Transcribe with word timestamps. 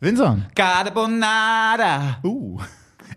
Vinson. 0.00 0.46
Carbonara. 0.54 2.20
Uh. 2.24 2.58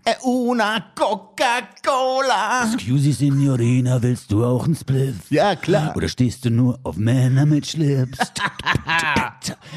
E 0.06 0.18
una 0.24 0.92
Coca-Cola. 0.94 2.70
Excuse, 2.74 3.14
Signorina, 3.14 4.02
willst 4.02 4.30
du 4.30 4.44
auch 4.44 4.66
ein 4.66 4.74
Spliff? 4.74 5.30
Ja, 5.30 5.56
klar. 5.56 5.96
Oder 5.96 6.08
stehst 6.08 6.44
du 6.44 6.50
nur 6.50 6.78
auf 6.82 6.96
Männer 6.96 7.46
mit 7.46 7.66
Schlips? 7.66 8.18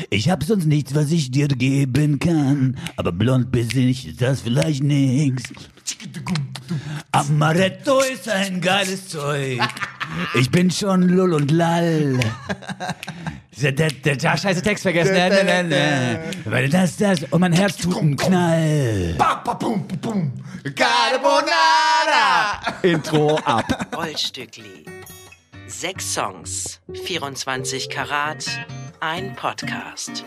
Ich 0.10 0.30
hab 0.30 0.44
sonst 0.44 0.66
nichts, 0.66 0.96
was 0.96 1.12
ich 1.12 1.32
dir 1.32 1.48
geben 1.48 2.20
kann. 2.20 2.78
Aber 2.96 3.12
blond 3.12 3.52
bis 3.52 3.74
ich, 3.74 4.08
ist 4.08 4.22
das 4.22 4.42
vielleicht 4.42 4.84
nix. 4.84 5.44
Amaretto 7.12 8.00
ist 8.02 8.30
ein 8.30 8.62
geiles 8.62 9.10
Zeug. 9.10 9.60
Ich 10.36 10.50
bin 10.52 10.72
schon 10.72 11.04
lull 11.04 11.34
und 11.34 11.52
lall. 11.52 12.20
Der, 13.62 13.72
der, 13.72 13.90
der, 13.90 14.16
der 14.16 14.38
scheiße 14.38 14.62
Text 14.62 14.84
vergessen. 14.84 15.14
Ne, 15.14 15.30
ne, 15.30 15.44
ne, 15.44 15.64
ne. 15.64 16.20
Weil 16.46 16.70
das, 16.70 16.98
das, 16.98 17.24
und 17.24 17.42
mein 17.42 17.54
Herz 17.54 17.78
tut 17.78 17.98
einen 17.98 18.16
Knall. 18.16 19.16
Carbonara. 20.76 22.62
Intro 22.84 23.38
ab. 23.38 23.66
Goldstückli. 23.92 24.86
Sechs 25.66 26.14
Songs, 26.14 26.80
24 27.04 27.90
Karat, 27.90 28.46
ein 29.00 29.36
Podcast. 29.36 30.26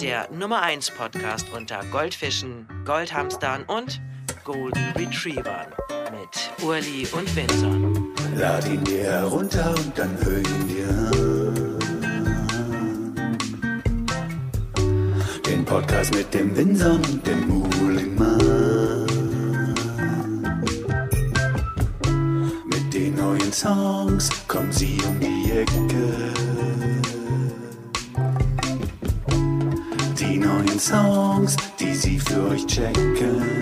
Der 0.00 0.30
Nummer 0.30 0.62
1 0.62 0.90
Podcast 0.92 1.46
unter 1.56 1.84
Goldfischen, 1.90 2.68
Goldhamstern 2.84 3.64
und 3.64 4.00
Golden 4.48 4.92
Retrievern 4.96 5.66
mit 6.10 6.64
Urli 6.64 7.06
und 7.12 7.36
Vinson. 7.36 8.14
Lad 8.34 8.66
ihn 8.66 8.82
dir 8.82 9.02
herunter 9.02 9.74
und 9.76 9.92
dann 9.94 10.16
hör 10.24 10.38
ihn 10.38 10.68
dir 10.68 10.88
an. 10.88 11.78
Den 15.44 15.66
Podcast 15.66 16.14
mit 16.14 16.32
dem 16.32 16.56
Winson 16.56 16.96
und 16.96 17.26
dem 17.26 17.46
Muhlingmann. 17.46 18.38
Mit 22.64 22.94
den 22.94 23.16
neuen 23.16 23.52
Songs 23.52 24.30
kommen 24.48 24.72
sie 24.72 24.98
um 25.06 25.20
die 25.20 25.50
Ecke. 25.50 26.32
Die 30.18 30.38
neuen 30.38 30.80
Songs, 30.80 31.54
die 31.78 31.92
sie 31.92 32.18
für 32.18 32.48
euch 32.48 32.66
checken. 32.66 33.58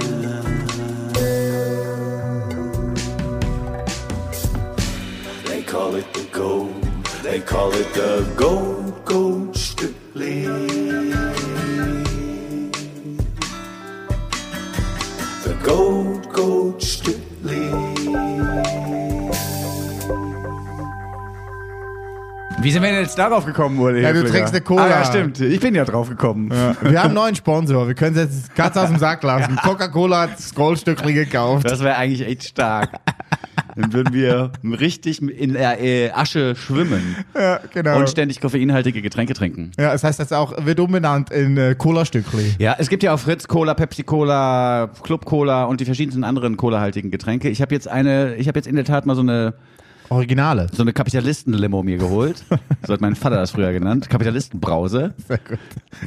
Call 5.77 5.95
it 5.95 6.15
the 6.15 6.25
gold. 6.33 6.85
They 7.23 7.41
call 7.41 7.71
it 7.73 7.93
the 7.93 8.25
gold, 8.35 9.05
gold 9.05 9.55
Stückli. 9.55 10.45
The 15.45 15.55
gold, 15.63 16.33
gold 16.33 16.83
Stückli. 16.83 17.71
Wie 22.59 22.73
sind 22.73 22.83
wir 22.83 22.91
denn 22.91 23.03
jetzt 23.03 23.19
darauf 23.19 23.45
gekommen, 23.45 23.79
Uli? 23.79 24.01
Ja, 24.01 24.15
du 24.15 24.25
trinkst 24.25 24.55
eine 24.55 24.63
Cola. 24.63 24.83
Ah, 24.83 24.89
ja, 24.89 25.05
stimmt. 25.05 25.41
Ich 25.41 25.61
bin 25.61 25.75
ja 25.75 25.85
drauf 25.85 26.09
gekommen. 26.09 26.51
Ja. 26.51 26.75
Wir 26.81 26.99
haben 27.01 27.09
einen 27.09 27.15
neuen 27.15 27.35
Sponsor. 27.37 27.87
Wir 27.87 27.95
können 27.95 28.17
es 28.17 28.23
jetzt 28.23 28.55
Katz 28.55 28.79
aus 28.79 28.89
dem 28.89 28.99
Sack 28.99 29.23
lassen. 29.23 29.57
Coca-Cola 29.63 30.23
hat 30.23 30.39
das 30.39 30.55
Goldstückli 30.55 31.13
gekauft. 31.13 31.71
Das 31.71 31.81
wäre 31.81 31.97
eigentlich 31.97 32.27
echt 32.27 32.45
stark. 32.45 32.93
Dann 33.77 33.93
würden 33.93 34.15
wir 34.15 34.51
richtig 34.65 35.21
in 35.23 35.53
der 35.53 35.81
äh, 35.81 36.11
Asche 36.11 36.57
schwimmen 36.57 37.17
Ja, 37.35 37.61
genau. 37.73 37.99
und 37.99 38.09
ständig 38.09 38.41
koffeinhaltige 38.41 39.03
Getränke 39.03 39.35
trinken. 39.35 39.71
ja, 39.79 39.93
das 39.93 40.03
heißt, 40.03 40.19
das 40.19 40.33
auch 40.33 40.65
wird 40.65 40.81
umbenannt 40.81 41.31
in 41.31 41.57
äh, 41.57 41.75
Cola-Stückli. 41.77 42.55
Ja, 42.59 42.75
es 42.79 42.89
gibt 42.89 43.03
ja 43.03 43.13
auch 43.15 43.19
Fritz 43.19 43.47
Cola, 43.47 43.75
Pepsi 43.75 44.03
Cola, 44.03 44.91
Club 45.03 45.25
Cola 45.27 45.65
und 45.65 45.81
die 45.81 45.85
verschiedensten 45.85 46.25
anderen 46.25 46.57
Cola-haltigen 46.57 47.11
Getränke. 47.11 47.49
Ich 47.51 47.61
habe 47.61 47.75
jetzt 47.75 47.87
eine, 47.87 48.35
ich 48.37 48.49
habe 48.49 48.59
jetzt 48.59 48.67
in 48.67 48.77
der 48.77 48.85
Tat 48.85 49.05
mal 49.07 49.15
so 49.15 49.21
eine 49.23 49.55
Originale. 50.09 50.67
so 50.73 50.83
eine 50.83 50.93
Kapitalisten-Limo 50.93 51.83
mir 51.83 51.99
geholt. 51.99 52.45
So 52.87 52.93
hat 52.93 53.01
mein 53.01 53.17
Vater 53.17 53.35
das 53.37 53.51
früher 53.51 53.73
genannt. 53.73 54.09
Kapitalistenbrause. 54.09 55.13
Sehr 55.27 55.39
gut. 55.39 55.59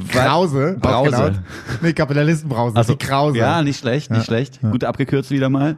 Krause. 0.08 0.78
Brause. 0.80 1.10
genannt. 1.10 1.40
Nee, 1.82 1.92
Kapitalistenbrause. 1.92 2.74
Also, 2.74 2.94
die 2.94 3.04
Krause. 3.06 3.36
Ja, 3.36 3.62
nicht 3.62 3.78
schlecht, 3.80 4.10
nicht 4.10 4.24
schlecht. 4.24 4.60
Gut 4.62 4.84
abgekürzt 4.84 5.30
wieder 5.30 5.50
mal. 5.50 5.76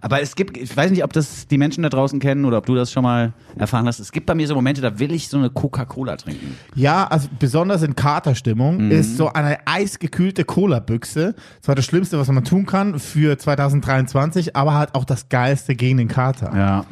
Aber 0.00 0.20
es 0.20 0.36
gibt, 0.36 0.56
ich 0.56 0.76
weiß 0.76 0.92
nicht, 0.92 1.02
ob 1.02 1.12
das 1.12 1.48
die 1.48 1.58
Menschen 1.58 1.82
da 1.82 1.88
draußen 1.88 2.20
kennen 2.20 2.44
oder 2.44 2.58
ob 2.58 2.66
du 2.66 2.76
das 2.76 2.92
schon 2.92 3.02
mal 3.02 3.32
erfahren 3.56 3.86
hast. 3.88 3.98
Es 3.98 4.12
gibt 4.12 4.26
bei 4.26 4.34
mir 4.36 4.46
so 4.46 4.54
Momente, 4.54 4.80
da 4.80 4.96
will 5.00 5.12
ich 5.12 5.28
so 5.28 5.38
eine 5.38 5.50
Coca-Cola 5.50 6.16
trinken. 6.16 6.56
Ja, 6.76 7.04
also 7.08 7.26
besonders 7.40 7.82
in 7.82 7.96
Katerstimmung 7.96 8.76
Mhm. 8.86 8.90
ist 8.92 9.16
so 9.16 9.32
eine 9.32 9.58
eisgekühlte 9.66 10.44
Cola-Büchse 10.44 11.34
zwar 11.62 11.74
das 11.74 11.84
Schlimmste, 11.84 12.16
was 12.18 12.28
man 12.28 12.44
tun 12.44 12.64
kann 12.66 13.00
für 13.00 13.36
2023, 13.38 14.54
aber 14.54 14.74
halt 14.74 14.94
auch 14.94 15.04
das 15.04 15.28
Geilste 15.28 15.74
gegen 15.74 15.98
den 15.98 16.08
Kater. 16.08 16.52
Ja. 16.56 16.84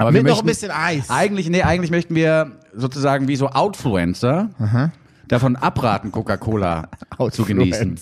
Aber 0.00 0.12
Mit 0.12 0.24
wir 0.24 0.30
noch 0.30 0.40
ein 0.40 0.46
bisschen 0.46 0.70
Eis. 0.70 1.10
eigentlich, 1.10 1.50
nee, 1.50 1.62
eigentlich 1.62 1.90
möchten 1.90 2.14
wir 2.14 2.52
sozusagen 2.74 3.28
wie 3.28 3.36
so 3.36 3.48
Outfluencer 3.48 4.48
davon 5.28 5.56
abraten, 5.56 6.10
Coca-Cola 6.10 6.88
zu 7.30 7.44
genießen. 7.44 8.00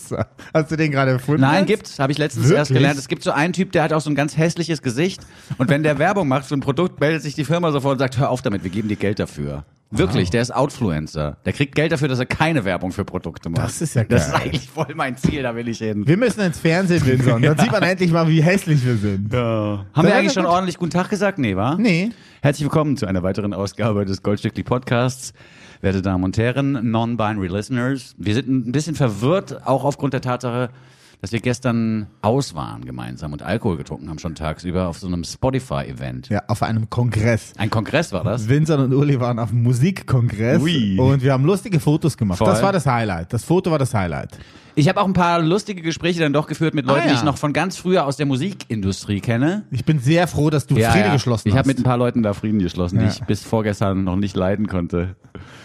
Hast 0.53 0.71
du 0.71 0.77
den 0.77 0.91
gerade 0.91 1.11
erfunden? 1.11 1.41
Nein, 1.41 1.65
gibt's, 1.65 1.99
habe 1.99 2.13
ich 2.13 2.17
letztens 2.17 2.45
Wirklich? 2.45 2.57
erst 2.57 2.71
gelernt. 2.71 2.97
Es 2.97 3.09
gibt 3.09 3.21
so 3.21 3.31
einen 3.31 3.51
Typ, 3.51 3.73
der 3.73 3.83
hat 3.83 3.91
auch 3.91 3.99
so 3.99 4.09
ein 4.09 4.15
ganz 4.15 4.37
hässliches 4.37 4.81
Gesicht 4.81 5.19
und 5.57 5.69
wenn 5.69 5.83
der 5.83 5.99
Werbung 5.99 6.29
macht 6.29 6.45
für 6.45 6.53
ein 6.55 6.61
Produkt, 6.61 7.01
meldet 7.01 7.21
sich 7.21 7.35
die 7.35 7.43
Firma 7.43 7.69
sofort 7.73 7.93
und 7.95 7.99
sagt, 7.99 8.17
hör 8.17 8.29
auf 8.29 8.41
damit, 8.41 8.63
wir 8.63 8.71
geben 8.71 8.87
dir 8.87 8.95
Geld 8.95 9.19
dafür. 9.19 9.65
Wirklich, 9.91 10.29
der 10.29 10.43
ist 10.43 10.53
Outfluencer. 10.53 11.37
Der 11.45 11.53
kriegt 11.53 11.73
Geld 11.73 11.91
dafür, 11.91 12.07
dass 12.07 12.19
er 12.19 12.27
keine 12.27 12.63
Werbung 12.63 12.91
für 12.91 13.03
Produkte 13.05 13.49
macht. 13.49 13.63
Das 13.63 13.81
ist 13.81 13.95
ja 13.95 14.03
Das 14.03 14.27
ist 14.27 14.31
geil. 14.33 14.41
eigentlich 14.43 14.69
voll 14.69 14.93
mein 14.95 15.17
Ziel, 15.17 15.41
da 15.41 15.55
will 15.55 15.67
ich 15.67 15.79
hin. 15.79 16.07
Wir 16.07 16.15
müssen 16.15 16.41
ins 16.41 16.59
Fernsehen, 16.59 17.03
Vinson. 17.03 17.41
Dann 17.41 17.57
sieht 17.57 17.71
man 17.71 17.81
endlich 17.83 18.11
mal, 18.11 18.27
wie 18.27 18.41
hässlich 18.43 18.85
wir 18.85 18.97
sind. 18.97 19.33
Haben 19.33 19.85
wir 19.95 20.09
Ja, 20.09 20.15
eigentlich 20.17 20.25
ja, 20.25 20.29
schon 20.33 20.43
gut. 20.43 20.51
ordentlich 20.53 20.77
guten 20.77 20.91
Tag 20.91 21.09
gesagt? 21.09 21.39
Nee, 21.39 21.55
wa? 21.55 21.75
Nee. 21.75 22.11
Herzlich 22.43 22.65
willkommen 22.65 22.97
zu 22.97 23.07
einer 23.07 23.23
weiteren 23.23 23.51
Ausgabe 23.53 24.05
des 24.05 24.21
Goldstückli 24.21 24.61
Podcasts. 24.63 25.33
Werte 25.81 26.01
Damen 26.03 26.23
und 26.23 26.37
Herren, 26.37 26.91
non-binary 26.91 27.47
listeners. 27.47 28.13
Wir 28.19 28.35
sind 28.35 28.47
ein 28.47 28.71
bisschen 28.71 28.93
verwirrt, 28.95 29.65
auch 29.65 29.85
aufgrund 29.85 30.13
der 30.13 30.21
Tatsache, 30.21 30.69
dass 31.21 31.31
wir 31.33 31.39
gestern 31.41 32.07
aus 32.21 32.55
waren 32.55 32.85
gemeinsam 32.85 33.33
und 33.33 33.41
Alkohol 33.43 33.77
getrunken 33.77 34.09
haben 34.09 34.19
schon 34.19 34.35
tagsüber 34.35 34.87
auf 34.87 34.99
so 34.99 35.07
einem 35.07 35.23
Spotify-Event. 35.25 36.29
Ja, 36.29 36.43
auf 36.47 36.63
einem 36.63 36.89
Kongress. 36.89 37.53
Ein 37.57 37.69
Kongress 37.69 38.13
war 38.13 38.23
das. 38.23 38.47
Vincent 38.47 38.79
und 38.81 38.93
Uli 38.93 39.19
waren 39.19 39.37
auf 39.39 39.51
einem 39.51 39.63
Musikkongress 39.63 40.61
Ui. 40.61 40.97
und 40.99 41.21
wir 41.21 41.33
haben 41.33 41.43
lustige 41.45 41.79
Fotos 41.79 42.15
gemacht. 42.17 42.37
Voll. 42.37 42.47
Das 42.47 42.61
war 42.63 42.71
das 42.71 42.85
Highlight. 42.85 43.33
Das 43.33 43.43
Foto 43.43 43.69
war 43.71 43.79
das 43.79 43.93
Highlight. 43.93 44.37
Ich 44.75 44.87
habe 44.87 45.01
auch 45.01 45.05
ein 45.05 45.13
paar 45.13 45.41
lustige 45.41 45.81
Gespräche 45.81 46.21
dann 46.21 46.31
doch 46.31 46.47
geführt 46.47 46.73
mit 46.73 46.85
Leuten, 46.85 47.01
Ah, 47.01 47.03
ja. 47.05 47.09
die 47.11 47.15
ich 47.17 47.23
noch 47.23 47.37
von 47.37 47.51
ganz 47.51 47.75
früher 47.75 48.05
aus 48.05 48.15
der 48.15 48.25
Musikindustrie 48.25 49.19
kenne. 49.19 49.65
Ich 49.71 49.83
bin 49.83 49.99
sehr 49.99 50.25
froh, 50.27 50.49
dass 50.49 50.67
du 50.67 50.75
Friede 50.75 51.11
geschlossen 51.11 51.49
Ich 51.49 51.53
hast. 51.53 51.59
habe 51.59 51.67
mit 51.67 51.79
ein 51.79 51.83
paar 51.83 51.97
Leuten 51.97 52.23
da 52.23 52.33
Frieden 52.33 52.59
geschlossen, 52.59 52.99
die 52.99 53.05
Ja. 53.05 53.11
ich 53.11 53.19
bis 53.23 53.43
vorgestern 53.43 54.05
noch 54.05 54.15
nicht 54.15 54.37
leiden 54.37 54.67
konnte. 54.67 55.15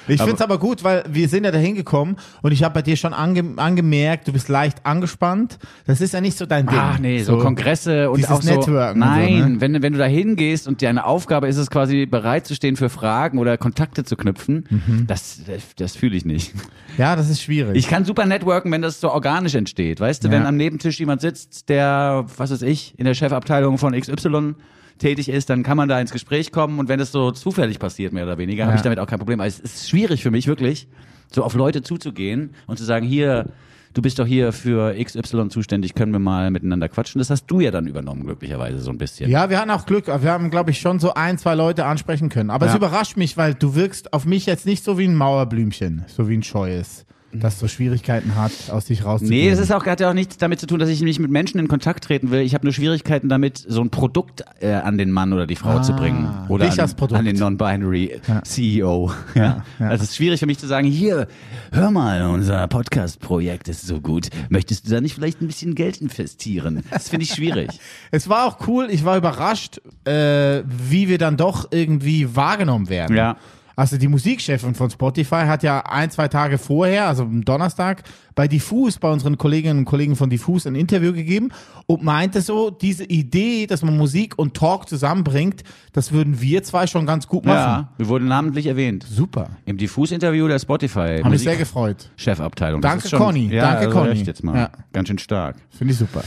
Ich 0.09 0.19
finde 0.21 0.35
es 0.37 0.41
aber 0.43 0.59
gut, 0.59 0.85
weil 0.85 1.05
wir 1.09 1.29
sind 1.29 1.45
ja 1.45 1.51
da 1.51 1.59
hingekommen 1.59 2.17
und 2.43 2.53
ich 2.53 2.63
habe 2.63 2.75
bei 2.75 2.83
dir 2.83 2.97
schon 2.97 3.13
ange 3.15 3.45
angemerkt, 3.57 4.29
du 4.29 4.33
bist 4.33 4.49
leicht 4.49 4.85
angespannt. 4.85 5.59
Das 5.87 6.01
ist 6.01 6.13
ja 6.15 6.21
nicht 6.21 6.37
so 6.37 6.47
dein 6.47 6.67
Ding. 6.67 6.79
Ach 6.79 6.99
nee, 6.99 7.23
so, 7.23 7.39
Kongresse 7.39 8.11
und 8.11 8.29
auch 8.31 8.43
so. 8.43 8.51
Networken 8.51 9.01
Nein, 9.01 9.39
so, 9.43 9.49
ne? 9.49 9.61
wenn, 9.61 9.83
wenn 9.83 9.93
du 9.93 9.99
da 9.99 10.05
hingehst 10.07 10.69
und 10.69 10.83
deine 10.83 11.05
Aufgabe 11.07 11.49
ist 11.49 11.57
es 11.57 11.71
quasi 11.71 12.07
bereit 12.07 12.47
zu 12.47 12.55
stehen 12.55 12.77
für 12.77 12.89
Fragen 12.89 13.39
oder 13.39 13.57
Kontakte 13.59 14.05
zu 14.05 14.17
knüpfen, 14.17 14.65
Mhm. 14.71 15.07
das, 15.07 15.41
das, 15.47 15.63
das 15.77 15.97
fühle 15.97 16.17
ich 16.17 16.25
nicht. 16.25 16.53
Ja, 16.99 17.17
das 17.17 17.29
ist 17.31 17.43
schwierig. 17.43 17.77
Ich 17.77 17.89
kann 17.89 18.05
super 18.05 18.27
networken, 18.27 18.71
wenn 18.73 18.83
das 18.83 19.01
so 19.01 19.11
organisch 19.11 19.55
entsteht. 19.55 20.01
Weißt 20.01 20.23
du, 20.25 20.29
Ja. 20.29 20.35
wenn 20.35 20.47
am 20.47 20.57
Nebentisch 20.57 20.99
jemand 21.01 21.21
sitzt, 21.21 21.69
der, 21.69 22.25
was 22.37 22.51
weiß 22.51 22.63
ich, 22.63 22.95
in 22.99 23.05
der 23.05 23.15
Chefabteilung 23.15 23.79
von 23.79 23.93
XY 23.99 24.55
tätig 24.99 25.29
ist, 25.29 25.51
dann 25.51 25.63
kann 25.63 25.77
man 25.77 25.89
da 25.89 26.01
ins 26.01 26.13
Gespräch 26.13 26.53
kommen 26.53 26.79
und 26.79 26.89
wenn 26.89 26.99
das 26.99 27.13
so 27.13 27.31
zufällig 27.33 27.79
passiert, 27.79 28.13
mehr 28.13 28.25
oder 28.25 28.39
weniger, 28.39 28.65
habe 28.65 28.73
Ja. 28.73 28.77
ich 28.77 28.83
damit 28.83 28.99
auch 28.99 29.07
kein 29.07 29.19
Problem. 29.19 29.41
Aber 29.41 29.47
es 29.49 29.61
ist 29.61 29.89
schwierig 29.89 30.23
für 30.23 30.31
mich 30.31 30.47
wirklich, 30.47 30.87
so 31.33 31.43
auf 31.43 31.55
Leute 31.55 31.83
zuzugehen 31.83 32.51
und 32.67 32.79
zu 32.79 32.85
sagen, 32.85 33.05
hier, 33.07 33.47
du 33.93 34.03
bist 34.03 34.19
doch 34.19 34.27
hier 34.27 34.53
für 34.53 34.95
XY 34.95 35.49
zuständig, 35.49 35.95
können 35.95 36.13
wir 36.13 36.19
mal 36.21 36.51
miteinander 36.51 36.89
quatschen. 36.89 37.19
Das 37.19 37.31
hast 37.31 37.47
du 37.47 37.61
ja 37.61 37.71
dann 37.71 37.87
übernommen, 37.87 38.25
glücklicherweise 38.25 38.79
so 38.81 38.91
ein 38.91 38.99
bisschen. 38.99 39.31
ja, 39.31 39.51
wir 39.51 39.59
hatten 39.61 39.71
auch 39.71 39.87
Glück. 39.87 40.07
Wir 40.07 40.31
haben, 40.31 40.51
glaube 40.51 40.71
ich, 40.71 40.81
schon 40.81 40.99
so 41.01 41.15
ein, 41.15 41.39
zwei 41.39 41.55
Leute 41.55 41.87
ansprechen 41.87 42.29
können. 42.29 42.51
Aber 42.51 42.67
es 42.67 42.73
Ja. 42.73 42.79
überrascht 42.79 43.17
mich, 43.17 43.37
weil 43.37 43.55
du 43.55 43.75
wirkst 43.75 44.13
auf 44.13 44.27
mich 44.27 44.47
jetzt 44.47 44.65
nicht 44.67 44.85
so 44.85 44.99
wie 44.99 45.05
ein 45.07 45.15
Mauerblümchen, 45.15 46.05
so 46.09 46.29
wie 46.29 46.37
ein 46.37 46.43
Scheues, 46.43 47.05
das 47.41 47.59
so 47.59 47.69
Schwierigkeiten 47.69 48.37
hat, 48.37 48.53
aus 48.71 48.87
sich 48.87 49.05
rauszugehen. 49.05 49.45
Nee, 49.45 49.51
das 49.51 49.59
ist 49.59 49.73
auch, 49.73 49.85
hat 49.87 50.01
ja 50.01 50.11
auch 50.11 50.15
nichts 50.15 50.37
damit 50.39 50.61
zu 50.61 50.67
tun, 50.67 50.79
dass 50.79 50.89
ich 50.89 51.01
nicht 51.03 51.19
mit 51.19 51.31
Menschen 51.31 51.59
in 51.59 51.69
Kontakt 51.69 52.05
treten 52.05 52.31
will. 52.31 52.41
Ich 52.41 52.55
habe 52.55 52.65
nur 52.65 52.73
Schwierigkeiten 52.73 53.29
damit, 53.29 53.65
so 53.67 53.81
ein 53.81 53.91
Produkt 53.91 54.45
äh, 54.61 54.73
an 54.73 54.99
den 54.99 55.11
Mann 55.11 55.33
oder 55.33 55.47
die 55.47 55.57
Frau 55.57 55.81
zu 55.81 55.95
bringen. 55.95 56.29
Oder 56.49 56.65
Ah, 56.77 56.83
an, 56.83 57.15
an 57.15 57.25
den 57.25 57.37
Non-Binary 57.37 58.21
CEO. 58.45 59.13
Ja. 59.35 59.65
Also 59.79 60.05
es 60.05 60.11
ist 60.11 60.17
schwierig 60.17 60.39
für 60.41 60.47
mich 60.47 60.59
zu 60.59 60.67
sagen, 60.67 60.87
hier, 60.87 61.27
hör 61.73 61.91
mal, 61.91 62.23
unser 62.23 62.67
Podcast-Projekt 62.69 63.69
ist 63.69 63.87
so 63.87 64.01
gut. 64.01 64.29
Möchtest 64.49 64.87
du 64.87 64.91
da 64.93 65.01
nicht 65.01 65.15
vielleicht 65.15 65.41
ein 65.43 65.47
bisschen 65.49 65.75
Geld 65.75 66.01
investieren? 66.01 66.83
Das 66.91 67.09
finde 67.09 67.25
ich 67.25 67.33
schwierig. 67.33 67.71
Es 68.11 68.29
war 68.29 68.47
auch 68.47 68.69
cool, 68.69 68.89
ich 68.91 69.05
war 69.05 69.17
überrascht, 69.17 69.81
äh, 70.05 70.63
wie 70.67 71.09
wir 71.09 71.19
dann 71.19 71.37
doch 71.37 71.69
irgendwie 71.73 72.37
wahrgenommen 72.37 72.89
werden. 72.89 73.17
Ja. 73.17 73.37
Also 73.77 73.97
die 73.99 74.09
Musikchefin 74.09 74.75
von 74.75 74.91
Spotify 74.91 75.45
hat 75.47 75.63
ja 75.63 75.81
ein, 75.81 76.11
zwei 76.11 76.29
Tage 76.29 76.59
vorher, 76.59 77.07
also 77.07 77.25
am 77.25 77.45
Donnerstag, 77.45 78.03
bei 78.35 78.49
Diffus, 78.49 78.99
bei 78.99 79.11
unseren 79.11 79.39
Kolleginnen 79.39 79.81
und 79.81 79.85
Kollegen 79.85 80.17
von 80.17 80.31
Diffus 80.31 80.67
ein 80.67 80.75
Interview 80.75 81.13
gegeben 81.13 81.51
und 81.87 82.03
meinte 82.03 82.41
so, 82.41 82.71
diese 82.71 83.05
Idee, 83.05 83.67
dass 83.67 83.83
man 83.83 83.97
Musik 83.97 84.35
und 84.39 84.55
Talk 84.55 84.89
zusammenbringt, 84.89 85.63
das 85.93 86.13
würden 86.13 86.41
wir 86.41 86.63
zwei 86.63 86.87
schon 86.87 87.07
ganz 87.07 87.29
gut 87.29 87.45
machen. 87.45 87.57
Ja, 87.57 87.93
wir 87.97 88.09
wurden 88.09 88.29
namentlich 88.29 88.67
erwähnt. 88.67 89.07
Super. 89.09 89.51
Im 89.65 89.77
Diffus-Interview 89.77 90.49
der 90.49 90.59
Spotify. 90.59 91.21
Haben 91.23 91.31
mich 91.31 91.43
sehr 91.43 91.57
gefreut. 91.57 92.11
Chefabteilung. 92.17 92.81
Danke, 92.81 93.09
Conny. 93.11 93.49
Ja, 93.53 93.73
Danke, 93.73 93.87
also 93.87 93.99
Conny. 93.99 94.23
jetzt 94.23 94.45
mal. 94.45 94.57
Ja. 94.57 94.71
Ganz 94.93 95.09
schön 95.09 95.19
stark. 95.19 95.57
Finde 95.71 95.93
ich 95.93 95.99
super. 95.99 96.23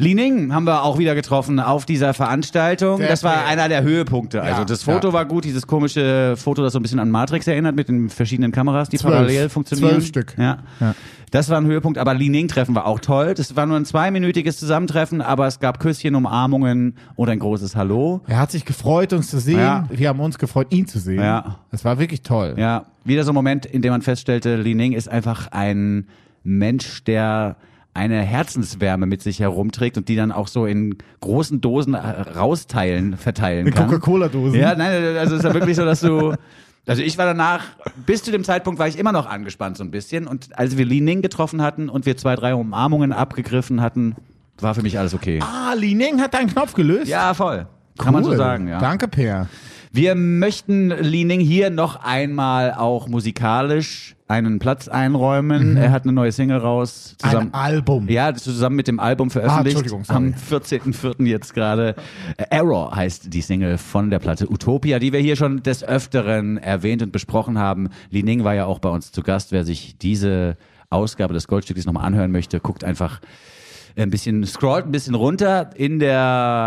Li 0.00 0.14
Ning 0.14 0.54
haben 0.54 0.64
wir 0.64 0.82
auch 0.82 0.96
wieder 0.96 1.14
getroffen 1.14 1.60
auf 1.60 1.84
dieser 1.84 2.14
Veranstaltung. 2.14 2.96
Sehr 2.96 3.08
das 3.08 3.22
war 3.22 3.44
einer 3.44 3.68
der 3.68 3.82
Höhepunkte. 3.82 4.42
Also 4.42 4.64
das 4.64 4.82
Foto 4.82 5.08
ja. 5.08 5.12
war 5.12 5.24
gut, 5.26 5.44
dieses 5.44 5.66
komische 5.66 6.34
Foto, 6.38 6.62
das 6.62 6.72
so 6.72 6.78
ein 6.78 6.82
bisschen 6.82 6.98
an 6.98 7.10
Matrix 7.10 7.46
erinnert 7.46 7.76
mit 7.76 7.88
den 7.88 8.08
verschiedenen 8.08 8.50
Kameras, 8.50 8.88
die 8.88 8.96
Zwölf. 8.96 9.14
parallel 9.14 9.50
funktionieren. 9.50 9.90
Zwölf 9.90 10.06
Stück. 10.06 10.34
Ja. 10.38 10.58
Ja. 10.80 10.94
Das 11.30 11.50
war 11.50 11.58
ein 11.58 11.66
Höhepunkt, 11.66 11.98
aber 11.98 12.14
Li 12.14 12.30
Ning 12.30 12.48
Treffen 12.48 12.74
war 12.74 12.86
auch 12.86 12.98
toll. 12.98 13.34
Das 13.34 13.54
war 13.54 13.66
nur 13.66 13.76
ein 13.76 13.84
zweiminütiges 13.84 14.58
Zusammentreffen, 14.58 15.20
aber 15.20 15.46
es 15.46 15.60
gab 15.60 15.78
Küsschen, 15.78 16.14
Umarmungen 16.14 16.94
und 17.14 17.28
ein 17.28 17.38
großes 17.38 17.76
Hallo. 17.76 18.22
Er 18.26 18.38
hat 18.38 18.50
sich 18.50 18.64
gefreut, 18.64 19.12
uns 19.12 19.28
zu 19.28 19.38
sehen. 19.38 19.58
Ja. 19.58 19.86
Wir 19.90 20.08
haben 20.08 20.20
uns 20.20 20.38
gefreut, 20.38 20.68
ihn 20.70 20.86
zu 20.86 20.98
sehen. 20.98 21.20
Ja. 21.20 21.58
Das 21.70 21.84
war 21.84 21.98
wirklich 21.98 22.22
toll. 22.22 22.54
Ja, 22.56 22.86
wieder 23.04 23.24
so 23.24 23.32
ein 23.32 23.34
Moment, 23.34 23.66
in 23.66 23.82
dem 23.82 23.92
man 23.92 24.02
feststellte, 24.02 24.56
Li 24.56 24.74
Ning 24.74 24.92
ist 24.92 25.08
einfach 25.10 25.48
ein 25.52 26.08
Mensch, 26.42 27.04
der 27.04 27.56
eine 27.94 28.22
Herzenswärme 28.22 29.06
mit 29.06 29.22
sich 29.22 29.40
herumträgt 29.40 29.96
und 29.96 30.08
die 30.08 30.16
dann 30.16 30.32
auch 30.32 30.48
so 30.48 30.66
in 30.66 30.96
großen 31.20 31.60
Dosen 31.60 31.94
äh, 31.94 31.98
rausteilen, 31.98 33.16
verteilen 33.16 33.64
Mit 33.64 33.74
kann. 33.74 33.86
Coca-Cola-Dosen. 33.88 34.58
Ja, 34.58 34.74
nein, 34.74 35.16
also 35.16 35.34
es 35.34 35.40
ist 35.40 35.44
ja 35.48 35.54
wirklich 35.54 35.76
so, 35.76 35.84
dass 35.84 36.00
du 36.00 36.34
also 36.86 37.02
ich 37.02 37.18
war 37.18 37.26
danach, 37.26 37.62
bis 38.06 38.22
zu 38.22 38.32
dem 38.32 38.42
Zeitpunkt 38.42 38.80
war 38.80 38.88
ich 38.88 38.98
immer 38.98 39.12
noch 39.12 39.26
angespannt 39.26 39.76
so 39.76 39.84
ein 39.84 39.90
bisschen 39.90 40.26
und 40.26 40.58
als 40.58 40.76
wir 40.76 40.84
Li 40.84 41.00
Ning 41.00 41.22
getroffen 41.22 41.62
hatten 41.62 41.88
und 41.88 42.06
wir 42.06 42.16
zwei, 42.16 42.34
drei 42.36 42.54
Umarmungen 42.54 43.12
abgegriffen 43.12 43.80
hatten, 43.80 44.16
war 44.58 44.74
für 44.74 44.82
mich 44.82 44.98
alles 44.98 45.14
okay. 45.14 45.40
Ah, 45.42 45.74
Li 45.74 45.94
Ning 45.94 46.20
hat 46.20 46.34
deinen 46.34 46.48
Knopf 46.48 46.72
gelöst. 46.74 47.06
Ja, 47.08 47.34
voll. 47.34 47.66
Kann 47.98 48.14
man 48.14 48.24
so 48.24 48.30
Cool. 48.30 48.36
sagen, 48.36 48.66
ja. 48.66 48.78
Danke, 48.78 49.08
Per. 49.08 49.46
Wir 49.92 50.14
möchten 50.14 50.90
Li 50.90 51.24
Ning 51.24 51.40
hier 51.40 51.70
noch 51.70 52.02
einmal 52.02 52.72
auch 52.74 53.08
musikalisch 53.08 54.16
einen 54.30 54.60
Platz 54.60 54.88
einräumen. 54.88 55.76
Er 55.76 55.90
hat 55.90 56.04
eine 56.04 56.12
neue 56.12 56.30
Single 56.32 56.58
raus. 56.58 57.16
Zusammen, 57.18 57.48
Mhm. 57.48 57.54
Ein 57.54 57.60
Album. 57.60 58.08
Ja, 58.08 58.32
zusammen 58.34 58.76
mit 58.76 58.86
dem 58.88 59.00
Album 59.00 59.30
veröffentlicht. 59.30 59.76
Ah, 59.76 59.80
Entschuldigung, 59.80 60.04
am 60.08 60.34
14.04. 60.34 61.26
jetzt 61.26 61.52
gerade. 61.52 61.96
Äh, 62.36 62.44
Error 62.50 62.94
heißt 62.94 63.34
die 63.34 63.42
Single 63.42 63.76
von 63.76 64.08
der 64.10 64.20
Platte 64.20 64.50
Utopia, 64.50 64.98
die 64.98 65.12
wir 65.12 65.20
hier 65.20 65.36
schon 65.36 65.62
des 65.62 65.82
Öfteren 65.82 66.58
erwähnt 66.58 67.02
und 67.02 67.12
besprochen 67.12 67.58
haben. 67.58 67.88
Li 68.10 68.22
Ning 68.22 68.44
war 68.44 68.54
ja 68.54 68.66
auch 68.66 68.78
bei 68.78 68.88
uns 68.88 69.10
zu 69.12 69.22
Gast. 69.22 69.52
Wer 69.52 69.64
sich 69.64 69.96
diese 69.98 70.56
Ausgabe 70.90 71.34
des 71.34 71.48
Goldstücks 71.48 71.84
nochmal 71.84 72.04
anhören 72.06 72.30
möchte, 72.30 72.60
guckt 72.60 72.84
einfach 72.84 73.20
ein 73.96 74.10
bisschen, 74.10 74.46
scrollt 74.46 74.86
ein 74.86 74.92
bisschen 74.92 75.16
runter 75.16 75.70
in 75.74 75.98
der 75.98 76.20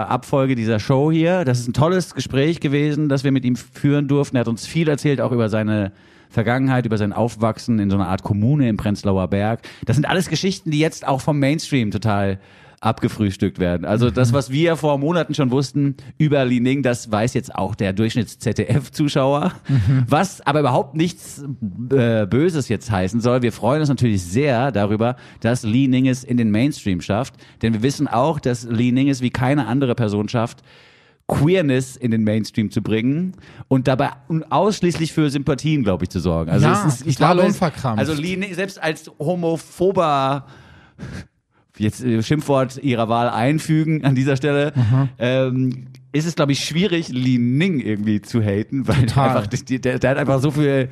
Abfolge 0.09 0.55
dieser 0.55 0.79
Show 0.79 1.11
hier. 1.11 1.45
Das 1.45 1.59
ist 1.59 1.69
ein 1.69 1.73
tolles 1.73 2.13
Gespräch 2.13 2.59
gewesen, 2.59 3.07
das 3.07 3.23
wir 3.23 3.31
mit 3.31 3.45
ihm 3.45 3.55
führen 3.55 4.09
durften. 4.09 4.35
Er 4.35 4.41
hat 4.41 4.47
uns 4.49 4.65
viel 4.67 4.89
erzählt, 4.89 5.21
auch 5.21 5.31
über 5.31 5.47
seine 5.47 5.93
Vergangenheit, 6.33 6.85
über 6.85 6.97
sein 6.97 7.13
Aufwachsen 7.13 7.79
in 7.79 7.89
so 7.89 7.95
einer 7.95 8.07
Art 8.07 8.23
Kommune 8.23 8.67
im 8.67 8.75
Prenzlauer 8.75 9.27
Berg. 9.27 9.61
Das 9.85 9.95
sind 9.95 10.05
alles 10.05 10.29
Geschichten, 10.29 10.71
die 10.71 10.79
jetzt 10.79 11.07
auch 11.07 11.21
vom 11.21 11.39
Mainstream 11.39 11.91
total 11.91 12.39
abgefrühstückt 12.81 13.59
werden. 13.59 13.85
Also 13.85 14.09
das, 14.09 14.33
was 14.33 14.51
wir 14.51 14.75
vor 14.75 14.97
Monaten 14.97 15.33
schon 15.33 15.51
wussten 15.51 15.95
über 16.17 16.43
Li 16.43 16.59
Ning, 16.59 16.83
das 16.83 17.09
weiß 17.09 17.33
jetzt 17.33 17.55
auch 17.55 17.75
der 17.75 17.93
Durchschnitts-ZDF-Zuschauer. 17.93 19.53
Was 20.07 20.41
aber 20.41 20.59
überhaupt 20.59 20.95
nichts 20.95 21.43
äh, 21.91 22.25
Böses 22.25 22.67
jetzt 22.67 22.91
heißen 22.91 23.21
soll. 23.21 23.41
Wir 23.41 23.53
freuen 23.53 23.79
uns 23.79 23.89
natürlich 23.89 24.21
sehr 24.23 24.71
darüber, 24.71 25.15
dass 25.39 25.63
Li 25.63 25.87
Ning 25.87 26.07
es 26.07 26.23
in 26.23 26.37
den 26.37 26.51
Mainstream 26.51 26.99
schafft. 26.99 27.35
Denn 27.61 27.73
wir 27.73 27.83
wissen 27.83 28.07
auch, 28.07 28.39
dass 28.39 28.65
Li 28.65 28.91
Ning 28.91 29.07
es 29.07 29.21
wie 29.21 29.29
keine 29.29 29.67
andere 29.67 29.95
Person 29.95 30.27
schafft, 30.27 30.63
Queerness 31.27 31.95
in 31.95 32.11
den 32.11 32.23
Mainstream 32.23 32.69
zu 32.69 32.81
bringen 32.81 33.33
und 33.67 33.87
dabei 33.87 34.11
ausschließlich 34.49 35.13
für 35.13 35.29
Sympathien, 35.29 35.83
glaube 35.83 36.03
ich, 36.03 36.09
zu 36.09 36.19
sorgen. 36.19 36.51
Also 36.51 36.65
Ja, 36.65 36.85
es 36.85 36.95
ist, 36.95 37.07
ich 37.07 37.15
glaube, 37.15 37.41
unverkrampft. 37.41 37.99
also 37.99 38.13
Ning, 38.35 38.53
selbst 38.53 38.81
als 38.81 39.09
homophober 39.19 40.45
jetzt 41.77 42.03
äh, 42.03 42.21
Schimpfwort 42.21 42.77
ihrer 42.83 43.09
Wahl 43.09 43.29
einfügen 43.29 44.03
an 44.03 44.15
dieser 44.15 44.35
Stelle, 44.35 44.73
ähm, 45.17 45.87
ist 46.11 46.27
es, 46.27 46.35
glaube 46.35 46.51
ich, 46.51 46.63
schwierig, 46.63 47.09
Li 47.09 47.37
Ning 47.37 47.79
irgendwie 47.79 48.21
zu 48.21 48.41
haten, 48.41 48.87
weil 48.87 49.01
einfach, 49.01 49.47
der, 49.47 49.99
der 49.99 50.11
hat 50.11 50.17
einfach 50.17 50.39
so 50.39 50.51
viel 50.51 50.89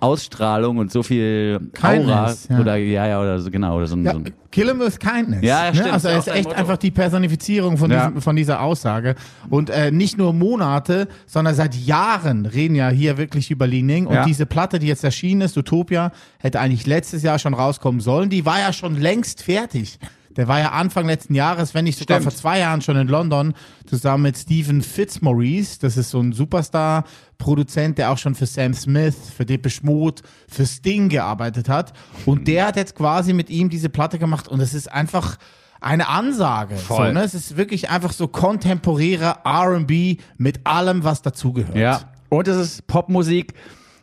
Ausstrahlung 0.00 0.78
und 0.78 0.92
so 0.92 1.02
viel 1.02 1.58
Kindness, 1.72 2.46
Aura 2.48 2.54
ja. 2.56 2.60
oder 2.60 2.76
ja, 2.76 3.06
ja, 3.06 3.20
oder 3.20 3.38
so 3.40 3.50
genau. 3.50 3.76
Oder 3.76 3.86
so, 3.86 3.96
ein- 3.96 4.04
Ja, 4.04 4.12
so 4.12 4.18
ein, 4.18 4.32
kill 4.50 4.68
him 4.68 4.80
with 4.80 4.98
kindness. 4.98 5.42
Ja, 5.42 5.66
ja, 5.66 5.72
stimmt. 5.74 5.86
Ne? 5.88 5.92
Also 5.92 6.08
er 6.08 6.18
ist 6.18 6.28
echt 6.28 6.44
Motto. 6.48 6.56
einfach 6.58 6.76
die 6.76 6.90
Personifizierung 6.90 7.76
von, 7.76 7.90
Ja. 7.90 8.06
diesem, 8.08 8.22
von 8.22 8.36
dieser 8.36 8.60
Aussage. 8.62 9.14
Und 9.50 9.70
äh, 9.70 9.90
nicht 9.90 10.16
nur 10.18 10.32
Monate, 10.32 11.08
sondern 11.26 11.54
seit 11.54 11.74
Jahren 11.74 12.46
reden 12.46 12.74
ja 12.74 12.88
hier 12.88 13.18
wirklich 13.18 13.50
über 13.50 13.66
Li 13.66 13.82
Ning. 13.82 14.06
Und 14.06 14.24
diese 14.26 14.46
Platte, 14.46 14.78
die 14.78 14.86
jetzt 14.86 15.04
erschienen 15.04 15.42
ist, 15.42 15.56
Utopia, 15.56 16.12
hätte 16.38 16.60
eigentlich 16.60 16.86
letztes 16.86 17.22
Jahr 17.22 17.38
schon 17.38 17.54
rauskommen 17.54 18.00
sollen. 18.00 18.30
Die 18.30 18.44
war 18.46 18.58
ja 18.60 18.72
schon 18.72 18.96
längst 18.96 19.42
fertig. 19.42 19.98
Der 20.38 20.46
war 20.46 20.60
ja 20.60 20.70
Anfang 20.70 21.06
letzten 21.06 21.34
Jahres, 21.34 21.74
wenn 21.74 21.84
nicht 21.84 21.98
sogar 21.98 22.20
Stimmt. 22.20 22.32
vor 22.32 22.40
zwei 22.40 22.60
Jahren 22.60 22.80
schon 22.80 22.96
in 22.96 23.08
London, 23.08 23.54
zusammen 23.86 24.22
mit 24.22 24.38
Stephen 24.38 24.82
Fitzmaurice. 24.82 25.80
Das 25.80 25.96
ist 25.96 26.10
so 26.10 26.20
ein 26.20 26.32
Superstar-Produzent, 26.32 27.98
der 27.98 28.12
auch 28.12 28.18
schon 28.18 28.36
für 28.36 28.46
Sam 28.46 28.72
Smith, 28.72 29.16
für 29.36 29.44
Depeche 29.44 29.84
Mode, 29.84 30.22
für 30.48 30.64
Sting 30.64 31.08
gearbeitet 31.08 31.68
hat. 31.68 31.92
Und 32.24 32.46
der 32.46 32.68
hat 32.68 32.76
jetzt 32.76 32.94
quasi 32.94 33.32
mit 33.32 33.50
ihm 33.50 33.68
diese 33.68 33.88
Platte 33.88 34.20
gemacht 34.20 34.46
und 34.46 34.60
es 34.60 34.74
ist 34.74 34.90
einfach 34.90 35.38
eine 35.80 36.06
Ansage. 36.06 36.76
Voll. 36.76 37.08
So, 37.08 37.12
ne? 37.12 37.24
Es 37.24 37.34
ist 37.34 37.56
wirklich 37.56 37.90
einfach 37.90 38.12
so 38.12 38.28
kontemporärer 38.28 39.40
R&B 39.44 40.18
mit 40.36 40.64
allem, 40.64 41.02
was 41.02 41.20
dazugehört. 41.20 41.76
Ja. 41.76 42.00
Und 42.28 42.46
es 42.46 42.56
ist 42.56 42.86
Popmusik, 42.86 43.54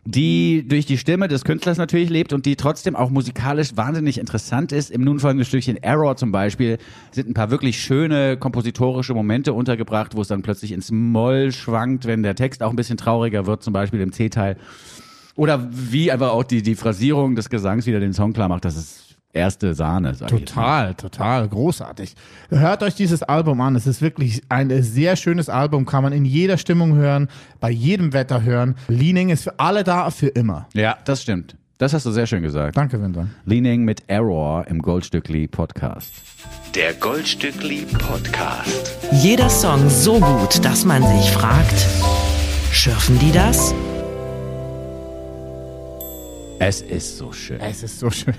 die 0.06 0.64
durch 0.68 0.86
die 0.86 1.00
Stimme 1.00 1.28
des 1.28 1.44
Künstlers 1.44 1.78
natürlich 1.78 2.10
lebt 2.10 2.32
und 2.32 2.46
die 2.46 2.56
trotzdem 2.56 2.96
auch 2.96 3.10
musikalisch 3.10 3.76
wahnsinnig 3.76 4.20
interessant 4.20 4.72
ist. 4.72 4.92
Im 4.92 5.04
nun 5.04 5.20
folgenden 5.20 5.46
Stückchen 5.46 5.78
Error 5.78 6.16
zum 6.16 6.32
Beispiel 6.32 6.78
sind 7.12 7.28
ein 7.28 7.34
paar 7.34 7.50
wirklich 7.50 7.82
schöne 7.82 8.38
kompositorische 8.38 9.16
Momente 9.16 9.54
untergebracht, 9.54 10.16
wo 10.16 10.22
es 10.22 10.28
dann 10.28 10.44
plötzlich 10.44 10.72
ins 10.72 10.92
Moll 10.92 11.52
schwankt, 11.52 12.06
wenn 12.06 12.22
der 12.22 12.36
Text 12.36 12.62
auch 12.62 12.70
ein 12.70 12.76
bisschen 12.76 12.98
trauriger 12.98 13.48
wird, 13.48 13.64
zum 13.64 13.74
Beispiel 13.74 14.00
im 14.00 14.12
C-Teil. 14.12 14.58
Oder 15.36 15.68
wie 15.72 16.12
einfach 16.12 16.30
auch 16.30 16.44
die, 16.44 16.62
die 16.62 16.76
Phrasierung 16.76 17.36
des 17.36 17.50
Gesangs 17.50 17.88
wieder 17.88 18.00
den 18.00 18.14
Song 18.14 18.34
klar 18.34 18.48
macht, 18.48 18.64
das 18.64 18.78
ist 18.78 19.05
erste 19.36 19.74
Sahne, 19.74 20.16
sag 20.16 20.32
ich 20.32 20.40
jetzt 20.40 20.56
mal. 20.56 20.94
Total, 20.94 20.96
total 20.96 21.48
großartig. 21.50 22.16
Hört 22.50 22.84
euch 22.84 22.96
dieses 22.96 23.22
Album 23.24 23.62
an. 23.62 23.76
Es 23.76 23.86
ist 23.86 24.02
wirklich 24.02 24.42
ein 24.50 24.82
sehr 24.82 25.16
schönes 25.16 25.50
Album, 25.50 25.86
kann 25.86 26.04
man 26.04 26.14
in 26.14 26.26
jeder 26.26 26.58
Stimmung 26.58 26.96
hören, 26.96 27.28
bei 27.60 27.70
jedem 27.70 28.14
Wetter 28.14 28.44
hören. 28.44 28.76
Leaning 28.88 29.30
ist 29.30 29.44
für 29.44 29.60
alle 29.60 29.84
da, 29.84 30.10
für 30.10 30.28
immer. 30.28 30.68
Ja, 30.74 30.98
das 31.06 31.22
stimmt. 31.22 31.56
Das 31.78 31.94
hast 31.94 32.06
du 32.06 32.12
sehr 32.12 32.26
schön 32.26 32.42
gesagt. 32.42 32.78
Danke, 32.78 33.02
Winter. 33.02 33.28
Leaning 33.44 33.84
mit 33.84 34.04
Error 34.08 34.66
im 34.68 34.82
Goldstückli 34.82 35.48
Podcast. 35.48 36.14
Der 36.74 36.94
Goldstückli 36.94 37.86
Podcast. 38.00 38.96
Jeder 39.12 39.50
Song 39.50 39.90
so 39.90 40.20
gut, 40.20 40.64
dass 40.64 40.86
man 40.86 41.04
sich 41.04 41.32
fragt, 41.32 41.86
schürfen 42.72 43.20
die 43.20 43.34
das? 43.34 43.74
Es 46.60 46.82
ist 46.82 47.18
so 47.18 47.34
schön. 47.34 47.60
Es 47.60 47.84
ist 47.84 48.00
so 48.00 48.10
schön. 48.10 48.36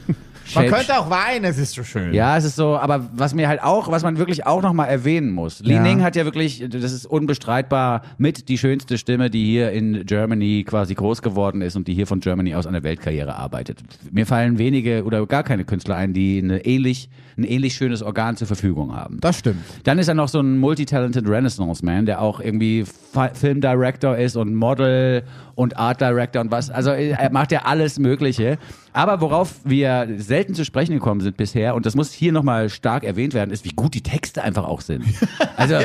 Man 0.54 0.66
könnte 0.68 0.98
auch 0.98 1.10
weinen, 1.10 1.44
es 1.44 1.58
ist 1.58 1.74
so 1.74 1.82
schön. 1.82 2.14
Ja, 2.14 2.36
es 2.36 2.44
ist 2.44 2.56
so, 2.56 2.76
aber 2.76 3.08
was 3.12 3.34
mir 3.34 3.48
halt 3.48 3.62
auch, 3.62 3.90
was 3.90 4.02
man 4.02 4.16
wirklich 4.18 4.46
auch 4.46 4.62
nochmal 4.62 4.88
erwähnen 4.88 5.32
muss. 5.32 5.60
Li. 5.60 5.78
Ning 5.78 6.02
hat 6.02 6.14
ja 6.16 6.24
wirklich, 6.24 6.64
das 6.68 6.92
ist 6.92 7.06
unbestreitbar, 7.06 8.02
mit 8.18 8.48
die 8.48 8.58
schönste 8.58 8.98
Stimme, 8.98 9.28
die 9.30 9.44
hier 9.44 9.72
in 9.72 10.06
Germany 10.06 10.64
quasi 10.66 10.94
groß 10.94 11.22
geworden 11.22 11.62
ist 11.62 11.76
und 11.76 11.88
die 11.88 11.94
hier 11.94 12.06
von 12.06 12.20
Germany 12.20 12.54
aus 12.54 12.66
eine 12.66 12.82
Weltkarriere 12.82 13.34
arbeitet. 13.36 13.80
Mir 14.10 14.26
fallen 14.26 14.58
wenige 14.58 15.04
oder 15.04 15.26
gar 15.26 15.42
keine 15.42 15.64
Künstler 15.64 15.96
ein, 15.96 16.12
die 16.12 16.40
eine 16.42 16.64
ähnlich, 16.64 17.08
ein 17.36 17.44
ähnlich 17.44 17.74
schönes 17.74 18.02
Organ 18.02 18.36
zur 18.36 18.46
Verfügung 18.46 18.94
haben. 18.96 19.18
Das 19.20 19.38
stimmt. 19.38 19.58
Dann 19.84 19.98
ist 19.98 20.08
er 20.08 20.14
noch 20.14 20.28
so 20.28 20.40
ein 20.40 20.58
multitalented 20.58 21.28
Renaissance-Man, 21.28 22.06
der 22.06 22.22
auch 22.22 22.40
irgendwie 22.40 22.84
Fi- 22.84 23.34
Filmdirector 23.34 24.16
ist 24.16 24.36
und 24.36 24.54
Model 24.54 25.22
und 25.54 25.76
Art 25.76 26.00
Director 26.00 26.40
und 26.42 26.50
was. 26.50 26.70
Also 26.70 26.90
er 26.90 27.30
macht 27.32 27.52
ja 27.52 27.62
alles 27.64 27.98
Mögliche. 27.98 28.58
Aber 28.96 29.20
worauf 29.20 29.56
wir 29.62 30.08
selten 30.16 30.54
zu 30.54 30.64
sprechen 30.64 30.94
gekommen 30.94 31.20
sind 31.20 31.36
bisher, 31.36 31.74
und 31.74 31.84
das 31.84 31.94
muss 31.94 32.12
hier 32.12 32.32
nochmal 32.32 32.70
stark 32.70 33.04
erwähnt 33.04 33.34
werden, 33.34 33.50
ist, 33.50 33.66
wie 33.66 33.74
gut 33.76 33.92
die 33.92 34.00
Texte 34.00 34.42
einfach 34.42 34.64
auch 34.64 34.80
sind. 34.80 35.04
Also 35.58 35.76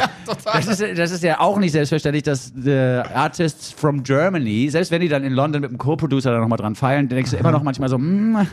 das, 0.46 0.68
ist, 0.68 0.98
das 0.98 1.12
ist 1.12 1.24
ja 1.24 1.40
auch 1.40 1.58
nicht 1.58 1.72
selbstverständlich, 1.72 2.24
dass 2.24 2.52
the 2.56 3.02
Artists 3.14 3.72
from 3.72 4.04
Germany, 4.04 4.70
selbst 4.70 4.92
wenn 4.92 5.02
die 5.02 5.08
dann 5.08 5.24
in 5.24 5.34
London 5.34 5.62
mit 5.62 5.72
dem 5.72 5.78
Co-Producer 5.78 6.32
da 6.32 6.40
nochmal 6.40 6.58
dran 6.58 6.76
feilen, 6.76 7.08
dann 7.08 7.16
denkst 7.16 7.32
du 7.32 7.38
immer 7.38 7.52
noch 7.52 7.64
manchmal 7.64 7.90
so, 7.90 7.98
mm, 7.98 8.46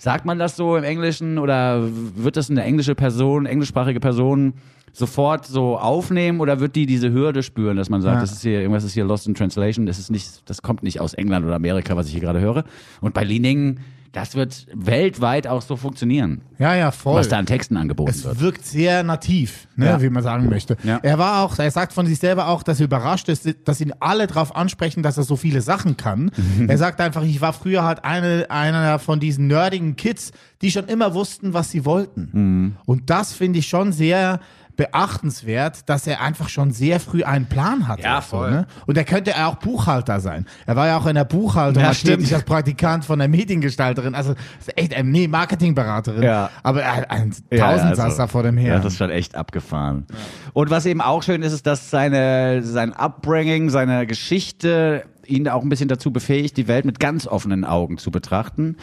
Sagt 0.00 0.24
man 0.24 0.38
das 0.38 0.54
so 0.56 0.76
im 0.76 0.84
Englischen 0.84 1.38
oder 1.38 1.82
wird 1.82 2.36
das 2.36 2.50
eine 2.50 2.62
englische 2.62 2.94
Person, 2.94 3.46
englischsprachige 3.46 3.98
Person 3.98 4.54
sofort 4.92 5.44
so 5.44 5.76
aufnehmen 5.76 6.40
oder 6.40 6.60
wird 6.60 6.76
die 6.76 6.86
diese 6.86 7.12
Hürde 7.12 7.42
spüren, 7.42 7.76
dass 7.76 7.90
man 7.90 8.00
sagt, 8.00 8.16
Ja. 8.16 8.20
das 8.20 8.32
ist 8.32 8.42
hier 8.42 8.60
irgendwas 8.60 8.84
ist 8.84 8.94
hier 8.94 9.04
lost 9.04 9.26
in 9.26 9.34
translation, 9.34 9.86
das 9.86 9.98
ist 9.98 10.10
nicht, 10.10 10.48
das 10.48 10.62
kommt 10.62 10.82
nicht 10.84 11.00
aus 11.00 11.14
England 11.14 11.44
oder 11.44 11.56
Amerika, 11.56 11.96
was 11.96 12.06
ich 12.06 12.12
hier 12.12 12.20
gerade 12.20 12.40
höre. 12.40 12.64
Und 13.00 13.12
bei 13.12 13.24
Lining, 13.24 13.80
das 14.12 14.34
wird 14.34 14.66
weltweit 14.74 15.46
auch 15.46 15.62
so 15.62 15.76
funktionieren, 15.76 16.40
Ja, 16.58 16.74
ja, 16.74 16.90
voll. 16.90 17.16
was 17.20 17.28
da 17.28 17.38
an 17.38 17.46
Texten 17.46 17.76
angeboten 17.76 18.10
Es 18.10 18.24
wird. 18.24 18.40
wirkt 18.40 18.66
sehr 18.66 19.02
nativ, 19.02 19.68
ne, 19.76 19.86
Ja. 19.86 20.02
wie 20.02 20.08
man 20.10 20.22
sagen 20.22 20.48
möchte. 20.48 20.76
Ja. 20.82 20.98
Er 21.02 21.18
war 21.18 21.42
auch, 21.44 21.58
er 21.58 21.70
sagt 21.70 21.92
von 21.92 22.06
sich 22.06 22.18
selber 22.18 22.48
auch, 22.48 22.62
dass 22.62 22.80
er 22.80 22.84
überrascht 22.86 23.28
ist, 23.28 23.48
dass 23.64 23.80
ihn 23.80 23.92
alle 24.00 24.26
darauf 24.26 24.56
ansprechen, 24.56 25.02
dass 25.02 25.16
er 25.18 25.24
so 25.24 25.36
viele 25.36 25.60
Sachen 25.60 25.96
kann. 25.96 26.30
Mhm. 26.36 26.68
Er 26.70 26.78
sagt 26.78 27.00
einfach, 27.00 27.22
ich 27.22 27.40
war 27.40 27.52
früher 27.52 27.84
halt 27.84 28.04
eine, 28.04 28.46
einer 28.50 28.98
von 28.98 29.20
diesen 29.20 29.46
nerdigen 29.46 29.96
Kids, 29.96 30.32
die 30.62 30.70
schon 30.70 30.86
immer 30.86 31.14
wussten, 31.14 31.52
was 31.54 31.70
sie 31.70 31.84
wollten. 31.84 32.28
Mhm. 32.32 32.76
Und 32.86 33.10
das 33.10 33.32
finde 33.32 33.58
ich 33.58 33.66
schon 33.68 33.92
sehr 33.92 34.40
beachtenswert, 34.78 35.88
dass 35.88 36.06
er 36.06 36.22
einfach 36.22 36.48
schon 36.48 36.70
sehr 36.70 37.00
früh 37.00 37.22
einen 37.22 37.46
Plan 37.46 37.86
hatte. 37.88 38.02
Ja, 38.02 38.22
So, 38.22 38.38
voll. 38.38 38.50
ne? 38.50 38.66
Und 38.86 38.96
er 38.96 39.04
könnte 39.04 39.34
auch 39.44 39.56
Buchhalter 39.56 40.20
sein. 40.20 40.46
Er 40.66 40.76
war 40.76 40.86
ja 40.86 40.96
auch 40.96 41.06
in 41.06 41.16
der 41.16 41.24
Buchhaltung 41.24 41.82
Ja, 41.82 41.92
tätig 41.92 42.32
als 42.34 42.44
Praktikant 42.44 43.04
von 43.04 43.18
der 43.18 43.28
Mediengestalterin. 43.28 44.14
Also 44.14 44.34
echt, 44.76 44.96
ähm, 44.96 45.10
nee, 45.10 45.28
Marketingberaterin. 45.28 46.22
Ja. 46.22 46.50
Aber 46.62 46.82
er 46.82 46.96
hat 46.96 47.10
ein 47.10 47.34
Ja, 47.50 47.72
Tausendsasser 47.72 48.22
also, 48.22 48.26
vor 48.32 48.42
dem 48.42 48.56
her. 48.56 48.74
Ja, 48.74 48.78
das 48.78 48.92
ist 48.94 48.98
schon 48.98 49.10
echt 49.10 49.34
abgefahren. 49.34 50.06
Und 50.54 50.70
was 50.70 50.86
eben 50.86 51.00
auch 51.00 51.22
schön 51.22 51.42
ist, 51.42 51.52
ist, 51.52 51.66
dass 51.66 51.90
seine, 51.90 52.62
sein 52.62 52.92
Upbringing, 52.94 53.70
seine 53.70 54.06
Geschichte 54.06 55.04
ihn 55.26 55.48
auch 55.48 55.62
ein 55.62 55.68
bisschen 55.68 55.88
dazu 55.88 56.10
befähigt, 56.12 56.56
die 56.56 56.68
Welt 56.68 56.84
mit 56.86 57.00
ganz 57.00 57.26
offenen 57.26 57.64
Augen 57.64 57.98
zu 57.98 58.10
betrachten. 58.10 58.76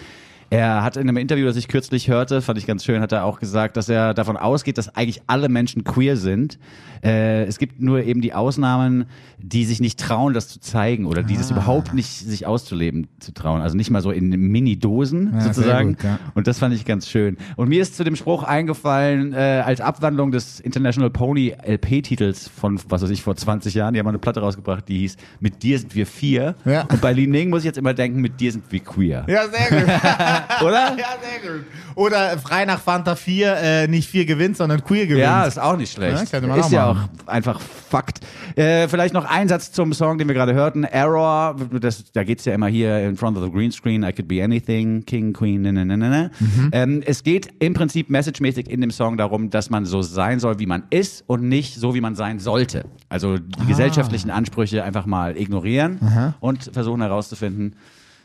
Er 0.49 0.83
hat 0.83 0.95
in 0.95 1.03
einem 1.07 1.17
Interview, 1.17 1.45
das 1.45 1.55
ich 1.55 1.67
kürzlich 1.67 2.07
hörte, 2.07 2.41
fand 2.41 2.57
ich 2.59 2.67
ganz 2.67 2.85
schön, 2.85 3.01
hat 3.01 3.11
er 3.11 3.25
auch 3.25 3.39
gesagt, 3.39 3.77
dass 3.77 3.89
er 3.89 4.13
davon 4.13 4.37
ausgeht, 4.37 4.77
dass 4.77 4.95
eigentlich 4.95 5.21
alle 5.27 5.49
Menschen 5.49 5.83
queer 5.83 6.17
sind. 6.17 6.59
Äh, 7.03 7.43
es 7.45 7.57
gibt 7.57 7.81
nur 7.81 8.03
eben 8.03 8.21
die 8.21 8.33
Ausnahmen, 8.33 9.05
die 9.37 9.65
sich 9.65 9.79
nicht 9.79 9.99
trauen, 9.99 10.33
das 10.33 10.47
zu 10.47 10.59
zeigen 10.59 11.05
oder 11.05 11.23
die 11.23 11.35
das 11.37 11.51
überhaupt 11.51 11.93
nicht 11.93 12.07
sich 12.09 12.45
auszuleben 12.47 13.07
zu 13.19 13.33
trauen. 13.33 13.61
Also 13.61 13.75
nicht 13.75 13.89
mal 13.91 14.01
so 14.01 14.11
in 14.11 14.29
Mini-Dosen 14.29 15.33
Ja, 15.33 15.41
sozusagen. 15.41 15.89
gut, 15.95 16.03
ja. 16.03 16.19
Und 16.33 16.47
das 16.47 16.59
fand 16.59 16.73
ich 16.73 16.85
ganz 16.85 17.07
schön. 17.07 17.37
Und 17.55 17.69
mir 17.69 17.81
ist 17.81 17.95
zu 17.97 18.03
dem 18.03 18.15
Spruch 18.15 18.43
eingefallen, 18.43 19.33
äh, 19.33 19.61
als 19.65 19.81
Abwandlung 19.81 20.31
des 20.31 20.59
International 20.59 21.09
Pony 21.09 21.53
LP-Titels 21.63 22.47
von, 22.47 22.79
was 22.89 23.01
weiß 23.01 23.09
ich, 23.09 23.21
vor 23.21 23.35
20 23.35 23.73
Jahren, 23.73 23.93
die 23.93 23.99
haben 23.99 24.07
eine 24.07 24.19
Platte 24.19 24.39
rausgebracht, 24.39 24.87
die 24.87 24.99
hieß 24.99 25.17
Mit 25.39 25.63
dir 25.63 25.77
sind 25.79 25.93
wir 25.95 26.05
vier. 26.07 26.55
Ja. 26.65 26.83
Und 26.91 27.01
bei 27.01 27.13
Li 27.13 27.27
Ning 27.27 27.49
muss 27.49 27.59
ich 27.61 27.65
jetzt 27.65 27.77
immer 27.77 27.93
denken, 27.93 28.21
mit 28.21 28.39
dir 28.39 28.51
sind 28.51 28.63
wir 28.71 28.79
queer. 28.79 29.25
Ja, 29.27 29.43
sehr 29.47 29.79
gut. 29.81 29.89
Oder? 30.61 30.95
ja, 30.97 31.07
sehr 31.21 31.51
gut. 31.53 31.65
Oder 31.95 32.37
frei 32.37 32.65
nach 32.65 32.81
Fanta 32.81 33.15
4, 33.15 33.55
äh, 33.57 33.87
nicht 33.87 34.09
4 34.09 34.25
gewinnt, 34.25 34.57
sondern 34.57 34.83
queer 34.83 35.05
gewinnt. 35.07 35.23
Ja, 35.23 35.45
ist 35.45 35.57
auch 35.59 35.77
nicht 35.77 35.93
schlecht. 35.93 36.31
Ja, 36.31 36.39
ist 36.55 36.65
auch 36.65 36.71
ja 36.71 36.91
auch 36.91 36.97
einfach 37.27 37.59
Fakt. 37.61 38.19
Äh, 38.55 38.87
vielleicht 38.89 39.13
noch 39.13 39.23
ein 39.25 39.47
Satz 39.47 39.71
zum 39.71 39.93
Song, 39.93 40.17
den 40.17 40.27
wir 40.27 40.35
gerade 40.35 40.53
hörten. 40.53 40.83
Error, 40.83 41.55
das, 41.79 42.11
da 42.11 42.23
geht's 42.23 42.43
ja 42.45 42.53
immer 42.53 42.67
hier 42.67 42.99
in 43.07 43.15
front 43.15 43.37
of 43.37 43.43
the 43.43 43.49
green 43.51 43.71
screen, 43.71 44.03
I 44.03 44.11
could 44.11 44.27
be 44.27 44.43
anything, 44.43 45.05
King, 45.05 45.31
Queen, 45.31 45.61
ne, 45.61 45.71
ne, 45.71 45.85
ne, 45.85 45.95
ne, 45.97 46.09
ne. 46.09 46.31
Mhm. 46.39 46.69
Ähm, 46.73 47.03
es 47.05 47.23
geht 47.23 47.49
im 47.59 47.73
Prinzip 47.73 48.09
messagemäßig 48.09 48.69
in 48.69 48.81
dem 48.81 48.91
Song 48.91 49.15
darum, 49.17 49.49
dass 49.49 49.69
man 49.69 49.85
so 49.85 50.01
sein 50.01 50.39
soll, 50.39 50.59
wie 50.59 50.65
man 50.65 50.83
ist 50.89 51.23
und 51.27 51.43
nicht 51.43 51.75
so, 51.75 51.95
wie 51.95 52.01
man 52.01 52.15
sein 52.15 52.39
sollte. 52.39 52.85
Also 53.07 53.37
die 53.37 53.43
Ah. 53.61 53.65
gesellschaftlichen 53.67 54.31
Ansprüche 54.31 54.83
einfach 54.83 55.05
mal 55.05 55.37
ignorieren 55.37 55.99
und 56.41 56.69
versuchen 56.73 57.01
herauszufinden, 57.01 57.75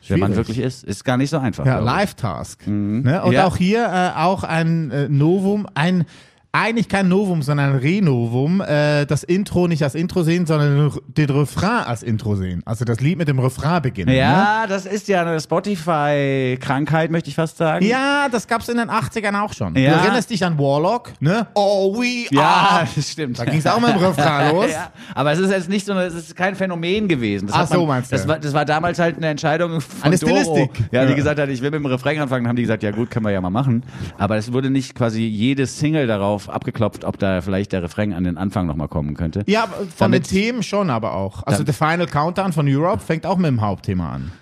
wer 0.09 0.19
man 0.19 0.37
wirklich 0.37 0.59
ist. 0.59 0.85
Ist 0.85 1.05
gar 1.05 1.17
nicht 1.17 1.31
so 1.31 1.39
einfach. 1.39 1.67
Ja. 1.67 1.79
Live-Task. 1.79 2.67
Ne? 2.67 3.23
Und 3.23 3.33
Ja. 3.33 3.47
auch 3.47 3.57
hier 3.57 3.85
äh, 3.85 4.19
auch 4.19 4.45
ein 4.45 4.91
äh, 4.91 5.09
Novum, 5.09 5.67
ein 5.75 6.05
eigentlich 6.53 6.89
kein 6.89 7.09
Novum, 7.09 7.43
sondern 7.43 7.71
ein 7.75 7.77
Renovum, 7.79 8.61
äh, 8.61 9.07
das 9.07 9.23
Intro 9.23 9.69
nicht 9.69 9.85
als 9.85 9.95
Intro 9.95 10.25
sehen, 10.25 10.47
sondern 10.47 10.91
den 11.07 11.31
Refrain 11.31 11.85
als 11.85 12.03
Intro 12.03 12.35
sehen. 12.35 12.61
Also 12.65 12.85
das 12.85 13.01
Lied 13.01 13.19
mit 13.19 13.29
dem 13.29 13.39
Refrain 13.39 13.81
beginnen. 13.83 14.11
Ne? 14.11 14.19
Ja, 14.19 14.67
das 14.67 14.85
ist 14.85 15.07
ja 15.09 15.23
eine 15.23 15.39
Spotify-Krankheit, 15.41 17.11
möchte 17.11 17.29
ich 17.31 17.37
fast 17.37 17.57
sagen. 17.57 17.85
Ja, 17.87 18.29
das 18.31 18.47
gab's 18.47 18.69
in 18.69 18.77
den 18.79 18.91
80ern 18.91 19.41
auch 19.41 19.53
schon. 19.53 19.77
Ja. 19.77 19.93
Du 19.93 19.99
erinnerst 20.05 20.31
dich 20.31 20.45
an 20.45 20.59
Warlock, 20.59 21.13
ne? 21.21 21.47
Oh, 21.55 21.95
we 21.95 22.27
Ja, 22.35 22.41
are. 22.43 22.89
das 22.97 23.11
stimmt. 23.11 23.39
Da 23.39 23.45
ging's 23.45 23.67
auch 23.67 23.81
mit 23.81 23.91
dem 23.91 23.99
Refrain 23.99 24.53
los. 24.55 24.71
Ja, 24.71 24.91
aber 25.15 25.33
es 25.33 25.39
ist 25.39 25.51
jetzt 25.51 25.69
nicht 25.69 25.87
so, 25.87 25.93
eine, 25.93 26.03
es 26.05 26.15
ist 26.15 26.37
kein 26.37 26.55
Phänomen 26.57 27.09
gewesen. 27.09 27.47
Das 27.47 27.57
Ach 27.57 27.67
so, 27.69 27.87
meinst 27.87 28.11
du? 28.11 28.17
Das 28.17 28.27
war, 28.27 28.39
das 28.39 28.53
war 28.53 28.65
damals 28.65 28.99
halt 28.99 29.17
eine 29.17 29.29
Entscheidung 29.29 29.81
von 29.81 29.89
Eine 30.03 30.19
Doro, 30.19 30.31
Stilistik. 30.37 30.71
Ja, 30.93 31.05
die 31.05 31.11
Ja. 31.11 31.17
gesagt 31.17 31.39
hat, 31.41 31.49
ich 31.49 31.61
will 31.63 31.71
mit 31.71 31.81
dem 31.81 31.87
Refrain 31.87 32.19
anfangen. 32.21 32.45
Dann 32.45 32.49
haben 32.51 32.57
die 32.57 32.63
gesagt, 32.63 32.83
ja 32.83 32.91
gut, 32.91 33.11
können 33.11 33.25
wir 33.25 33.33
ja 33.33 33.41
mal 33.41 33.51
machen. 33.51 33.85
Aber 34.19 34.37
es 34.37 34.53
wurde 34.53 34.71
nicht 34.71 34.95
quasi 34.95 35.23
jede 35.23 35.67
Single 35.67 36.07
darauf 36.07 36.40
abgeklopft, 36.49 37.05
ob 37.05 37.19
da 37.19 37.41
vielleicht 37.43 37.73
der 37.73 37.83
Refrain 37.83 38.13
an 38.13 38.25
den 38.25 38.39
Anfang 38.39 38.67
nochmal 38.67 38.89
kommen 38.89 39.15
könnte. 39.15 39.43
Ja, 39.47 39.67
von 39.67 39.87
Damit- 39.99 40.31
den 40.31 40.31
Themen 40.31 40.63
schon 40.63 40.91
aber 40.91 41.15
auch. 41.15 41.43
Also 41.45 41.65
The 41.65 41.73
Final 41.73 42.07
Countdown 42.07 42.53
von 42.53 42.67
Europe 42.69 43.01
fängt 43.05 43.27
auch 43.27 43.37
mit 43.37 43.47
dem 43.49 43.61
Hauptthema 43.61 44.11
an. 44.13 44.33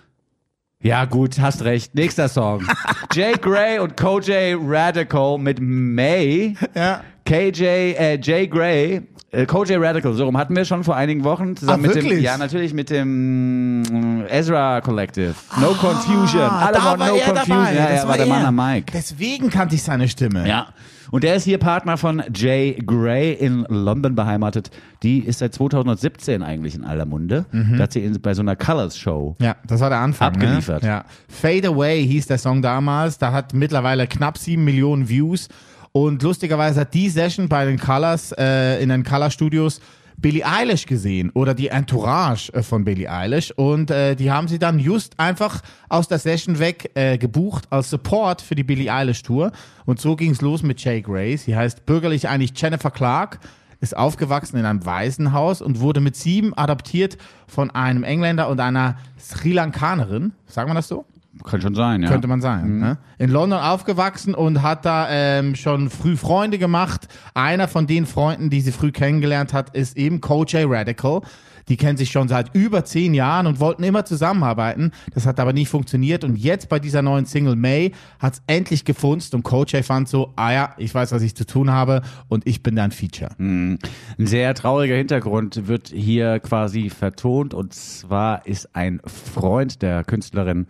Ja, 0.81 1.07
gut, 1.07 1.41
hast 1.41 1.63
recht. 1.65 1.95
Nächster 1.97 2.29
Song. 2.29 2.63
Jay 3.19 3.33
Gray 3.33 3.81
und 3.81 3.97
KJ 3.97 4.55
Radical 4.65 5.39
mit 5.39 5.59
May. 5.61 6.55
Ja. 6.77 7.01
KJ, 7.25 7.65
äh, 7.65 8.19
Jay 8.23 8.47
Gray, 8.47 9.03
äh, 9.33 9.45
KJ 9.45 9.75
Radical, 9.77 10.13
so 10.15 10.25
rum 10.25 10.39
hatten 10.39 10.55
wir 10.55 10.65
schon 10.65 10.85
vor 10.85 10.95
einigen 10.95 11.25
Wochen 11.25 11.57
zusammen 11.57 11.85
Ah, 11.85 11.89
mit 11.89 11.97
dem, 11.97 12.05
wirklich? 12.05 12.23
ja 12.23 12.39
natürlich 12.39 12.73
mit 12.73 12.91
dem 12.91 13.81
mm, 13.81 14.23
Ezra 14.29 14.81
Collective. 14.83 15.35
No 15.61 15.73
Confusion. 15.75 16.43
Alle 16.43 16.79
Ah, 16.81 16.85
waren 16.85 17.01
war 17.01 17.09
No 17.09 17.17
er 17.17 17.25
Confusion. 17.33 17.59
dabei. 17.59 17.75
Ja, 17.75 17.89
Das 17.89 18.03
ja, 18.05 18.09
war 18.09 18.17
der 18.19 18.27
Mann 18.27 18.45
am 18.47 18.55
Mike. 18.55 18.93
Deswegen 18.95 19.51
kannte 19.51 19.75
ich 19.75 19.83
seine 19.83 20.07
Stimme. 20.09 20.49
Ja. 20.49 20.69
Und 21.11 21.25
der 21.25 21.37
ist 21.37 21.45
hier 21.45 21.57
Partner 21.57 21.97
von 21.97 22.23
Jay 22.35 22.79
Gray 22.85 23.33
in 23.33 23.65
London 23.71 24.15
beheimatet. 24.15 24.71
Die 25.03 25.21
ist 25.21 25.39
seit 25.39 25.55
2017 25.55 26.43
eigentlich 26.43 26.75
in 26.75 26.85
aller 26.85 27.07
Munde. 27.07 27.47
Da 27.51 27.85
hat 27.85 27.93
sie 27.95 28.05
in, 28.05 28.21
bei 28.21 28.35
so 28.35 28.43
einer 28.43 28.57
Colors 28.57 28.99
Show. 28.99 29.35
Ja, 29.41 29.57
das 29.67 29.81
war 29.81 29.89
der 29.89 30.01
Anfang. 30.01 30.35
Abgeliefert. 30.35 30.83
Ne? 30.83 30.89
Ja. 30.91 31.05
Fade 31.31 31.69
Away 31.69 32.07
hieß 32.07 32.27
der 32.27 32.37
Song 32.37 32.61
damals. 32.61 33.08
Da 33.17 33.33
hat 33.33 33.55
mittlerweile 33.55 34.07
knapp 34.07 34.37
sieben 34.37 34.65
Millionen 34.65 35.09
Views. 35.09 35.49
Und 35.93 36.23
lustigerweise 36.23 36.81
hat 36.81 36.93
die 36.93 37.09
Session 37.09 37.49
bei 37.49 37.65
den 37.65 37.79
Colors, 37.79 38.33
äh, 38.33 38.83
in 38.83 38.91
den 38.91 39.05
Color 39.05 39.31
Studios, 39.31 39.81
Billie 40.21 40.45
Eilish 40.45 40.87
gesehen 40.87 41.31
oder 41.31 41.55
die 41.55 41.69
Entourage 41.69 42.53
äh, 42.53 42.65
von 42.65 42.85
Billie 42.85 43.09
Eilish 43.09 43.53
und 43.53 43.93
äh, 43.93 44.17
die 44.17 44.33
haben 44.33 44.49
sie 44.49 44.59
dann 44.59 44.81
just 44.81 45.19
einfach 45.19 45.63
aus 45.89 46.09
der 46.09 46.19
Session 46.19 46.59
weg 46.59 46.91
äh, 46.95 47.19
gebucht 47.19 47.69
als 47.71 47.91
Support 47.91 48.43
für 48.43 48.57
die 48.57 48.65
Billie 48.65 48.93
Eilish 48.93 49.23
Tour 49.23 49.53
und 49.87 50.01
so 50.01 50.17
ging's 50.17 50.41
los 50.41 50.65
mit 50.65 50.83
Jay 50.83 51.03
Gray. 51.03 51.37
Sie 51.37 51.55
heißt 51.55 51.87
bürgerlich 51.87 52.29
eigentlich 52.29 52.51
Jennifer 52.61 52.91
Clark, 52.91 53.39
ist 53.81 53.97
aufgewachsen 53.97 54.57
in 54.57 54.67
einem 54.67 54.85
Waisenhaus 54.85 55.63
und 55.63 55.79
wurde 55.79 56.01
mit 56.01 56.17
sieben 56.17 56.53
adoptiert 56.53 57.17
von 57.47 57.71
einem 57.71 58.03
Engländer 58.03 58.49
und 58.49 58.59
einer 58.59 58.97
Sri 59.21 59.53
Lankanerin. 59.53 60.33
Sagen 60.49 60.69
wir 60.69 60.75
das 60.75 60.89
so? 60.89 61.05
Kann 61.45 61.61
schon 61.61 61.75
sein, 61.75 62.03
ja. 62.03 62.09
Könnte 62.11 62.29
man 62.29 62.41
sagen. 62.41 62.79
Ne? 62.79 62.99
In 63.19 63.31
London 63.31 63.61
aufgewachsen 63.61 64.35
und 64.35 64.63
hat 64.63 64.85
da 64.85 65.09
ähm, 65.11 65.55
schon 65.55 65.91
früh 65.91 66.17
Freunde 66.17 66.59
gemacht. 66.59 67.09
Einer 67.35 67.69
von 67.69 67.87
den 67.87 68.07
Freunden, 68.07 68.51
die 68.51 68.61
sie 68.61 68.73
früh 68.73 68.93
kennengelernt 68.93 69.53
hat, 69.53 69.75
ist 69.75 69.97
eben 69.97 70.21
J 70.21 70.67
Radical. 70.69 71.23
Die 71.69 71.77
kennen 71.77 71.99
sich 71.99 72.11
schon 72.11 72.29
seit 72.29 72.55
über 72.55 72.85
zehn 72.85 73.15
Jahren 73.15 73.47
und 73.47 73.61
wollten 73.61 73.83
immer 73.83 74.05
zusammenarbeiten. 74.05 74.93
Das 75.15 75.27
hat 75.27 75.39
aber 75.39 75.53
nicht 75.53 75.69
funktioniert. 75.69 76.25
Und 76.25 76.37
jetzt 76.37 76.69
bei 76.69 76.79
dieser 76.79 77.03
neuen 77.03 77.27
Single 77.27 77.57
May 77.57 77.93
hat 78.19 78.35
es 78.35 78.43
endlich 78.47 78.85
gefunzt 78.85 79.35
und 79.35 79.47
J 79.51 79.85
fand 79.85 80.09
so, 80.09 80.33
ah 80.37 80.53
ja, 80.53 80.75
ich 80.79 80.95
weiß, 80.95 81.13
was 81.13 81.23
ich 81.23 81.35
zu 81.35 81.47
tun 81.47 81.71
habe 81.71 82.03
und 82.29 82.47
ich 82.47 82.63
bin 82.63 82.77
dein 82.77 82.91
Feature. 82.91 83.31
Ein 83.39 83.79
sehr 84.19 84.55
trauriger 84.55 84.97
Hintergrund 84.97 85.69
wird 85.69 85.89
hier 85.89 86.41
quasi 86.41 86.91
vertont 86.91 87.55
und 87.55 87.75
zwar 87.75 88.47
ist 88.47 88.75
ein 88.75 89.01
Freund 89.05 89.83
der 89.83 90.05
Künstlerin, 90.05 90.67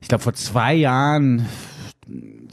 ich 0.00 0.08
glaube 0.08 0.22
vor 0.22 0.34
zwei 0.34 0.74
Jahren 0.74 1.46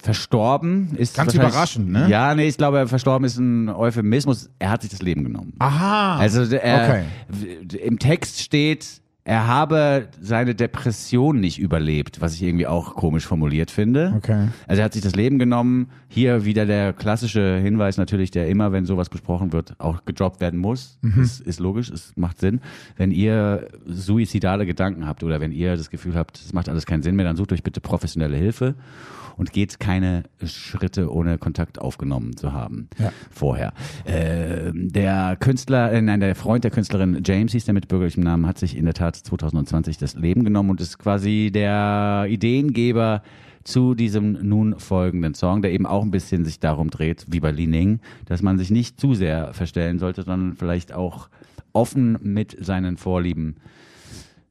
verstorben. 0.01 0.95
Ist 0.95 1.15
Ganz 1.15 1.33
überraschend, 1.33 1.89
ne? 1.91 2.07
Ja, 2.09 2.33
nee, 2.33 2.47
ich 2.47 2.57
glaube, 2.57 2.87
verstorben 2.87 3.25
ist 3.25 3.37
ein 3.37 3.69
Euphemismus. 3.69 4.49
Er 4.59 4.71
hat 4.71 4.81
sich 4.81 4.91
das 4.91 5.01
Leben 5.01 5.23
genommen. 5.23 5.53
Aha. 5.59 6.17
Also 6.17 6.43
er, 6.55 7.05
okay. 7.29 7.77
im 7.77 7.99
Text 7.99 8.41
steht, 8.41 9.00
er 9.23 9.45
habe 9.45 10.07
seine 10.19 10.55
Depression 10.55 11.39
nicht 11.39 11.59
überlebt, 11.59 12.21
was 12.21 12.33
ich 12.33 12.41
irgendwie 12.41 12.65
auch 12.65 12.95
komisch 12.95 13.27
formuliert 13.27 13.69
finde. 13.69 14.13
Okay. 14.17 14.47
Also 14.67 14.81
er 14.81 14.85
hat 14.85 14.93
sich 14.93 15.03
das 15.03 15.15
Leben 15.15 15.37
genommen. 15.37 15.89
Hier 16.07 16.43
wieder 16.43 16.65
der 16.65 16.91
klassische 16.91 17.57
Hinweis 17.57 17.97
natürlich, 17.97 18.31
der 18.31 18.47
immer, 18.47 18.71
wenn 18.71 18.85
sowas 18.85 19.09
besprochen 19.09 19.53
wird, 19.53 19.75
auch 19.79 20.05
gedroppt 20.05 20.41
werden 20.41 20.59
muss. 20.59 20.97
Das 21.01 21.39
ist 21.39 21.59
logisch, 21.59 21.91
es 21.91 22.13
macht 22.15 22.39
Sinn. 22.39 22.61
Wenn 22.97 23.11
ihr 23.11 23.67
suizidale 23.85 24.65
Gedanken 24.65 25.05
habt 25.05 25.23
oder 25.23 25.39
wenn 25.39 25.51
ihr 25.51 25.77
das 25.77 25.91
Gefühl 25.91 26.15
habt, 26.15 26.39
es 26.39 26.51
macht 26.51 26.67
alles 26.67 26.87
keinen 26.87 27.03
Sinn 27.03 27.15
mehr, 27.15 27.25
dann 27.25 27.37
sucht 27.37 27.53
euch 27.53 27.63
bitte 27.63 27.79
professionelle 27.79 28.37
Hilfe 28.37 28.75
und 29.37 29.51
geht 29.53 29.79
keine 29.79 30.23
Schritte 30.43 31.11
ohne 31.11 31.37
Kontakt 31.37 31.79
aufgenommen 31.79 32.35
zu 32.37 32.53
haben 32.53 32.87
Ja. 32.99 33.11
vorher. 33.29 33.73
Äh, 34.05 34.71
der 34.73 35.37
Künstler, 35.39 35.91
äh, 35.91 36.01
nein, 36.01 36.19
der 36.19 36.35
Freund 36.35 36.63
der 36.63 36.71
Künstlerin 36.71 37.21
James 37.25 37.51
hieß 37.51 37.65
der 37.65 37.73
mit 37.73 37.87
bürgerlichem 37.87 38.23
Namen, 38.23 38.45
hat 38.47 38.57
sich 38.57 38.75
in 38.77 38.85
der 38.85 38.93
Tat 38.93 39.15
2020 39.15 39.97
das 39.97 40.15
Leben 40.15 40.43
genommen 40.43 40.69
und 40.69 40.81
ist 40.81 40.99
quasi 40.99 41.51
der 41.53 42.25
Ideengeber 42.29 43.21
zu 43.63 43.93
diesem 43.93 44.37
nun 44.41 44.79
folgenden 44.79 45.35
Song, 45.35 45.61
der 45.61 45.71
eben 45.71 45.85
auch 45.85 46.01
ein 46.03 46.09
bisschen 46.11 46.45
sich 46.45 46.59
darum 46.59 46.89
dreht, 46.89 47.25
wie 47.29 47.39
bei 47.39 47.51
Li 47.51 47.67
Ning, 47.67 47.99
dass 48.25 48.41
man 48.41 48.57
sich 48.57 48.71
nicht 48.71 48.99
zu 48.99 49.13
sehr 49.13 49.53
verstellen 49.53 49.99
sollte, 49.99 50.23
sondern 50.23 50.55
vielleicht 50.55 50.93
auch 50.93 51.29
offen 51.73 52.17
mit 52.23 52.57
seinen 52.59 52.97
Vorlieben 52.97 53.57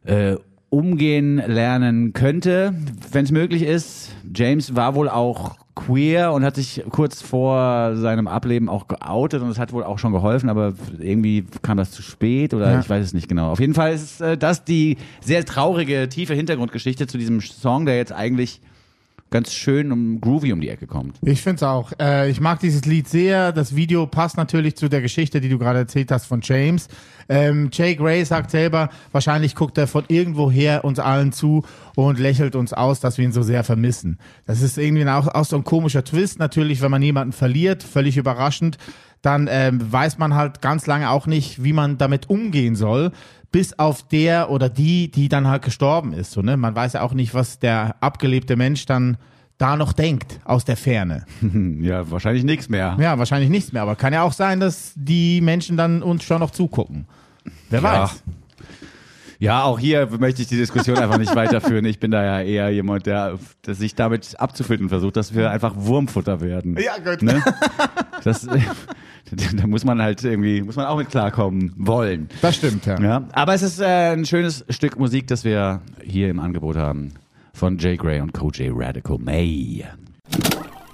äh, 0.04 0.36
umgehen 0.70 1.36
lernen 1.46 2.12
könnte, 2.12 2.74
wenn 3.12 3.24
es 3.24 3.32
möglich 3.32 3.62
ist. 3.62 4.10
James 4.34 4.76
war 4.76 4.94
wohl 4.94 5.08
auch 5.08 5.56
queer 5.74 6.32
und 6.32 6.44
hat 6.44 6.56
sich 6.56 6.84
kurz 6.90 7.22
vor 7.22 7.96
seinem 7.96 8.28
Ableben 8.28 8.68
auch 8.68 8.86
geoutet 8.86 9.42
und 9.42 9.48
es 9.48 9.58
hat 9.58 9.72
wohl 9.72 9.82
auch 9.82 9.98
schon 9.98 10.12
geholfen, 10.12 10.48
aber 10.48 10.74
irgendwie 10.98 11.44
kam 11.62 11.76
das 11.78 11.90
zu 11.90 12.02
spät 12.02 12.54
oder 12.54 12.72
Ja. 12.72 12.80
ich 12.80 12.88
weiß 12.90 13.04
es 13.04 13.14
nicht 13.14 13.28
genau. 13.28 13.50
Auf 13.50 13.60
jeden 13.60 13.74
Fall 13.74 13.92
ist 13.92 14.20
äh, 14.20 14.36
das 14.36 14.64
die 14.64 14.96
sehr 15.20 15.44
traurige, 15.44 16.08
tiefe 16.08 16.34
Hintergrundgeschichte 16.34 17.06
zu 17.06 17.18
diesem 17.18 17.40
Song, 17.40 17.86
der 17.86 17.96
jetzt 17.96 18.12
eigentlich 18.12 18.60
ganz 19.30 19.52
schön 19.52 19.92
um 19.92 20.20
groovy 20.20 20.52
um 20.52 20.60
die 20.60 20.68
Ecke 20.68 20.86
kommt. 20.86 21.16
Ich 21.22 21.40
finde 21.42 21.56
es 21.56 21.62
auch. 21.62 21.92
Äh, 22.00 22.30
ich 22.30 22.40
mag 22.40 22.60
dieses 22.60 22.84
Lied 22.84 23.08
sehr. 23.08 23.52
Das 23.52 23.74
Video 23.74 24.06
passt 24.06 24.36
natürlich 24.36 24.76
zu 24.76 24.88
der 24.88 25.00
Geschichte, 25.00 25.40
die 25.40 25.48
du 25.48 25.58
gerade 25.58 25.78
erzählt 25.78 26.10
hast 26.10 26.26
von 26.26 26.40
James. 26.42 26.88
Ähm, 27.28 27.70
Jay 27.72 27.94
Gray 27.94 28.24
sagt 28.24 28.50
selber, 28.50 28.90
wahrscheinlich 29.12 29.54
guckt 29.54 29.78
er 29.78 29.86
von 29.86 30.04
irgendwoher 30.08 30.84
uns 30.84 30.98
allen 30.98 31.32
zu 31.32 31.64
und 31.94 32.18
lächelt 32.18 32.56
uns 32.56 32.72
aus, 32.72 33.00
dass 33.00 33.18
wir 33.18 33.24
ihn 33.24 33.32
so 33.32 33.42
sehr 33.42 33.62
vermissen. 33.62 34.18
Das 34.46 34.62
ist 34.62 34.78
irgendwie 34.78 35.08
auch, 35.08 35.28
auch 35.28 35.44
so 35.44 35.56
ein 35.56 35.64
komischer 35.64 36.04
Twist. 36.04 36.38
Natürlich, 36.40 36.82
wenn 36.82 36.90
man 36.90 37.02
jemanden 37.02 37.32
verliert, 37.32 37.82
völlig 37.84 38.16
überraschend, 38.16 38.78
dann 39.22 39.48
ähm, 39.50 39.80
weiß 39.92 40.18
man 40.18 40.34
halt 40.34 40.62
ganz 40.62 40.86
lange 40.86 41.10
auch 41.10 41.26
nicht, 41.26 41.62
wie 41.62 41.72
man 41.72 41.98
damit 41.98 42.30
umgehen 42.30 42.74
soll. 42.74 43.12
Bis 43.52 43.78
auf 43.78 44.06
der 44.06 44.50
oder 44.50 44.68
die, 44.68 45.10
die 45.10 45.28
dann 45.28 45.48
halt 45.48 45.62
gestorben 45.62 46.12
ist. 46.12 46.30
So, 46.32 46.40
ne? 46.42 46.56
Man 46.56 46.74
weiß 46.74 46.92
ja 46.94 47.02
auch 47.02 47.14
nicht, 47.14 47.34
was 47.34 47.58
der 47.58 47.96
abgelebte 48.00 48.54
Mensch 48.56 48.86
dann 48.86 49.16
da 49.58 49.76
noch 49.76 49.92
denkt 49.92 50.40
aus 50.44 50.64
der 50.64 50.76
Ferne. 50.76 51.24
Ja, 51.82 52.10
wahrscheinlich 52.10 52.44
nichts 52.44 52.68
mehr. 52.68 52.96
Ja, 53.00 53.18
wahrscheinlich 53.18 53.50
nichts 53.50 53.72
mehr, 53.72 53.82
aber 53.82 53.96
kann 53.96 54.12
ja 54.12 54.22
auch 54.22 54.32
sein, 54.32 54.60
dass 54.60 54.92
die 54.94 55.40
Menschen 55.40 55.76
dann 55.76 56.02
uns 56.02 56.22
schon 56.24 56.40
noch 56.40 56.50
zugucken. 56.50 57.06
Wer 57.68 57.80
Ja. 57.82 58.02
weiß. 58.04 58.22
Ja, 59.40 59.62
auch 59.64 59.78
hier 59.78 60.06
möchte 60.18 60.42
ich 60.42 60.48
die 60.48 60.56
Diskussion 60.58 60.98
einfach 60.98 61.16
nicht 61.18 61.34
weiterführen. 61.34 61.86
Ich 61.86 61.98
bin 61.98 62.10
da 62.10 62.22
ja 62.22 62.42
eher 62.42 62.68
jemand, 62.70 63.06
der, 63.06 63.38
der 63.66 63.74
sich 63.74 63.94
damit 63.94 64.38
abzufinden 64.38 64.90
versucht, 64.90 65.16
dass 65.16 65.34
wir 65.34 65.50
einfach 65.50 65.72
Wurmfutter 65.76 66.40
werden. 66.42 66.76
Ja, 66.78 66.98
gut. 66.98 67.22
Ne? 67.22 67.42
Das, 68.22 68.46
da 69.56 69.66
muss 69.66 69.84
man 69.84 70.00
halt 70.02 70.22
irgendwie, 70.24 70.62
muss 70.62 70.76
man 70.76 70.86
auch 70.86 70.96
mit 70.96 71.10
klarkommen 71.10 71.72
wollen. 71.76 72.28
Das 72.42 72.56
stimmt, 72.56 72.86
ja. 72.86 73.00
Ja, 73.00 73.28
aber 73.32 73.54
es 73.54 73.62
ist 73.62 73.80
äh, 73.80 74.12
ein 74.12 74.24
schönes 74.24 74.64
Stück 74.68 74.98
Musik, 74.98 75.26
das 75.26 75.44
wir 75.44 75.80
hier 76.04 76.30
im 76.30 76.40
Angebot 76.40 76.76
haben 76.76 77.12
von 77.52 77.78
Jay 77.78 77.96
Gray 77.96 78.20
und 78.20 78.32
Co. 78.32 78.50
J 78.50 78.70
Radical 78.72 79.18
May. 79.18 79.84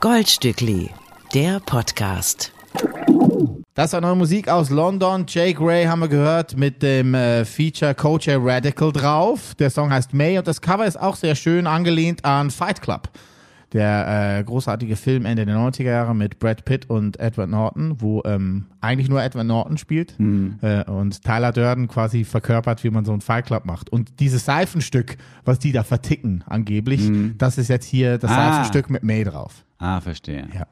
Goldstückli, 0.00 0.90
der 1.35 1.61
Podcast. 1.61 2.52
Das 3.75 3.92
war 3.92 4.00
neue 4.00 4.14
Musik 4.14 4.49
aus 4.49 4.71
London. 4.71 5.26
Jay 5.28 5.52
Gray 5.52 5.85
haben 5.85 6.00
wir 6.00 6.09
gehört 6.09 6.56
mit 6.56 6.83
dem 6.83 7.12
äh, 7.14 7.45
Feature 7.45 7.95
Coach 7.95 8.26
Radical 8.28 8.90
drauf. 8.90 9.54
Der 9.56 9.68
Song 9.68 9.90
heißt 9.90 10.14
May 10.14 10.38
und 10.38 10.47
das 10.47 10.62
Cover 10.62 10.87
ist 10.87 10.99
auch 10.99 11.14
sehr 11.14 11.35
schön 11.35 11.66
angelehnt 11.66 12.25
an 12.25 12.50
Fight 12.50 12.80
Club. 12.80 13.11
Der 13.73 14.38
äh, 14.38 14.44
großartige 14.44 14.94
Film 14.96 15.26
Ende 15.26 15.44
der 15.44 15.56
90er 15.56 15.82
Jahre 15.85 16.14
mit 16.14 16.38
Brad 16.38 16.64
Pitt 16.64 16.88
und 16.88 17.18
Edward 17.18 17.50
Norton, 17.50 18.00
wo 18.00 18.23
ähm, 18.25 18.66
eigentlich 18.80 19.08
nur 19.08 19.23
Edward 19.23 19.46
Norton 19.46 19.76
spielt 19.76 20.14
äh, 20.62 20.85
und 20.85 21.23
Tyler 21.23 21.52
Durden 21.52 21.88
quasi 21.88 22.25
verkörpert, 22.25 22.85
wie 22.85 22.90
man 22.90 23.04
so 23.04 23.12
ein 23.12 23.20
Fight 23.20 23.46
Club 23.46 23.64
macht. 23.66 23.90
Und 23.90 24.20
dieses 24.20 24.44
Seifenstück, 24.44 25.16
was 25.44 25.58
die 25.58 25.73
da 25.73 25.82
verticken 25.82 26.44
angeblich, 26.46 27.11
das 27.38 27.58
ist 27.58 27.68
jetzt 27.68 27.87
hier 27.87 28.18
das 28.18 28.30
Ah. 28.30 28.52
Seifenstück 28.52 28.88
mit 28.88 29.02
May 29.02 29.25
drauf. 29.25 29.64
Ah, 29.78 30.00
verstehe. 30.00 30.46
Ja. 30.54 30.66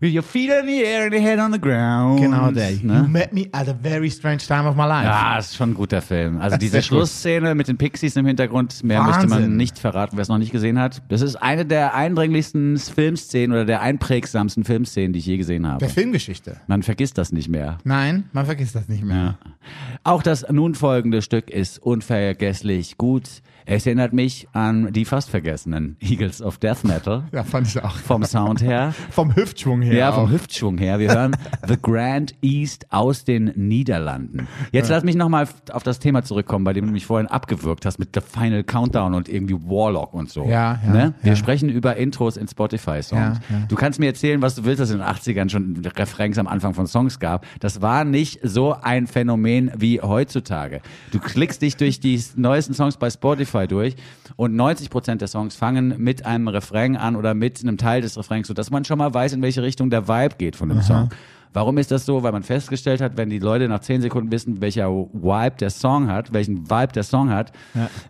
With 0.00 0.12
your 0.14 0.24
feet 0.24 0.50
in 0.50 0.66
the 0.66 0.82
air 0.84 1.04
and 1.04 1.14
your 1.14 1.22
head 1.22 1.38
on 1.38 1.52
the 1.52 1.58
ground. 1.58 2.20
Genau 2.20 2.50
der. 2.50 2.70
You 2.72 2.80
Ne? 2.86 3.06
met 3.08 3.32
me 3.32 3.46
at 3.52 3.68
a 3.68 3.74
very 3.80 4.10
strange 4.10 4.44
time 4.46 4.68
of 4.68 4.74
my 4.76 4.82
life. 4.84 5.04
Ja, 5.06 5.38
ist 5.38 5.56
schon 5.56 5.70
ein 5.70 5.74
guter 5.74 6.02
Film. 6.02 6.40
Also 6.40 6.56
diese. 6.60 6.82
Schlussszene 6.82 7.54
mit 7.54 7.68
den 7.68 7.78
Pixies 7.78 8.16
im 8.16 8.26
Hintergrund, 8.26 8.82
mehr 8.82 9.02
möchte 9.02 9.28
man 9.28 9.38
Wahnsinn. 9.38 9.56
nicht 9.56 9.78
verraten, 9.78 10.16
wer 10.16 10.22
es 10.22 10.28
noch 10.28 10.36
nicht 10.38 10.50
gesehen 10.52 10.78
hat. 10.80 11.00
Das 11.08 11.22
ist 11.22 11.36
eine 11.36 11.64
der 11.64 11.94
eindringlichsten 11.94 12.76
Filmszenen 12.76 13.52
oder 13.52 13.64
der 13.64 13.80
einprägsamsten 13.82 14.64
Filmszenen, 14.64 15.12
die 15.12 15.20
ich 15.20 15.26
je 15.26 15.36
gesehen 15.38 15.66
habe. 15.66 15.78
Der 15.78 15.88
Filmgeschichte. 15.88 16.56
Man 16.66 16.82
vergisst 16.82 17.16
das 17.16 17.30
nicht 17.32 17.48
mehr. 17.48 17.78
Nein, 17.84 18.24
man 18.32 18.44
vergisst 18.46 18.74
das 18.74 18.88
nicht 18.88 19.04
mehr. 19.04 19.38
Auch 20.02 20.22
das 20.22 20.44
nun 20.50 20.74
folgende 20.74 21.22
Stück 21.22 21.48
ist 21.50 21.78
unvergesslich 21.78 22.98
gut. 22.98 23.22
Es 23.66 23.86
erinnert 23.86 24.12
mich 24.12 24.46
an 24.52 24.92
die 24.92 25.06
fast 25.06 25.30
vergessenen 25.30 25.96
Eagles 26.00 26.42
of 26.42 26.58
Death 26.58 26.84
Metal. 26.84 27.24
Ja, 27.32 27.44
fand 27.44 27.66
ich 27.66 27.82
auch. 27.82 27.96
Vom 27.96 28.22
Sound 28.24 28.62
her. 28.62 28.94
Vom 29.10 29.34
Hüftschwung 29.34 29.80
her. 29.80 29.94
Ja, 29.94 30.12
vom 30.12 30.26
auch. 30.26 30.30
Hüftschwung 30.30 30.76
her. 30.76 30.98
Wir 30.98 31.14
hören 31.14 31.34
The 31.66 31.76
Grand 31.80 32.34
East 32.42 32.92
aus 32.92 33.24
den 33.24 33.52
Niederlanden. 33.56 34.48
Jetzt 34.70 34.90
lass 34.90 35.02
mich 35.02 35.14
nochmal 35.14 35.48
auf 35.72 35.82
das 35.82 35.98
Thema 35.98 36.22
zurückkommen, 36.22 36.64
bei 36.66 36.74
dem 36.74 36.84
du 36.84 36.92
mich 36.92 37.06
vorhin 37.06 37.26
abgewürgt 37.26 37.86
hast 37.86 37.98
mit 37.98 38.10
The 38.14 38.20
Final 38.20 38.64
Countdown 38.64 39.14
und 39.14 39.30
irgendwie 39.30 39.54
Warlock 39.54 40.12
und 40.12 40.28
so. 40.28 40.44
Ja, 40.44 40.80
ja, 40.84 40.92
ne? 40.92 41.14
Wir 41.22 41.32
ja. 41.32 41.36
sprechen 41.36 41.70
über 41.70 41.96
Intros 41.96 42.36
in 42.36 42.46
Spotify-Songs. 42.46 43.40
Ja, 43.48 43.56
ja. 43.56 43.66
Du 43.66 43.76
kannst 43.76 43.98
mir 43.98 44.06
erzählen, 44.06 44.42
was 44.42 44.56
du 44.56 44.64
willst, 44.64 44.80
dass 44.80 44.90
es 44.90 44.94
in 44.94 45.00
den 45.00 45.08
80ern 45.08 45.48
schon 45.48 45.82
Refrains 45.96 46.36
am 46.36 46.48
Anfang 46.48 46.74
von 46.74 46.86
Songs 46.86 47.18
gab. 47.18 47.46
Das 47.60 47.80
war 47.80 48.04
nicht 48.04 48.40
so 48.42 48.76
ein 48.82 49.06
Phänomen 49.06 49.72
wie 49.74 50.02
heutzutage. 50.02 50.82
Du 51.12 51.18
klickst 51.18 51.62
dich 51.62 51.78
durch 51.78 51.98
die 51.98 52.22
neuesten 52.36 52.74
Songs 52.74 52.98
bei 52.98 53.08
Spotify 53.08 53.53
durch 53.66 53.94
und 54.36 54.54
90 54.54 54.90
Prozent 54.90 55.20
der 55.20 55.28
Songs 55.28 55.54
fangen 55.56 55.94
mit 55.98 56.26
einem 56.26 56.48
Refrain 56.48 56.96
an 56.96 57.16
oder 57.16 57.34
mit 57.34 57.62
einem 57.62 57.78
Teil 57.78 58.00
des 58.02 58.18
Refrains, 58.18 58.48
sodass 58.48 58.70
man 58.70 58.84
schon 58.84 58.98
mal 58.98 59.12
weiß, 59.14 59.32
in 59.32 59.42
welche 59.42 59.62
Richtung 59.62 59.90
der 59.90 60.08
Vibe 60.08 60.34
geht 60.36 60.56
von 60.56 60.68
dem 60.68 60.82
Song. 60.82 61.08
Warum 61.54 61.78
ist 61.78 61.92
das 61.92 62.04
so? 62.04 62.24
Weil 62.24 62.32
man 62.32 62.42
festgestellt 62.42 63.00
hat, 63.00 63.16
wenn 63.16 63.30
die 63.30 63.38
Leute 63.38 63.68
nach 63.68 63.78
10 63.78 64.02
Sekunden 64.02 64.32
wissen, 64.32 64.60
welcher 64.60 64.90
Vibe 64.90 65.54
der 65.60 65.70
Song 65.70 66.08
hat, 66.08 66.32
welchen 66.32 66.68
Vibe 66.68 66.92
der 66.92 67.04
Song 67.04 67.30
hat, 67.30 67.52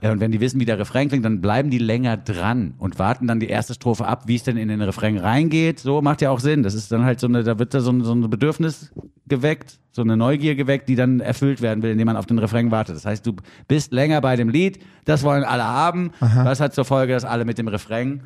ja. 0.01 0.11
und 0.11 0.21
wenn 0.21 0.33
die 0.33 0.41
wissen, 0.41 0.61
wie 0.61 0.65
der 0.65 0.79
Refrain 0.79 1.09
klingt, 1.09 1.27
dann 1.27 1.43
bleiben 1.43 1.69
die 1.69 1.79
länger 1.79 2.17
dran 2.17 2.73
und 2.79 2.99
warten 2.99 3.27
dann 3.27 3.41
die 3.41 3.49
erste 3.49 3.75
Strophe 3.75 4.07
ab, 4.07 4.25
wie 4.27 4.37
es 4.37 4.45
denn 4.45 4.57
in 4.57 4.69
den 4.69 4.81
Refrain 4.81 5.19
reingeht. 5.19 5.79
So 5.79 6.01
macht 6.01 6.23
ja 6.23 6.31
auch 6.31 6.41
Sinn. 6.41 6.63
Das 6.63 6.73
ist 6.73 6.91
dann 6.91 7.05
halt 7.05 7.21
so 7.21 7.27
eine, 7.27 7.45
da 7.45 7.59
wird 7.59 7.75
da 7.75 7.81
so 7.81 7.93
ein, 7.93 8.03
so 8.03 8.15
ein 8.15 8.31
Bedürfnis 8.31 8.93
geweckt, 9.29 9.79
so 9.93 10.01
eine 10.01 10.17
Neugier 10.17 10.55
geweckt, 10.55 10.89
die 10.89 10.97
dann 10.97 11.21
erfüllt 11.21 11.61
werden 11.61 11.83
will, 11.83 11.91
indem 11.91 12.07
man 12.07 12.17
auf 12.17 12.27
den 12.27 12.39
Refrain 12.39 12.71
wartet. 12.71 12.97
Das 12.97 13.05
heißt, 13.05 13.27
du 13.27 13.37
bist 13.69 13.93
länger 13.93 14.23
bei 14.23 14.37
dem 14.37 14.49
Lied, 14.49 14.79
das 15.05 15.23
wollen 15.23 15.45
alle 15.45 15.65
haben. 15.65 16.13
Das 16.21 16.61
hat 16.61 16.75
zur 16.75 16.87
Folge, 16.87 17.13
dass 17.13 17.27
alle 17.27 17.45
mit 17.45 17.59
dem 17.59 17.69
Refrain 17.69 18.23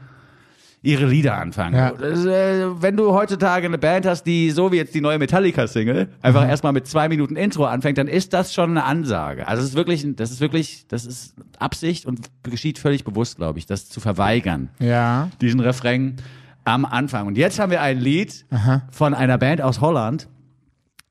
ihre 0.82 1.06
Lieder 1.06 1.36
anfangen. 1.38 1.74
Ja. 1.74 1.90
Das, 1.92 2.24
äh, 2.24 2.66
wenn 2.80 2.96
du 2.96 3.12
heutzutage 3.12 3.66
eine 3.66 3.78
Band 3.78 4.06
hast, 4.06 4.22
die 4.24 4.50
so 4.52 4.70
wie 4.70 4.76
jetzt 4.76 4.94
die 4.94 5.00
neue 5.00 5.18
Metallica-Single 5.18 6.08
einfach 6.22 6.48
erstmal 6.48 6.72
mit 6.72 6.86
zwei 6.86 7.08
Minuten 7.08 7.34
Intro 7.36 7.64
anfängt, 7.64 7.98
dann 7.98 8.06
ist 8.08 8.32
das 8.32 8.54
schon 8.54 8.70
eine 8.70 8.84
Ansage. 8.84 9.48
Also 9.48 9.62
es 9.62 9.70
ist 9.70 9.74
wirklich, 9.74 10.06
das 10.14 10.30
ist 10.30 10.40
wirklich, 10.40 10.86
das 10.88 11.04
ist 11.04 11.34
Absicht 11.58 12.06
und 12.06 12.30
geschieht 12.44 12.78
völlig 12.78 13.04
bewusst, 13.04 13.36
glaube 13.38 13.58
ich, 13.58 13.66
das 13.66 13.88
zu 13.88 13.98
verweigern 14.00 14.68
Ja. 14.78 15.30
diesen 15.40 15.60
Refrain 15.60 16.16
am 16.64 16.84
Anfang. 16.84 17.26
Und 17.26 17.36
jetzt 17.38 17.58
haben 17.58 17.70
wir 17.72 17.80
ein 17.82 17.98
Lied 17.98 18.44
von 18.90 19.14
einer 19.14 19.38
Band 19.38 19.60
aus 19.62 19.80
Holland, 19.80 20.28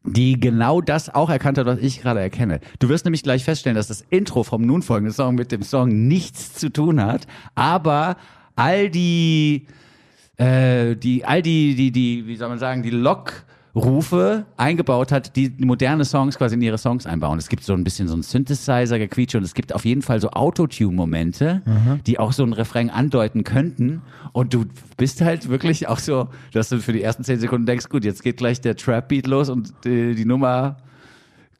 die 0.03 0.39
genau 0.39 0.79
das 0.79 1.13
auch 1.13 1.29
erkannt 1.29 1.57
hat, 1.57 1.65
was 1.65 1.79
ich 1.79 2.01
gerade 2.01 2.21
erkenne. 2.21 2.61
Du 2.79 2.87
wirst 2.87 3.03
nämlich 3.03 3.23
gleich 3.23 3.43
feststellen, 3.43 3.75
dass 3.75 3.87
das 3.87 4.05
Intro 4.09 4.43
vom 4.43 4.61
nun 4.61 4.81
folgenden 4.81 5.13
Song 5.13 5.35
mit 5.35 5.51
dem 5.51 5.63
Song 5.63 6.07
nichts 6.07 6.53
zu 6.53 6.69
tun 6.69 7.01
hat, 7.03 7.27
aber 7.55 8.15
all 8.57 8.89
die, 8.89 9.67
äh, 10.37 10.95
die, 10.95 11.23
all 11.23 11.41
die, 11.41 11.75
die, 11.75 11.91
die, 11.91 12.27
wie 12.27 12.35
soll 12.35 12.49
man 12.49 12.59
sagen, 12.59 12.83
die 12.83 12.89
Lockrufe 12.89 14.45
eingebaut 14.57 15.11
hat, 15.11 15.35
die 15.35 15.53
moderne 15.59 16.03
Songs 16.03 16.37
quasi 16.37 16.55
in 16.55 16.61
ihre 16.61 16.77
Songs 16.77 17.05
einbauen. 17.05 17.37
Es 17.37 17.49
gibt 17.49 17.63
so 17.63 17.73
ein 17.73 17.83
bisschen 17.83 18.07
so 18.07 18.15
ein 18.17 18.23
Synthesizer-Gequietsche 18.23 19.37
und 19.37 19.43
es 19.43 19.53
gibt 19.53 19.73
auf 19.73 19.85
jeden 19.85 20.01
Fall 20.01 20.19
so 20.19 20.31
Autotune-Momente, 20.31 21.61
die 22.05 22.19
auch 22.19 22.33
so 22.33 22.43
ein 22.43 22.53
Refrain 22.53 22.89
andeuten 22.89 23.43
könnten. 23.43 24.01
Und 24.33 24.53
du 24.53 24.65
bist 24.97 25.21
halt 25.21 25.49
wirklich 25.49 25.87
auch 25.87 25.99
so, 25.99 26.27
dass 26.51 26.69
du 26.69 26.79
für 26.79 26.93
die 26.93 27.03
ersten 27.03 27.23
zehn 27.23 27.39
Sekunden 27.39 27.67
denkst, 27.67 27.89
gut, 27.89 28.03
jetzt 28.03 28.23
geht 28.23 28.37
gleich 28.37 28.59
der 28.59 28.75
Trap-Beat 28.75 29.27
los 29.27 29.49
und 29.49 29.73
äh, 29.85 30.15
die 30.15 30.25
Nummer 30.25 30.77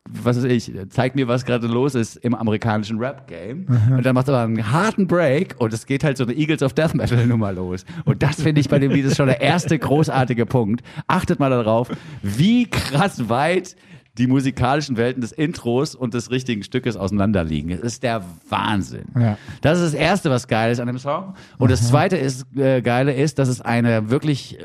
was 0.10 0.38
weiß 0.38 0.46
ich, 0.46 0.72
zeig 0.90 1.16
mir, 1.16 1.28
was 1.28 1.46
gerade 1.46 1.68
los 1.68 1.96
ist 1.96 2.18
im 2.18 2.36
amerikanischen 2.36 3.00
Rap-Game. 3.00 3.68
Und 3.96 4.06
dann 4.06 4.16
macht 4.16 4.28
er 4.28 4.36
aber 4.36 4.44
einen 4.44 4.72
harten 4.72 5.08
Break 5.08 5.56
und 5.60 5.74
es 5.74 5.86
geht 5.86 6.04
halt 6.04 6.18
so 6.18 6.24
eine 6.24 6.34
Eagles 6.34 6.62
of 6.64 6.74
Death 6.74 6.94
Metal-Nummer 6.94 7.52
los. 7.52 7.86
Und 8.06 8.24
das 8.24 8.42
finde 8.42 8.62
ich 8.62 8.70
bei 8.70 8.80
dem 8.80 8.92
Lied 8.92 9.06
ist 9.06 9.18
schon 9.18 9.28
der 9.28 9.42
erste 9.42 9.78
großartige 9.78 10.46
Punkt. 10.46 10.84
Achtet 11.08 11.40
mal 11.40 11.50
darauf, 11.50 11.90
wie 12.22 12.70
krass 12.70 13.30
weit 13.30 13.76
die 14.18 14.28
musikalischen 14.28 14.98
Welten 14.98 15.22
des 15.22 15.32
Intros 15.32 15.96
und 15.96 16.14
des 16.14 16.32
richtigen 16.32 16.64
Stückes 16.64 16.96
auseinanderliegen. 16.98 17.72
Es 17.72 17.82
ist 17.82 18.04
der 18.04 18.24
Wahnsinn. 18.50 19.06
Ja. 19.20 19.38
Das 19.62 19.80
ist 19.80 19.94
das 19.94 20.00
Erste, 20.00 20.30
was 20.30 20.48
geil 20.48 20.72
ist 20.72 20.80
an 20.80 20.88
dem 20.88 20.98
Song. 20.98 21.36
Und 21.58 21.72
das 21.72 21.88
Zweite 21.88 22.18
ist, 22.18 22.46
äh, 22.58 22.82
Geile 22.82 23.14
ist, 23.14 23.40
dass 23.40 23.48
es 23.48 23.62
eine 23.62 24.10
wirklich 24.10 24.58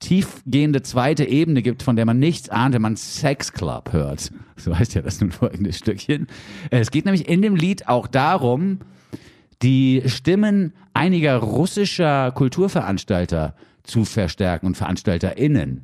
tiefgehende 0.00 0.82
zweite 0.82 1.24
Ebene 1.24 1.60
gibt, 1.62 1.82
von 1.82 1.96
der 1.96 2.06
man 2.06 2.18
nichts 2.18 2.48
ahnt, 2.48 2.74
wenn 2.74 2.82
man 2.82 2.96
Sex 2.96 3.52
Club 3.52 3.92
hört. 3.92 4.30
So 4.56 4.78
heißt 4.78 4.94
ja 4.94 5.02
das 5.02 5.20
nun 5.20 5.32
folgende 5.32 5.72
Stückchen. 5.72 6.26
Äh, 6.70 6.78
Es 6.78 6.90
geht 6.90 7.04
nämlich 7.04 7.28
in 7.28 7.42
dem 7.42 7.56
Lied 7.56 7.88
auch 7.88 8.06
darum, 8.06 8.78
die 9.62 10.02
Stimmen 10.06 10.72
einiger 10.94 11.36
russischer 11.36 12.30
Kulturveranstalter 12.32 13.54
zu 13.88 14.04
verstärken 14.04 14.66
und 14.66 14.76
VeranstalterInnen. 14.76 15.82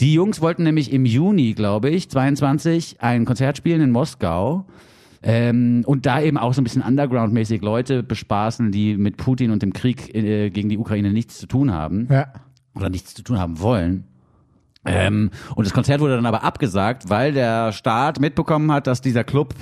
Die 0.00 0.14
Jungs 0.14 0.40
wollten 0.40 0.62
nämlich 0.62 0.92
im 0.92 1.04
Juni, 1.04 1.52
glaube 1.54 1.90
ich, 1.90 2.08
22 2.08 2.96
ein 3.00 3.24
Konzert 3.24 3.56
spielen 3.56 3.80
in 3.80 3.90
Moskau. 3.90 4.66
Ähm, 5.26 5.84
und 5.86 6.04
da 6.04 6.20
eben 6.20 6.36
auch 6.36 6.52
so 6.52 6.60
ein 6.60 6.64
bisschen 6.64 6.82
underground-mäßig 6.82 7.62
Leute 7.62 8.02
bespaßen, 8.02 8.70
die 8.72 8.96
mit 8.98 9.16
Putin 9.16 9.50
und 9.52 9.62
dem 9.62 9.72
Krieg 9.72 10.14
äh, 10.14 10.50
gegen 10.50 10.68
die 10.68 10.76
Ukraine 10.76 11.12
nichts 11.14 11.38
zu 11.38 11.46
tun 11.46 11.72
haben 11.72 12.08
Ja. 12.10 12.26
oder 12.74 12.90
nichts 12.90 13.14
zu 13.14 13.22
tun 13.22 13.38
haben 13.38 13.58
wollen. 13.60 14.04
Ähm, 14.84 15.30
und 15.54 15.66
das 15.66 15.72
Konzert 15.72 16.00
wurde 16.02 16.16
dann 16.16 16.26
aber 16.26 16.44
abgesagt, 16.44 17.08
weil 17.08 17.32
der 17.32 17.72
Staat 17.72 18.20
mitbekommen 18.20 18.70
hat, 18.70 18.86
dass 18.86 19.00
dieser 19.00 19.24
Club 19.24 19.54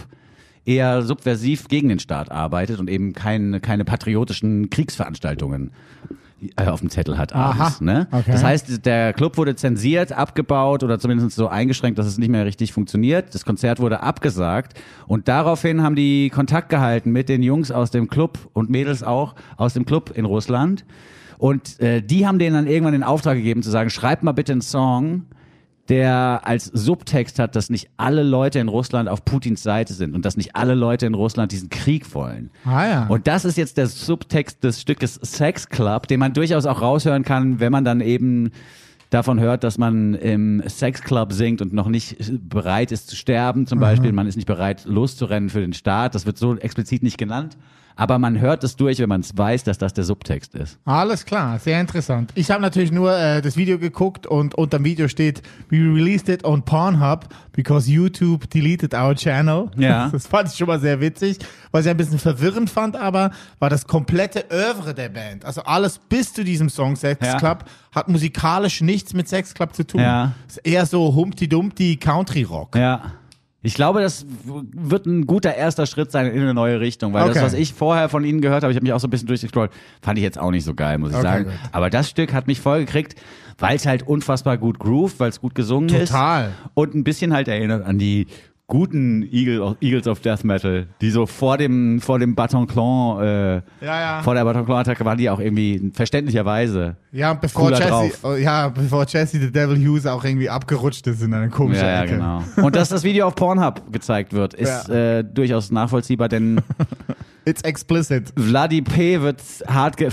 eher 0.65 1.03
subversiv 1.03 1.69
gegen 1.69 1.89
den 1.89 2.01
Staat 2.01 2.33
arbeitet 2.33 2.81
und 2.81 2.91
eben 2.91 3.13
keine, 3.13 3.61
keine 3.61 3.85
patriotischen 3.85 4.69
Kriegsveranstaltungen 4.69 5.71
auf 6.57 6.81
dem 6.81 6.91
Zettel 6.91 7.19
hat 7.19 7.33
abends. 7.33 7.81
Ne? 7.81 8.09
okay. 8.11 8.33
Das 8.33 8.43
heißt, 8.43 8.85
der 8.85 9.13
Club 9.13 9.37
wurde 9.37 9.57
zensiert, 9.57 10.13
abgebaut 10.13 10.83
oder 10.83 10.99
zumindest 10.99 11.37
so 11.37 11.49
eingeschränkt, 11.49 11.99
dass 11.99 12.07
es 12.07 12.19
nicht 12.19 12.31
mehr 12.31 12.45
richtig 12.45 12.73
funktioniert. 12.73 13.35
Das 13.35 13.45
Konzert 13.45 13.81
wurde 13.81 14.03
abgesagt 14.03 14.79
und 15.07 15.29
daraufhin 15.29 15.83
haben 15.83 15.97
die 15.97 16.31
Kontakt 16.31 16.69
gehalten 16.69 17.13
mit 17.13 17.29
den 17.29 17.43
Jungs 17.43 17.71
aus 17.71 17.91
dem 17.91 18.09
Club 18.09 18.39
und 18.53 18.71
Mädels 18.71 19.03
auch 19.03 19.35
aus 19.57 19.75
dem 19.75 19.85
Club 19.85 20.13
in 20.15 20.25
Russland. 20.25 20.85
Und 21.39 21.81
äh, 21.81 22.03
die 22.03 22.27
haben 22.27 22.39
denen 22.39 22.55
dann 22.55 22.67
irgendwann 22.67 22.93
den 22.93 23.03
Auftrag 23.03 23.37
gegeben 23.37 23.63
zu 23.63 23.71
sagen, 23.71 23.91
schreibt 23.91 24.23
mal 24.23 24.33
bitte 24.33 24.53
einen 24.53 24.61
Song, 24.61 25.27
der 25.89 26.43
als 26.45 26.67
Subtext 26.67 27.39
hat, 27.39 27.57
dass 27.57 27.69
nicht 27.69 27.91
alle 27.97 28.23
Leute 28.23 28.61
in 28.61 28.69
Russland 28.69 29.09
auf 29.09 29.25
Putins 29.25 29.63
Seite 29.63 29.95
sind 29.95 30.15
und 30.15 30.25
dass 30.25 30.37
nicht 30.37 30.55
alle 30.55 30.75
Leute 30.75 31.07
in 31.07 31.15
Russland 31.15 31.51
diesen 31.51 31.71
Krieg 31.71 32.15
wollen. 32.15 32.51
Ah 32.65 32.87
ja. 32.87 33.07
Und 33.07 33.27
das 33.27 33.45
ist 33.45 33.57
jetzt 33.57 33.77
der 33.77 33.89
Subtext 33.89 34.63
des 34.63 34.81
Stückes 34.81 35.15
Sex 35.15 35.69
Club, 35.69 36.07
den 36.07 36.21
man 36.21 36.33
durchaus 36.33 36.67
auch 36.67 36.81
raushören 36.81 37.25
kann, 37.25 37.59
wenn 37.59 37.73
man 37.73 37.85
dann 37.85 38.01
eben 38.01 38.53
davon 39.11 39.41
hört, 39.41 39.65
dass 39.65 39.77
man 39.77 40.15
im 40.15 40.63
Sex 40.67 41.03
Club 41.03 41.33
singt 41.33 41.61
und 41.61 41.73
noch 41.73 41.89
nicht 41.89 42.17
bereit 42.49 42.93
ist 42.93 43.09
zu 43.09 43.17
sterben, 43.17 43.67
zum 43.67 43.79
Beispiel. 43.79 44.13
Man 44.13 44.27
ist 44.27 44.37
nicht 44.37 44.47
bereit, 44.47 44.85
loszurennen 44.87 45.51
für 45.51 45.61
den 45.61 45.73
Staat. 45.73 46.15
Das 46.15 46.27
wird 46.27 46.39
so 46.39 46.57
explizit 46.57 47.03
nicht 47.03 47.19
genannt. 47.19 47.59
Aber 47.97 48.19
man 48.19 48.41
hört 48.41 48.65
es 48.65 48.77
durch, 48.77 48.99
wenn 48.99 49.09
man 49.09 49.21
es 49.21 49.37
weiß, 49.37 49.65
dass 49.65 49.79
das 49.79 49.93
der 49.95 50.05
Subtext 50.05 50.55
ist. 50.55 50.79
Alles 50.85 51.25
klar, 51.25 51.59
sehr 51.59 51.81
interessant. 51.81 52.31
Ich 52.35 52.51
habe 52.51 52.61
natürlich 52.63 52.91
nur 52.93 53.17
äh, 53.17 53.43
das 53.43 53.57
Video 53.57 53.79
geguckt 53.79 54.27
und 54.27 54.55
unter 54.55 54.79
dem 54.79 54.85
Video 54.85 55.09
steht, 55.09 55.43
we 55.69 55.77
released 55.79 56.29
it 56.29 56.45
on 56.45 56.63
Pornhub 56.65 57.29
because 57.53 57.91
YouTube 57.91 58.49
deleted 58.51 58.95
our 58.95 59.15
channel. 59.15 59.71
Ja. 59.77 60.09
Das 60.13 60.27
fand 60.27 60.49
ich 60.49 60.57
schon 60.57 60.67
mal 60.67 60.81
sehr 60.81 61.01
witzig. 61.01 61.39
Was 61.71 61.85
ich 61.87 61.91
ein 61.91 61.97
bisschen 61.97 62.19
verwirrend 62.19 62.69
fand, 62.71 62.97
aber 62.97 63.31
war 63.59 63.71
das 63.71 63.87
komplette 63.87 64.45
Övre 64.51 64.95
der 64.95 65.09
Band. 65.09 65.45
Also 65.45 65.63
alles 65.63 65.99
bis 65.99 66.33
zu 66.33 66.45
diesem 66.45 66.69
Song 66.69 66.97
Sex 66.97 67.27
Ja. 67.27 67.39
Club 67.39 67.65
hat 67.95 68.09
musikalisch 68.09 68.81
nichts 68.81 69.15
mit 69.15 69.29
Sex 69.29 69.55
Club 69.55 69.75
zu 69.75 69.87
tun. 69.87 70.01
Ja. 70.01 70.33
Ist 70.49 70.59
eher 70.65 70.87
so 70.87 71.15
Humpty 71.15 71.49
Dumpty 71.49 71.97
Country 71.97 72.43
Rock. 72.43 72.77
Ja. 72.77 73.13
Ich 73.65 73.75
glaube, 73.75 74.01
das 74.01 74.27
wird 74.75 75.07
ein 75.07 75.25
guter 75.27 75.55
erster 75.55 75.87
Schritt 75.87 76.11
sein 76.11 76.27
in 76.27 76.41
eine 76.43 76.53
neue 76.55 76.81
Richtung, 76.81 77.13
weil 77.13 77.23
Okay. 77.25 77.35
das, 77.35 77.43
was 77.45 77.53
ich 77.55 77.73
vorher 77.75 78.09
von 78.09 78.25
ihnen 78.25 78.41
gehört 78.41 78.65
habe, 78.65 78.73
ich 78.73 78.77
habe 78.77 78.83
mich 78.85 78.93
auch 78.93 78.99
so 79.01 79.07
ein 79.07 79.11
bisschen 79.11 79.29
durchgescrollt, 79.29 79.71
fand 80.01 80.19
ich 80.19 80.25
jetzt 80.25 80.39
auch 80.39 80.51
nicht 80.51 80.65
so 80.65 80.75
geil, 80.75 80.99
muss 80.99 81.11
ich 81.13 81.17
Okay, 81.17 81.23
sagen. 81.23 81.45
gut. 81.45 81.55
Aber 81.71 81.89
das 81.89 82.09
Stück 82.11 82.33
hat 82.33 82.49
mich 82.49 82.61
voll 82.61 82.81
gekriegt, 82.81 83.15
weil 83.59 83.77
es 83.77 83.87
halt 83.87 84.03
unfassbar 84.07 84.59
gut 84.59 84.81
groovt, 84.81 85.21
weil 85.21 85.29
es 85.29 85.41
gut 85.41 85.55
gesungen 85.55 85.89
ist. 85.91 86.09
Total. 86.11 86.53
Und 86.75 86.95
ein 86.95 87.05
bisschen 87.05 87.33
halt 87.33 87.47
erinnert 87.47 87.87
an 87.87 87.99
die 87.99 88.27
guten 88.73 89.23
Eagle, 89.31 89.77
Eagles 89.83 90.07
of 90.07 90.21
Death 90.21 90.45
Metal, 90.45 90.87
die 91.03 91.11
so 91.11 91.27
vor 91.27 91.59
dem, 91.59 92.01
vor 92.01 92.19
dem 92.19 92.35
Bataclan, 92.35 93.21
äh, 93.21 93.55
Ja, 93.55 93.61
ja. 94.01 94.23
vor 94.23 94.35
der 94.35 94.45
Bataclan-Attacke 94.45 95.05
waren 95.05 95.19
die 95.19 95.29
auch 95.29 95.39
irgendwie 95.41 95.91
verständlicherweise. 95.93 96.97
Ja, 97.13 97.35
bevor 97.35 97.71
Jesse, 97.71 98.13
oh, 98.23 98.33
ja, 98.35 98.71
bevor 98.71 99.05
Jesse 99.07 99.39
the 99.39 99.53
Devil 99.53 99.77
Hughes 99.87 100.07
auch 100.07 100.25
irgendwie 100.25 100.49
abgerutscht 100.49 101.07
ist 101.07 101.21
in 101.23 101.35
eine 101.35 101.51
komische 101.51 101.83
Ja, 101.83 101.89
ja, 101.97 102.03
Ecke. 102.05 102.15
genau. 102.15 102.43
Und 102.57 102.75
dass 102.75 102.89
das 102.89 103.05
Video 103.05 103.27
auf 103.27 103.35
Pornhub 103.35 103.93
gezeigt 103.93 104.33
wird, 104.33 104.55
ist 104.55 104.89
äh, 104.89 105.23
durchaus 105.23 105.71
nachvollziehbar, 105.71 106.31
denn 106.31 106.59
It's 107.45 107.61
explicit. 107.63 108.33
Vladi 108.39 108.81
P. 108.81 109.21
wird 109.21 109.43
hart 109.67 109.99
ge 109.99 110.09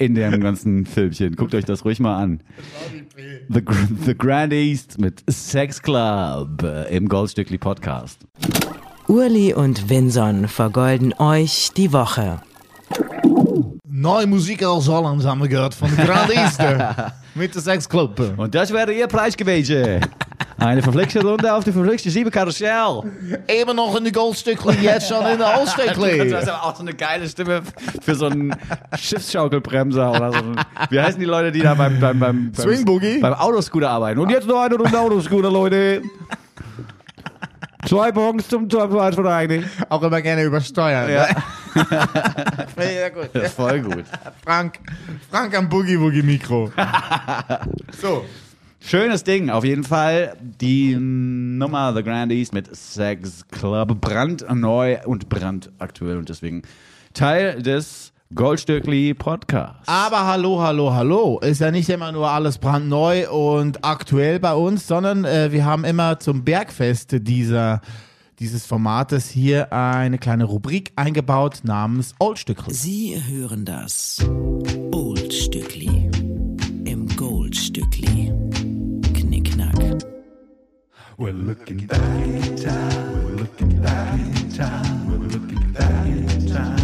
in 0.00 0.14
dem 0.14 0.40
ganzen 0.40 0.86
Filmchen. 0.86 1.36
Guckt 1.36 1.54
euch 1.54 1.66
das 1.66 1.84
ruhig 1.84 2.00
mal 2.00 2.20
an. 2.20 2.40
The, 3.48 3.62
The 4.06 4.14
Grand 4.16 4.52
East 4.52 4.98
mit 4.98 5.22
Sex 5.28 5.82
Club 5.82 6.62
äh, 6.62 6.96
im 6.96 7.08
Goldstückli 7.08 7.58
Podcast. 7.58 8.26
Urli 9.08 9.52
und 9.52 9.90
Vinson 9.90 10.48
vergolden 10.48 11.12
euch 11.18 11.70
die 11.76 11.92
Woche. 11.92 12.40
Neue 13.92 14.24
Musik 14.28 14.62
aus 14.62 14.86
Holland 14.86 15.24
haben 15.24 15.40
wir 15.40 15.48
gehört 15.48 15.74
von 15.74 15.90
Grand 15.96 16.32
Easter 16.32 17.12
mit 17.34 17.52
der 17.52 17.60
Sex 17.60 17.88
Club. 17.88 18.20
Und 18.36 18.54
das 18.54 18.72
wäre 18.72 18.92
Ihr 18.92 19.08
Preis 19.08 19.36
gewesen. 19.36 20.00
Eine 20.58 20.80
verflixte 20.80 21.20
Runde 21.20 21.52
auf 21.52 21.64
die 21.64 21.72
verflixte 21.72 22.08
sieben 22.08 22.30
Karussell. 22.30 23.02
Immer 23.48 23.74
noch 23.74 23.96
in 23.96 24.04
de 24.04 24.12
Goldstückli, 24.12 24.76
jetzt 24.80 25.08
schon 25.08 25.26
in 25.26 25.38
der 25.38 25.54
Goldstückli. 25.56 26.18
Du 26.30 26.36
hast 26.36 26.48
aber 26.48 26.62
auch 26.62 26.76
so 26.76 26.82
eine 26.82 26.94
geile 26.94 27.28
Stimme 27.28 27.62
für 28.00 28.14
so 28.14 28.26
einen 28.26 28.54
Schiffsschaukelbremser 28.96 30.10
oder 30.12 30.32
so. 30.34 30.38
Wie 30.90 31.00
heißen 31.00 31.18
die 31.18 31.26
Leute, 31.26 31.50
die 31.50 31.60
da 31.60 31.74
beim, 31.74 31.98
beim, 31.98 32.20
beim, 32.20 32.52
beim 32.52 32.62
Swing 32.62 32.84
Boogie? 32.84 33.18
beim 33.18 33.34
Autoscooter 33.34 33.90
arbeiten? 33.90 34.20
Und 34.20 34.30
jetzt 34.30 34.46
noch 34.46 34.60
eine 34.60 34.76
Runde 34.76 35.00
Autoscooter, 35.00 35.50
Leute. 35.50 36.02
Zwei 37.86 38.12
Punkte 38.12 38.46
zum 38.46 38.68
eigentlich. 39.26 39.64
Auch 39.88 40.02
immer 40.02 40.22
gerne 40.22 40.44
übersteuern. 40.44 41.10
Ja. 41.10 41.26
ne? 41.26 41.34
ja 42.84 43.08
gut. 43.08 43.30
Voll 43.56 43.80
gut. 43.80 44.04
Frank, 44.44 44.78
Frank 45.30 45.56
am 45.56 45.68
Boogie 45.68 45.98
Woogie 45.98 46.22
Mikro. 46.22 46.70
so. 48.00 48.24
Schönes 48.82 49.24
Ding, 49.24 49.50
auf 49.50 49.64
jeden 49.64 49.84
Fall. 49.84 50.36
Die 50.40 50.96
Nummer 50.98 51.94
The 51.94 52.02
Grand 52.02 52.32
East 52.32 52.54
mit 52.54 52.74
Sex 52.74 53.46
Club 53.48 54.00
brandneu 54.00 54.98
und 55.04 55.28
brandaktuell 55.28 56.16
und 56.16 56.30
deswegen 56.30 56.62
Teil 57.12 57.62
des 57.62 58.12
Goldstückli 58.32 59.12
Podcasts. 59.12 59.88
Aber 59.88 60.24
hallo, 60.24 60.60
hallo, 60.60 60.94
hallo. 60.94 61.40
Ist 61.40 61.60
ja 61.60 61.72
nicht 61.72 61.88
immer 61.88 62.12
nur 62.12 62.30
alles 62.30 62.58
brandneu 62.58 63.28
und 63.28 63.84
aktuell 63.84 64.38
bei 64.38 64.54
uns, 64.54 64.86
sondern 64.86 65.24
äh, 65.24 65.50
wir 65.50 65.64
haben 65.64 65.84
immer 65.84 66.20
zum 66.20 66.44
Bergfest 66.44 67.16
dieser, 67.26 67.80
dieses 68.40 68.64
Formates 68.64 69.28
hier 69.28 69.70
eine 69.72 70.16
kleine 70.16 70.44
Rubrik 70.44 70.92
eingebaut 70.96 71.60
namens 71.62 72.14
Oldstückli. 72.18 72.72
Sie 72.72 73.22
hören 73.22 73.66
das 73.66 74.26
Oldstückli 74.92 76.10
im 76.86 77.06
Goldstückli. 77.16 78.32
Knickknack. 79.12 79.76
We're 81.18 81.32
looking 81.32 81.86
back 81.86 82.00
in 82.24 82.56
time. 82.56 82.72
We're 83.26 83.40
looking 83.40 83.82
back 83.82 84.14
in 84.14 84.48
time. 84.48 84.70
We're 85.06 85.30
looking 85.30 85.72
back 85.74 86.06
in 86.06 86.46
time. 86.46 86.76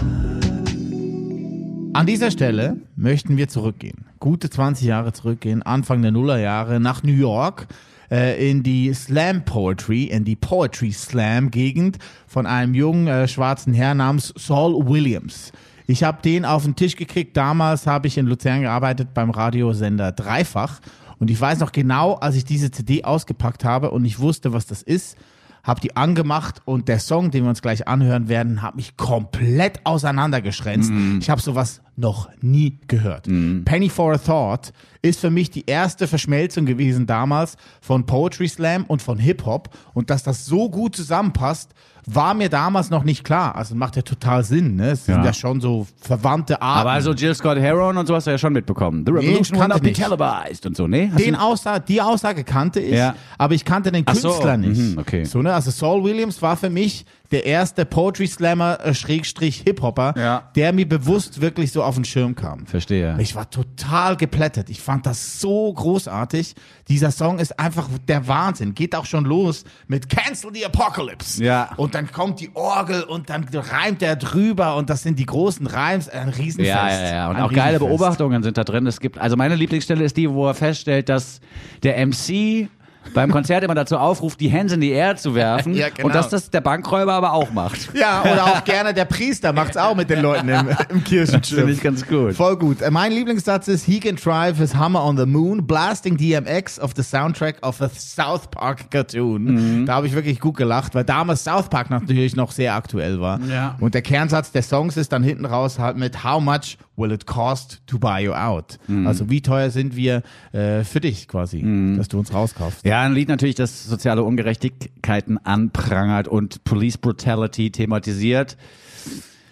An 1.95 2.05
dieser 2.05 2.31
Stelle 2.31 2.77
möchten 2.97 3.39
wir 3.39 3.49
zurückgehen. 3.49 4.05
Gute 4.21 4.51
20 4.51 4.87
Jahre 4.87 5.15
zurückgehen, 5.15 5.63
Anfang 5.63 6.03
der 6.03 6.11
Nullerjahre 6.11 6.81
nach 6.81 7.03
New 7.03 7.15
York 7.15 7.67
äh, 8.11 8.51
in 8.51 8.63
die 8.63 8.93
Slam 8.95 9.45
Poetry, 9.45 10.05
in 10.05 10.25
die 10.25 10.37
Poetry 10.37 10.93
Slam 10.93 11.51
Gegend 11.51 11.99
von 12.27 12.47
einem 12.47 12.75
jungen 12.75 13.07
äh, 13.07 13.29
schwarzen 13.29 13.75
Herr 13.75 13.95
namens 13.95 14.33
Saul 14.37 14.87
Williams. 14.87 15.53
Ich 15.87 16.03
habe 16.03 16.23
den 16.23 16.45
auf 16.45 16.65
den 16.65 16.75
Tisch 16.77 16.97
gekriegt. 16.97 17.37
Damals 17.37 17.87
habe 17.87 18.09
ich 18.09 18.19
in 18.19 18.27
Luzern 18.27 18.63
gearbeitet 18.63 19.15
beim 19.15 19.31
Radiosender 19.31 20.13
Dreifach. 20.13 20.81
Und 21.19 21.31
ich 21.31 21.41
weiß 21.41 21.61
noch 21.61 21.73
genau, 21.73 22.15
als 22.15 22.35
ich 22.35 22.45
diese 22.45 22.71
CD 22.71 23.05
ausgepackt 23.05 23.65
habe 23.65 23.91
und 23.91 24.05
ich 24.05 24.19
wusste, 24.19 24.53
was 24.53 24.67
das 24.67 24.83
ist, 24.83 25.17
habe 25.63 25.81
die 25.81 25.97
angemacht 25.97 26.63
und 26.65 26.89
der 26.89 27.01
Song, 27.01 27.31
den 27.31 27.45
wir 27.45 27.49
uns 27.49 27.63
gleich 27.63 27.89
anhören 27.89 28.29
werden, 28.29 28.63
hat 28.63 28.77
mich 28.77 28.97
komplett 28.97 29.81
auseinandergeschränzt. 29.85 30.93
Ich 31.21 31.31
habe 31.31 31.41
sowas 31.41 31.81
noch 31.99 32.29
nie 32.43 32.79
gehört. 32.89 33.27
Penny 33.65 33.89
for 33.89 34.13
a 34.13 34.19
Thought 34.19 34.73
ist 35.03 35.21
für 35.21 35.31
mich 35.31 35.51
die 35.51 35.65
erste 35.67 36.07
Verschmelzung 36.07 36.67
gewesen 36.67 37.07
damals 37.07 37.57
von 37.81 38.05
Poetry 38.07 38.49
Slam 38.49 38.85
und 38.85 39.01
von 39.03 39.19
Hip 39.19 39.47
Hop 39.47 39.71
und 39.95 40.11
dass 40.11 40.23
das 40.23 40.45
so 40.45 40.69
gut 40.69 40.95
zusammenpasst, 40.97 41.71
war 42.09 42.35
mir 42.35 42.49
damals 42.49 42.91
noch 42.91 43.03
nicht 43.03 43.25
klar. 43.25 43.57
Also 43.57 43.75
macht 43.75 43.97
ja 43.97 44.03
total 44.03 44.45
Sinn, 44.45 44.77
ne? 44.77 44.91
Es 44.91 45.07
sind 45.07 45.17
Ja. 45.17 45.25
ja 45.25 45.33
schon 45.33 45.61
so 45.61 45.87
verwandte 46.01 46.63
Arten. 46.63 46.81
Aber 46.83 46.91
also 46.93 47.13
Jill 47.13 47.35
Scott 47.35 47.59
Heron 47.59 47.97
und 47.97 48.07
so 48.07 48.15
hast 48.15 48.27
du 48.29 48.31
ja 48.31 48.39
schon 48.39 48.53
mitbekommen. 48.53 49.05
The 49.05 49.13
Revolution 49.13 49.53
will 49.55 49.61
kannte 49.61 49.77
not 49.77 49.83
be 49.83 49.89
nicht. 49.89 50.01
televised 50.01 50.67
und 50.67 50.77
so, 50.77 50.87
ne? 50.87 51.09
Den 51.19 51.35
Aussage, 51.35 51.85
die 51.89 52.01
Aussage 52.01 52.45
kannte 52.45 52.79
ich, 52.81 52.95
Ja. 52.95 53.17
aber 53.39 53.55
ich 53.55 53.65
kannte 53.65 53.91
den 53.91 54.05
Ach 54.07 54.15
so, 54.15 54.29
Künstler 54.29 54.57
nicht. 54.57 54.79
mhm, 54.81 54.99
okay. 54.99 55.25
So, 55.25 55.43
ne? 55.43 55.53
Also 55.53 55.71
Saul 55.73 56.05
Williams 56.05 56.41
war 56.43 56.57
für 56.57 56.71
mich 56.71 57.05
der 57.31 57.45
erste 57.47 57.85
Poetry 57.85 58.27
Slammer, 58.27 58.79
äh, 58.85 58.95
Schrägstrich 58.95 59.63
Hip-Hopper, 59.67 60.15
Ja. 60.17 60.51
der 60.55 60.73
mir 60.73 60.89
bewusst 60.89 61.41
wirklich 61.41 61.73
so 61.73 61.83
auf 61.83 61.95
den 61.97 62.05
Schirm 62.05 62.35
kam. 62.35 62.67
Verstehe. 62.67 63.17
Ich 63.19 63.35
war 63.35 63.51
total 63.51 64.17
geplättet. 64.17 64.71
Ich 64.71 64.81
fand 64.81 65.07
das 65.07 65.41
so 65.41 65.73
großartig. 65.73 66.55
Dieser 66.89 67.11
Song 67.11 67.39
ist 67.39 67.59
einfach 67.59 67.89
der 68.07 68.29
Wahnsinn. 68.29 68.75
Geht 68.75 68.95
auch 68.95 69.07
schon 69.07 69.25
los 69.25 69.65
mit 69.89 70.09
Cancel 70.09 70.51
the 70.55 70.65
Apocalypse. 70.67 71.43
Ja. 71.43 71.71
Und 71.77 71.95
dann 71.95 72.11
kommt 72.13 72.41
die 72.41 72.51
Orgel 72.55 73.03
und 73.03 73.29
dann 73.31 73.45
reimt 73.53 74.03
er 74.03 74.17
drüber 74.17 74.77
und 74.77 74.91
das 74.91 75.03
sind 75.03 75.19
die 75.19 75.27
großen 75.27 75.67
Reims. 75.67 76.09
Ein 76.09 76.29
Riesenfest. 76.29 76.69
Ja, 76.69 76.89
ja, 76.91 77.13
ja. 77.15 77.31
Und 77.31 77.37
Ein 77.37 77.43
auch 77.43 77.53
geile 77.53 77.77
Riesenfest. 77.81 77.99
Beobachtungen 77.99 78.43
sind 78.43 78.57
da 78.57 78.65
drin. 78.65 78.87
Es 78.87 79.01
gibt, 79.01 79.19
also 79.19 79.37
meine 79.37 79.57
Lieblingsstelle 79.57 80.05
ist 80.05 80.17
die, 80.17 80.31
wo 80.31 80.47
er 80.47 80.55
feststellt, 80.55 81.09
dass 81.09 81.41
der 81.83 81.97
MC 82.07 82.69
beim 83.15 83.31
Konzert 83.31 83.65
immer 83.65 83.75
dazu 83.75 83.97
aufruft, 83.99 84.41
die 84.41 84.49
Hände 84.49 84.75
in 84.75 84.81
die 84.81 84.91
Erde 84.91 85.21
zu 85.21 85.35
werfen. 85.35 85.75
Ja, 85.77 85.89
genau. 85.91 86.07
Und 86.07 86.15
dass 86.15 86.29
das 86.31 86.49
der 86.51 86.61
Bankräuber 86.63 87.13
aber 87.13 87.33
auch 87.33 87.53
macht. 87.53 87.91
Ja, 87.95 88.23
oder 88.23 88.45
auch 88.47 88.65
gerne 88.65 88.95
der 88.95 89.05
Priester 89.05 89.53
macht's 89.53 89.77
auch 89.77 89.95
mit 89.95 90.09
den 90.11 90.21
Leuten 90.23 90.49
im, 90.49 90.69
im 90.91 91.05
Kirchenschiff. 91.05 91.59
Finde 91.59 91.73
ich 91.73 91.83
ganz 91.83 92.07
gut. 92.07 92.35
Voll 92.35 92.57
gut. 92.57 92.83
Äh, 92.83 92.91
Mein 92.91 93.13
Lieblingssatz 93.13 93.69
ist 93.69 93.85
He 93.85 94.01
can 94.01 94.17
drive 94.17 94.59
his 94.59 94.75
Hammer 94.75 95.05
on 95.05 95.17
the 95.17 95.27
moon, 95.27 95.67
blasting 95.67 96.17
DMX 96.17 96.79
of 96.79 96.93
the 96.97 97.03
soundtrack 97.03 97.57
of 97.67 97.81
a 97.83 97.89
South 97.91 98.51
Park 98.51 98.91
Cartoon. 98.91 99.45
Mhm. 99.81 99.87
Da 99.87 99.95
habe 99.95 100.07
ich 100.07 100.15
wirklich 100.15 100.41
gut 100.41 100.57
gelacht, 100.57 100.95
weil 100.95 101.05
damals 101.05 101.45
South 101.45 101.69
Park 101.69 101.91
natürlich 101.91 102.37
noch 102.37 102.51
sehr 102.53 102.75
aktuell 102.75 103.21
war. 103.21 103.41
Ja. 103.51 103.77
Und 103.81 103.95
der 103.95 104.03
Kernsatz 104.03 104.53
der 104.53 104.63
Songs 104.63 104.97
ist 104.97 105.13
dann 105.13 105.23
hinten 105.23 105.45
raus 105.45 105.79
halt 105.79 105.97
mit 105.97 106.25
How 106.25 106.41
much 106.41 106.79
will 106.97 107.13
it 107.13 107.27
cost 107.27 107.83
to 107.87 107.99
buy 107.99 108.25
you 108.25 108.33
out? 108.33 108.79
Mhm. 108.89 109.07
Also 109.07 109.29
wie 109.29 109.43
teuer 109.43 109.71
sind 109.71 109.97
wir 109.97 110.23
äh, 110.53 110.83
für 110.85 111.01
dich 111.01 111.29
quasi, 111.29 111.63
dass 111.97 112.09
du 112.09 112.19
uns 112.19 112.33
rauskaufst. 112.33 112.85
Ja, 112.87 112.96
ein 113.03 113.13
Lied 113.15 113.29
natürlich, 113.29 113.55
das 113.55 113.87
soziale 113.87 114.23
Ungerechtigkeiten 114.23 115.39
anprangert 115.39 116.29
und 116.29 116.65
Police 116.65 116.99
Brutality 116.99 117.71
thematisiert. 117.71 118.57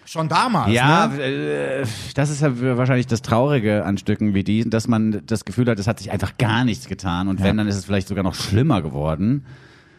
Schon 0.05 0.29
damals, 0.29 0.71
Ja, 0.71 1.07
ne? 1.07 1.21
äh, 1.21 1.85
das 2.13 2.29
ist 2.29 2.41
ja 2.41 2.77
wahrscheinlich 2.77 3.07
das 3.07 3.21
Traurige 3.23 3.85
an 3.85 3.97
Stücken 3.97 4.33
wie 4.35 4.43
die, 4.43 4.69
dass 4.69 4.87
man 4.87 5.23
das 5.25 5.45
Gefühl 5.45 5.67
hat, 5.67 5.79
es 5.79 5.87
hat 5.87 5.97
sich 5.99 6.11
einfach 6.11 6.37
gar 6.37 6.63
nichts 6.63 6.87
getan 6.87 7.27
und 7.27 7.41
wenn, 7.41 7.57
dann 7.57 7.67
ist 7.67 7.75
es 7.75 7.85
vielleicht 7.85 8.07
sogar 8.07 8.23
noch 8.23 8.35
schlimmer 8.35 8.81
geworden 8.83 9.45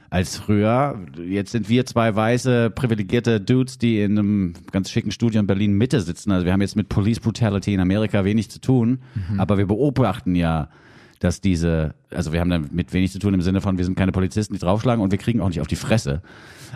als 0.08 0.36
früher. 0.36 1.00
Jetzt 1.28 1.50
sind 1.50 1.68
wir 1.68 1.84
zwei 1.84 2.14
weiße, 2.14 2.70
privilegierte 2.70 3.40
Dudes, 3.40 3.78
die 3.78 4.00
in 4.00 4.16
einem 4.16 4.52
ganz 4.70 4.90
schicken 4.90 5.10
Studio 5.10 5.40
in 5.40 5.48
Berlin 5.48 5.72
Mitte 5.72 6.00
sitzen. 6.00 6.30
Also 6.30 6.46
wir 6.46 6.52
haben 6.52 6.60
jetzt 6.60 6.76
mit 6.76 6.88
Police 6.88 7.18
Brutality 7.18 7.74
in 7.74 7.80
Amerika 7.80 8.24
wenig 8.24 8.48
zu 8.48 8.60
tun, 8.60 9.00
aber 9.38 9.58
wir 9.58 9.66
beobachten 9.66 10.36
ja, 10.36 10.68
dass 11.20 11.40
diese, 11.40 11.94
also 12.10 12.32
wir 12.32 12.40
haben 12.40 12.50
damit 12.50 12.92
wenig 12.92 13.12
zu 13.12 13.18
tun 13.18 13.34
im 13.34 13.42
Sinne 13.42 13.60
von, 13.60 13.78
wir 13.78 13.84
sind 13.84 13.96
keine 13.96 14.12
Polizisten, 14.12 14.54
die 14.54 14.60
draufschlagen 14.60 15.02
und 15.02 15.10
wir 15.10 15.18
kriegen 15.18 15.40
auch 15.40 15.48
nicht 15.48 15.60
auf 15.60 15.66
die 15.66 15.76
Fresse. 15.76 16.22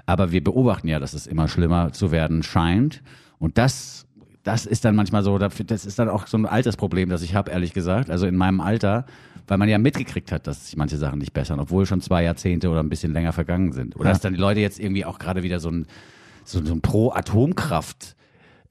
Aber 0.07 0.33
wir 0.33 0.42
beobachten 0.42 0.88
ja, 0.88 0.98
dass 0.98 1.12
es 1.12 1.26
immer 1.26 1.48
schlimmer 1.48 1.92
zu 1.92 2.11
werden 2.11 2.42
scheint. 2.42 3.03
Und 3.38 3.59
das, 3.59 4.07
das 4.42 4.66
ist 4.66 4.85
dann 4.85 4.94
manchmal 4.96 5.22
so, 5.22 5.38
das 5.38 5.85
ist 5.85 5.98
dann 5.98 6.09
auch 6.09 6.26
so 6.26 6.38
ein 6.38 6.46
altes 6.46 6.76
Problem, 6.76 7.09
das 7.09 7.22
ich 7.22 7.35
habe, 7.35 7.50
ehrlich 7.50 7.72
gesagt. 7.72 8.11
Also 8.11 8.26
in 8.26 8.37
meinem 8.37 8.61
Alter, 8.61 9.05
weil 9.46 9.59
man 9.59 9.68
ja 9.68 9.79
mitgekriegt 9.79 10.33
hat, 10.33 10.46
dass 10.46 10.66
sich 10.66 10.76
manche 10.76 10.96
Sachen 10.96 11.18
nicht 11.18 11.33
bessern, 11.33 11.61
obwohl 11.61 11.85
schon 11.85 12.00
zwei 12.00 12.22
Jahrzehnte 12.22 12.70
oder 12.70 12.81
ein 12.81 12.88
bisschen 12.88 13.12
länger 13.12 13.33
vergangen 13.33 13.72
sind. 13.72 13.96
Oder 13.96 14.11
dass 14.11 14.20
dann 14.20 14.33
die 14.33 14.40
Leute 14.40 14.61
jetzt 14.61 14.79
irgendwie 14.79 15.05
auch 15.05 15.18
gerade 15.18 15.42
wieder 15.42 15.61
so 15.61 15.70
ein, 15.70 15.87
so, 16.44 16.64
so 16.64 16.72
ein 16.72 16.81
Pro-Atomkraft 16.81 18.16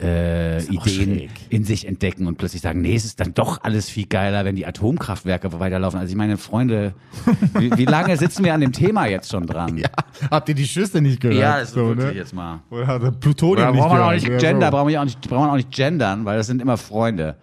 äh, 0.01 0.63
Ideen 0.63 0.79
schräg. 1.19 1.29
in 1.49 1.63
sich 1.65 1.85
entdecken 1.87 2.27
und 2.27 2.37
plötzlich 2.37 2.61
sagen, 2.61 2.81
nee, 2.81 2.95
es 2.95 3.05
ist 3.05 3.19
dann 3.19 3.33
doch 3.33 3.63
alles 3.63 3.89
viel 3.89 4.05
geiler, 4.05 4.45
wenn 4.45 4.55
die 4.55 4.65
Atomkraftwerke 4.65 5.59
weiterlaufen. 5.59 5.99
Also 5.99 6.11
ich 6.11 6.17
meine, 6.17 6.37
Freunde, 6.37 6.93
wie, 7.53 7.77
wie 7.77 7.85
lange 7.85 8.15
sitzen 8.15 8.45
wir 8.45 8.53
an 8.53 8.61
dem 8.61 8.71
Thema 8.71 9.07
jetzt 9.07 9.29
schon 9.29 9.45
dran? 9.45 9.77
Ja. 9.77 9.89
Habt 10.31 10.49
ihr 10.49 10.55
die 10.55 10.67
Schüsse 10.67 11.01
nicht 11.01 11.19
gehört? 11.19 11.39
Ja, 11.39 11.59
das 11.59 11.71
so, 11.71 11.87
wirklich 11.87 12.07
ne? 12.07 12.13
jetzt 12.13 12.33
mal. 12.33 12.61
Oder 12.69 12.87
hat 12.87 13.19
Plutonium 13.19 13.67
Da 13.67 13.71
nicht 13.71 13.81
brauchen 13.81 13.97
wir 13.97 14.05
auch 14.05 14.11
nicht 14.11 14.39
gender, 14.39 14.71
brauchen 14.71 14.87
wir 14.89 15.01
auch 15.01 15.05
nicht, 15.05 15.21
brauchen 15.21 15.47
wir 15.47 15.51
auch 15.51 15.57
nicht 15.57 15.71
gendern, 15.71 16.25
weil 16.25 16.37
das 16.37 16.47
sind 16.47 16.61
immer 16.61 16.77
Freunde. 16.77 17.35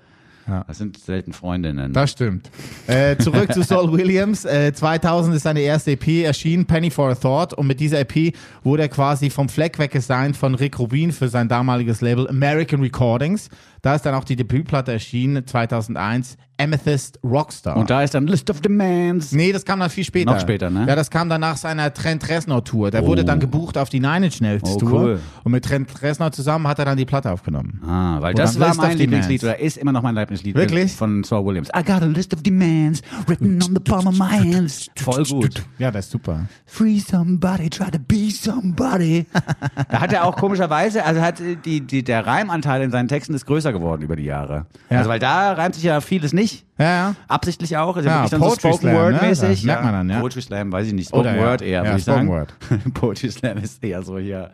Ja. 0.48 0.64
Das 0.68 0.78
sind 0.78 0.98
selten 0.98 1.32
Freundinnen. 1.32 1.92
Das 1.92 2.12
stimmt. 2.12 2.50
Äh, 2.86 3.16
zurück 3.16 3.52
zu 3.52 3.62
Saul 3.62 3.92
Williams. 3.96 4.44
Äh, 4.44 4.72
2000 4.72 5.34
ist 5.36 5.42
seine 5.42 5.60
erste 5.60 5.92
EP 5.92 6.24
erschienen, 6.24 6.66
Penny 6.66 6.90
for 6.90 7.10
a 7.10 7.14
Thought. 7.14 7.54
Und 7.54 7.66
mit 7.66 7.80
dieser 7.80 7.98
EP 8.00 8.34
wurde 8.62 8.84
er 8.84 8.88
quasi 8.88 9.28
vom 9.30 9.48
Fleck 9.48 9.78
weg 9.78 9.90
gesigned 9.90 10.36
von 10.36 10.54
Rick 10.54 10.78
Rubin 10.78 11.10
für 11.10 11.28
sein 11.28 11.48
damaliges 11.48 12.00
Label 12.00 12.28
American 12.28 12.80
Recordings. 12.80 13.48
Da 13.86 13.94
ist 13.94 14.04
dann 14.04 14.16
auch 14.16 14.24
die 14.24 14.34
Debütplatte 14.34 14.90
erschienen, 14.90 15.46
2001, 15.46 16.36
Amethyst 16.58 17.20
Rockstar. 17.22 17.76
Und 17.76 17.90
da 17.90 18.02
ist 18.02 18.14
dann 18.14 18.26
List 18.26 18.50
of 18.50 18.60
Demands. 18.60 19.30
Nee, 19.32 19.52
das 19.52 19.64
kam 19.64 19.78
dann 19.78 19.90
viel 19.90 20.02
später. 20.02 20.32
Noch 20.32 20.40
später, 20.40 20.70
ne? 20.70 20.86
Ja, 20.88 20.96
das 20.96 21.10
kam 21.10 21.28
dann 21.28 21.40
nach 21.40 21.56
seiner 21.56 21.92
Trent 21.92 22.28
Reznor 22.28 22.64
Tour. 22.64 22.90
Der 22.90 23.06
wurde 23.06 23.24
dann 23.24 23.38
gebucht 23.38 23.78
auf 23.78 23.88
die 23.88 24.00
Nine 24.00 24.26
Inch 24.26 24.40
Nails 24.40 24.62
Oh, 24.64 24.78
Tour. 24.78 24.92
cool. 25.02 25.20
Und 25.44 25.52
mit 25.52 25.64
Trent 25.64 26.02
Reznor 26.02 26.32
zusammen 26.32 26.66
hat 26.66 26.78
er 26.78 26.86
dann 26.86 26.96
die 26.96 27.04
Platte 27.04 27.30
aufgenommen. 27.30 27.80
Ah, 27.86 28.20
weil 28.20 28.34
Oder 28.34 28.42
das 28.44 28.58
war 28.58 28.68
List 28.68 28.80
mein 28.80 28.98
Lieblingslied 28.98 29.44
oder 29.44 29.60
ist 29.60 29.76
immer 29.76 29.92
noch 29.92 30.02
mein 30.02 30.16
Lieblingslied 30.16 30.56
Wirklich? 30.56 30.92
von 30.92 31.22
Saul 31.22 31.44
Williams. 31.44 31.68
I 31.68 31.84
got 31.84 32.02
a 32.02 32.06
list 32.06 32.34
of 32.34 32.42
demands 32.42 33.02
written 33.28 33.62
on 33.62 33.74
the 33.74 33.80
palm 33.80 34.06
of 34.06 34.18
my 34.18 34.24
hands. 34.24 34.88
Voll 34.96 35.24
gut. 35.24 35.62
Ja, 35.78 35.90
das 35.90 36.06
ist 36.06 36.12
super. 36.12 36.46
Free 36.64 36.98
somebody, 36.98 37.68
try 37.68 37.90
to 37.90 37.98
be 37.98 38.30
somebody. 38.30 39.26
da 39.90 40.00
hat 40.00 40.12
er 40.12 40.24
auch 40.24 40.36
komischerweise, 40.36 41.04
also 41.04 41.20
hat 41.20 41.40
die, 41.64 41.82
die, 41.82 42.02
der 42.02 42.26
Reimanteil 42.26 42.82
in 42.82 42.90
seinen 42.90 43.08
Texten 43.08 43.34
ist 43.34 43.46
größer 43.46 43.72
geworden 43.72 43.75
über 44.02 44.16
die 44.16 44.24
Jahre. 44.24 44.66
Ja. 44.90 44.98
Also 44.98 45.10
weil 45.10 45.18
da 45.18 45.52
reimt 45.52 45.74
sich 45.74 45.84
ja 45.84 46.00
vieles 46.00 46.32
nicht. 46.32 46.64
Ja, 46.78 46.84
ja. 46.84 47.14
Absichtlich 47.28 47.76
auch, 47.76 47.96
ist 47.96 48.04
ja, 48.04 48.14
wirklich 48.14 48.30
dann 48.30 48.40
so 48.40 48.46
Poetry 48.46 48.68
Spoken 48.68 48.80
Slam, 48.80 48.94
Word 48.94 49.22
ne? 49.22 49.28
mäßig. 49.28 49.64
Merkt 49.64 49.84
man 49.84 49.92
dann, 49.92 50.10
ja. 50.10 50.20
Poetry 50.20 50.42
Slam, 50.42 50.72
weiß 50.72 50.86
ich 50.86 50.92
nicht. 50.92 51.08
Spoken 51.08 51.28
Oder. 51.28 51.38
Word 51.38 51.62
eher, 51.62 51.84
würde 51.84 51.96
ich 51.96 52.02
Spoken 52.02 52.26
sagen. 52.26 52.28
Word. 52.28 52.54
Poetry 52.94 53.30
Slam 53.30 53.58
ist 53.58 53.82
eher 53.82 54.02
so 54.02 54.18
hier, 54.18 54.50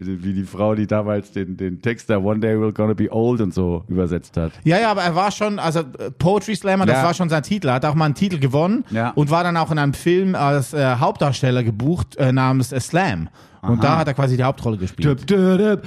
wie 0.00 0.32
die 0.32 0.44
Frau, 0.44 0.74
die 0.74 0.86
damals 0.86 1.30
den, 1.32 1.56
den 1.56 1.82
Text 1.82 2.08
der 2.08 2.22
One 2.24 2.40
Day 2.40 2.54
We're 2.56 2.72
Gonna 2.72 2.94
Be 2.94 3.08
Old 3.12 3.40
und 3.40 3.52
so 3.54 3.84
übersetzt 3.88 4.36
hat. 4.36 4.52
Ja, 4.64 4.78
ja, 4.80 4.90
aber 4.90 5.02
er 5.02 5.14
war 5.14 5.30
schon, 5.30 5.58
also 5.58 5.82
Poetry 6.18 6.56
Slammer, 6.56 6.86
das 6.86 6.96
Ja. 6.98 7.04
war 7.04 7.14
schon 7.14 7.28
sein 7.28 7.42
Titel. 7.42 7.68
Er 7.68 7.74
hat 7.74 7.84
auch 7.84 7.94
mal 7.94 8.06
einen 8.06 8.14
Titel 8.14 8.38
gewonnen 8.38 8.84
Ja. 8.90 9.10
und 9.10 9.30
war 9.30 9.44
dann 9.44 9.56
auch 9.56 9.70
in 9.70 9.78
einem 9.78 9.92
Film 9.94 10.34
als 10.34 10.72
äh, 10.72 10.96
Hauptdarsteller 10.96 11.62
gebucht 11.62 12.16
äh, 12.16 12.32
namens 12.32 12.72
äh, 12.72 12.80
Slam. 12.80 13.28
Und 13.62 13.84
da 13.84 13.98
hat 13.98 14.08
er 14.08 14.14
quasi 14.14 14.38
die 14.38 14.42
Hauptrolle 14.42 14.78
gespielt. 14.78 15.30
Let 15.30 15.82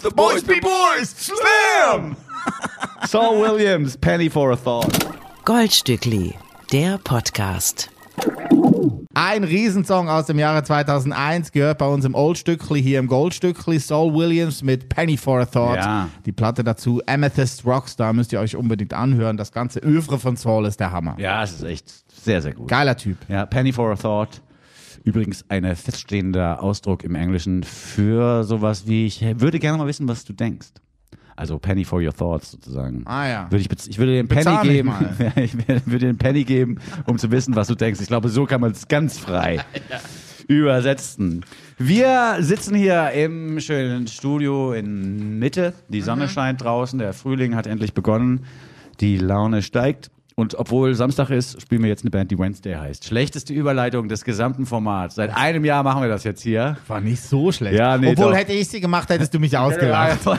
the 0.00 0.10
boys 0.14 0.44
be 0.44 0.60
boys! 0.60 1.12
Slam! 1.16 2.14
Saul 3.06 3.40
Williams, 3.42 3.96
Penny 3.96 4.30
for 4.30 4.52
a 4.52 4.56
Thought. 4.56 4.92
Goldstückli, 5.44 6.34
der 6.72 6.98
Podcast. 6.98 7.90
Ein 9.22 9.44
Riesensong 9.44 10.08
aus 10.08 10.24
dem 10.24 10.38
Jahre 10.38 10.62
2001 10.62 11.52
gehört 11.52 11.76
bei 11.76 11.86
uns 11.86 12.06
im 12.06 12.14
Oldstückli, 12.14 12.82
hier 12.82 12.98
im 12.98 13.06
Goldstückli. 13.06 13.78
Saul 13.78 14.14
Williams 14.14 14.62
mit 14.62 14.88
Penny 14.88 15.18
for 15.18 15.40
a 15.40 15.44
Thought. 15.44 15.76
Ja. 15.76 16.08
Die 16.24 16.32
Platte 16.32 16.64
dazu, 16.64 17.02
Amethyst 17.04 17.66
Rockstar, 17.66 18.14
müsst 18.14 18.32
ihr 18.32 18.40
euch 18.40 18.56
unbedingt 18.56 18.94
anhören. 18.94 19.36
Das 19.36 19.52
ganze 19.52 19.80
Övre 19.80 20.18
von 20.18 20.36
Saul 20.36 20.64
ist 20.64 20.80
der 20.80 20.92
Hammer. 20.92 21.16
Ja, 21.18 21.42
es 21.44 21.52
ist 21.52 21.64
echt 21.64 21.92
sehr, 22.08 22.40
sehr 22.40 22.54
gut. 22.54 22.68
Geiler 22.68 22.96
Typ. 22.96 23.18
Ja, 23.28 23.44
Penny 23.44 23.74
for 23.74 23.92
a 23.92 23.96
Thought. 23.96 24.40
Übrigens 25.04 25.44
ein 25.50 25.76
feststehender 25.76 26.62
Ausdruck 26.62 27.04
im 27.04 27.14
Englischen 27.14 27.62
für 27.62 28.42
sowas 28.44 28.86
wie, 28.86 29.04
ich 29.04 29.22
würde 29.38 29.58
gerne 29.58 29.76
mal 29.76 29.86
wissen, 29.86 30.08
was 30.08 30.24
du 30.24 30.32
denkst. 30.32 30.68
Also 31.40 31.58
Penny 31.58 31.84
for 31.86 32.02
your 32.02 32.12
thoughts 32.12 32.50
sozusagen. 32.50 33.02
Ah, 33.06 33.26
ja. 33.26 33.46
Würde 33.50 33.64
ich, 33.64 33.88
ich 33.88 33.96
würde 33.98 34.12
dir 34.12 34.18
einen 34.18 34.28
Penny 34.28 34.44
Bezahl 34.44 34.64
mich 34.64 34.72
geben. 34.74 34.88
mal. 34.88 35.32
Ich 35.36 35.54
würde 35.56 35.80
würde 35.86 35.98
dir 36.00 36.08
einen 36.10 36.18
Penny 36.18 36.44
geben, 36.44 36.76
um 37.06 37.16
zu 37.16 37.30
wissen, 37.30 37.56
was 37.56 37.66
du 37.68 37.74
denkst. 37.74 37.98
Ich 38.02 38.08
glaube, 38.08 38.28
so 38.28 38.44
kann 38.44 38.60
man 38.60 38.72
es 38.72 38.88
ganz 38.88 39.18
frei 39.18 39.64
übersetzen. 40.48 41.44
Wir 41.78 42.36
sitzen 42.40 42.74
hier 42.74 43.10
im 43.12 43.58
schönen 43.60 44.06
Studio 44.06 44.74
in 44.74 45.38
Mitte. 45.38 45.72
Die 45.88 46.02
Sonne 46.02 46.28
scheint 46.28 46.62
draußen, 46.62 46.98
der 46.98 47.14
Frühling 47.14 47.54
hat 47.56 47.66
endlich 47.66 47.94
begonnen. 47.94 48.44
Die 49.00 49.16
Laune 49.16 49.62
steigt. 49.62 50.10
Und 50.40 50.54
obwohl 50.54 50.94
Samstag 50.94 51.28
ist, 51.28 51.60
spielen 51.60 51.82
wir 51.82 51.90
jetzt 51.90 52.02
eine 52.02 52.10
Band, 52.10 52.30
die 52.30 52.38
Wednesday 52.38 52.74
heißt. 52.74 53.04
Schlechteste 53.04 53.52
Überleitung 53.52 54.08
des 54.08 54.24
gesamten 54.24 54.64
Formats. 54.64 55.16
Seit 55.16 55.36
einem 55.36 55.66
Jahr 55.66 55.82
machen 55.82 56.00
wir 56.00 56.08
das 56.08 56.24
jetzt 56.24 56.40
hier. 56.42 56.78
War 56.88 57.02
nicht 57.02 57.22
so 57.22 57.52
schlecht. 57.52 57.78
Ja, 57.78 57.98
nee, 57.98 58.12
Obwohl, 58.12 58.30
doch. 58.30 58.36
hätte 58.38 58.52
ich 58.52 58.66
sie 58.68 58.80
gemacht, 58.80 59.10
hättest 59.10 59.34
du 59.34 59.38
mich 59.38 59.56
ausgelacht. 59.58 60.18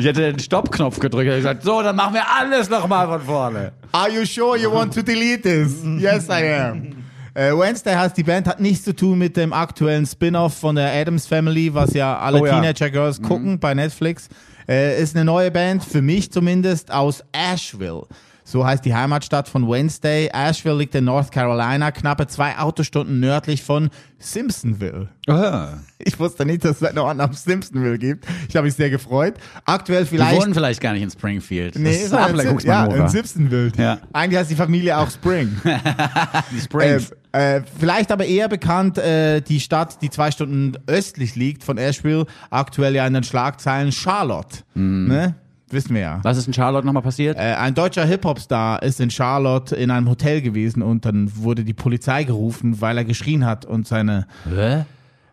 Ich 0.00 0.06
hätte 0.06 0.20
den 0.30 0.38
Stoppknopf 0.38 1.00
gedrückt 1.00 1.28
und 1.28 1.36
gesagt, 1.36 1.64
so, 1.64 1.82
dann 1.82 1.96
machen 1.96 2.14
wir 2.14 2.22
alles 2.40 2.70
nochmal 2.70 3.08
von 3.08 3.20
vorne. 3.20 3.72
Are 3.90 4.08
you 4.08 4.24
sure 4.24 4.56
you 4.56 4.70
want 4.72 4.94
to 4.94 5.02
delete 5.02 5.42
this? 5.42 5.82
Yes, 5.98 6.28
I 6.28 6.44
am. 6.52 6.92
Äh, 7.34 7.50
Wednesday 7.52 7.94
heißt 7.96 8.16
die 8.16 8.22
Band, 8.22 8.46
hat 8.46 8.60
nichts 8.60 8.84
zu 8.84 8.94
tun 8.94 9.18
mit 9.18 9.36
dem 9.36 9.52
aktuellen 9.52 10.06
Spin-off 10.06 10.54
von 10.56 10.76
der 10.76 10.92
Adams 10.92 11.26
Family, 11.26 11.74
was 11.74 11.94
ja 11.94 12.16
alle 12.18 12.40
Oh. 12.40 12.44
Teenager 12.46 12.90
Girls 12.90 13.20
gucken 13.20 13.58
bei 13.58 13.74
Netflix. 13.74 14.28
Äh, 14.68 15.02
ist 15.02 15.16
eine 15.16 15.24
neue 15.24 15.50
Band, 15.50 15.82
für 15.82 16.02
mich 16.02 16.30
zumindest, 16.30 16.92
aus 16.92 17.24
Asheville. 17.32 18.02
So 18.50 18.64
heißt 18.64 18.82
die 18.86 18.94
Heimatstadt 18.94 19.46
von 19.46 19.68
Wednesday. 19.68 20.30
Asheville 20.32 20.76
liegt 20.78 20.94
in 20.94 21.04
North 21.04 21.30
Carolina, 21.30 21.90
knappe 21.90 22.26
zwei 22.28 22.56
Autostunden 22.56 23.20
nördlich 23.20 23.62
von 23.62 23.90
Simpsonville. 24.18 25.10
Ah. 25.28 25.74
Ich 25.98 26.18
wusste 26.18 26.46
nicht, 26.46 26.64
dass 26.64 26.80
es 26.80 26.94
noch 26.94 27.08
einen 27.08 27.20
am 27.20 27.34
Simpsonville 27.34 27.98
gibt. 27.98 28.24
Ich 28.48 28.56
habe 28.56 28.64
mich 28.64 28.74
sehr 28.74 28.88
gefreut. 28.88 29.34
Aktuell 29.66 30.04
Die 30.04 30.08
vielleicht. 30.08 30.40
wohnen 30.40 30.54
vielleicht 30.54 30.80
gar 30.80 30.94
nicht 30.94 31.02
in 31.02 31.10
Springfield. 31.10 31.76
Nee, 31.78 31.92
das 31.92 31.96
ist 32.04 32.12
ja, 32.12 32.26
in 32.26 32.38
Sim- 32.38 32.58
ja, 32.60 32.86
in 32.86 33.08
Simpsonville. 33.08 33.72
Ja. 33.76 33.98
Eigentlich 34.14 34.38
heißt 34.40 34.50
die 34.50 34.56
Familie 34.56 34.96
auch 34.96 35.10
Spring. 35.10 35.54
Die 36.50 36.60
Springs. 36.62 37.12
Äh, 37.32 37.56
äh, 37.56 37.62
vielleicht 37.78 38.10
aber 38.10 38.24
eher 38.24 38.48
bekannt 38.48 38.96
äh, 38.96 39.42
die 39.42 39.60
Stadt, 39.60 40.00
die 40.00 40.08
zwei 40.08 40.30
Stunden 40.30 40.72
östlich 40.86 41.36
liegt 41.36 41.62
von 41.64 41.76
Asheville, 41.76 42.24
aktuell 42.48 42.94
ja 42.94 43.06
in 43.06 43.12
den 43.12 43.24
Schlagzeilen 43.24 43.92
Charlotte. 43.92 44.60
Ne? 44.74 45.34
Wissen 45.70 45.94
wir 45.94 46.00
ja. 46.00 46.20
Was 46.22 46.36
ist 46.38 46.46
in 46.46 46.52
Charlotte 46.54 46.86
nochmal 46.86 47.02
passiert? 47.02 47.36
Äh, 47.36 47.54
ein 47.54 47.74
deutscher 47.74 48.04
Hip-Hop-Star 48.04 48.82
ist 48.82 49.00
in 49.00 49.10
Charlotte 49.10 49.74
in 49.76 49.90
einem 49.90 50.08
Hotel 50.08 50.40
gewesen 50.40 50.82
und 50.82 51.04
dann 51.04 51.30
wurde 51.36 51.64
die 51.64 51.74
Polizei 51.74 52.24
gerufen, 52.24 52.80
weil 52.80 52.96
er 52.98 53.04
geschrien 53.04 53.44
hat 53.44 53.64
und 53.66 53.86
seine. 53.86 54.26
Hä? 54.48 54.84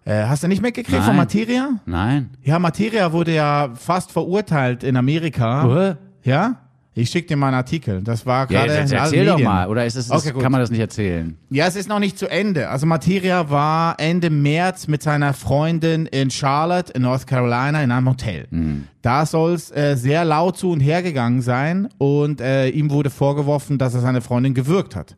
Äh, 0.05 0.25
hast 0.27 0.43
du 0.43 0.47
nicht 0.47 0.61
mitgekriegt 0.61 0.97
von 0.99 1.07
Nein. 1.07 1.15
Materia? 1.15 1.69
Nein. 1.85 2.29
Ja, 2.43 2.59
Materia 2.59 3.11
wurde 3.11 3.33
ja 3.33 3.69
fast 3.73 4.11
verurteilt 4.11 4.83
in 4.83 4.97
Amerika. 4.97 5.63
Hä? 5.67 5.95
Ja? 6.29 6.55
Ich 6.97 7.09
schicke 7.09 7.27
dir 7.27 7.35
mal 7.35 7.47
einen 7.47 7.57
Artikel. 7.57 8.01
Das 8.01 8.25
war 8.25 8.49
Ja, 8.49 8.63
gerade. 8.65 8.79
allen 8.79 8.91
erzähl 8.91 9.25
doch 9.25 9.37
mal. 9.39 9.67
Oder 9.67 9.85
ist 9.85 9.95
es, 9.97 10.09
Okay, 10.09 10.31
kann 10.31 10.49
man 10.51 10.61
das 10.61 10.69
nicht 10.71 10.79
erzählen? 10.79 11.37
Ja, 11.49 11.67
es 11.67 11.75
ist 11.75 11.89
noch 11.89 11.99
nicht 11.99 12.17
zu 12.17 12.27
Ende. 12.27 12.69
Also 12.69 12.85
Materia 12.85 13.49
war 13.49 13.99
Ende 13.99 14.29
März 14.29 14.87
mit 14.87 15.03
seiner 15.03 15.33
Freundin 15.33 16.05
in 16.05 16.29
Charlotte 16.31 16.93
in 16.93 17.01
North 17.01 17.27
Carolina 17.27 17.83
in 17.83 17.91
einem 17.91 18.07
Hotel. 18.07 18.47
Da 19.05 19.27
soll 19.27 19.53
es 19.53 19.69
äh, 19.69 19.95
sehr 19.95 20.25
laut 20.25 20.57
zu 20.57 20.71
und 20.71 20.79
her 20.79 21.03
gegangen 21.03 21.43
sein 21.43 21.89
und 21.99 22.41
äh, 22.41 22.69
ihm 22.69 22.89
wurde 22.89 23.11
vorgeworfen, 23.11 23.77
dass 23.77 23.93
er 23.93 23.99
seine 23.99 24.19
Freundin 24.19 24.55
gewürgt 24.55 24.95
hat. 24.95 25.15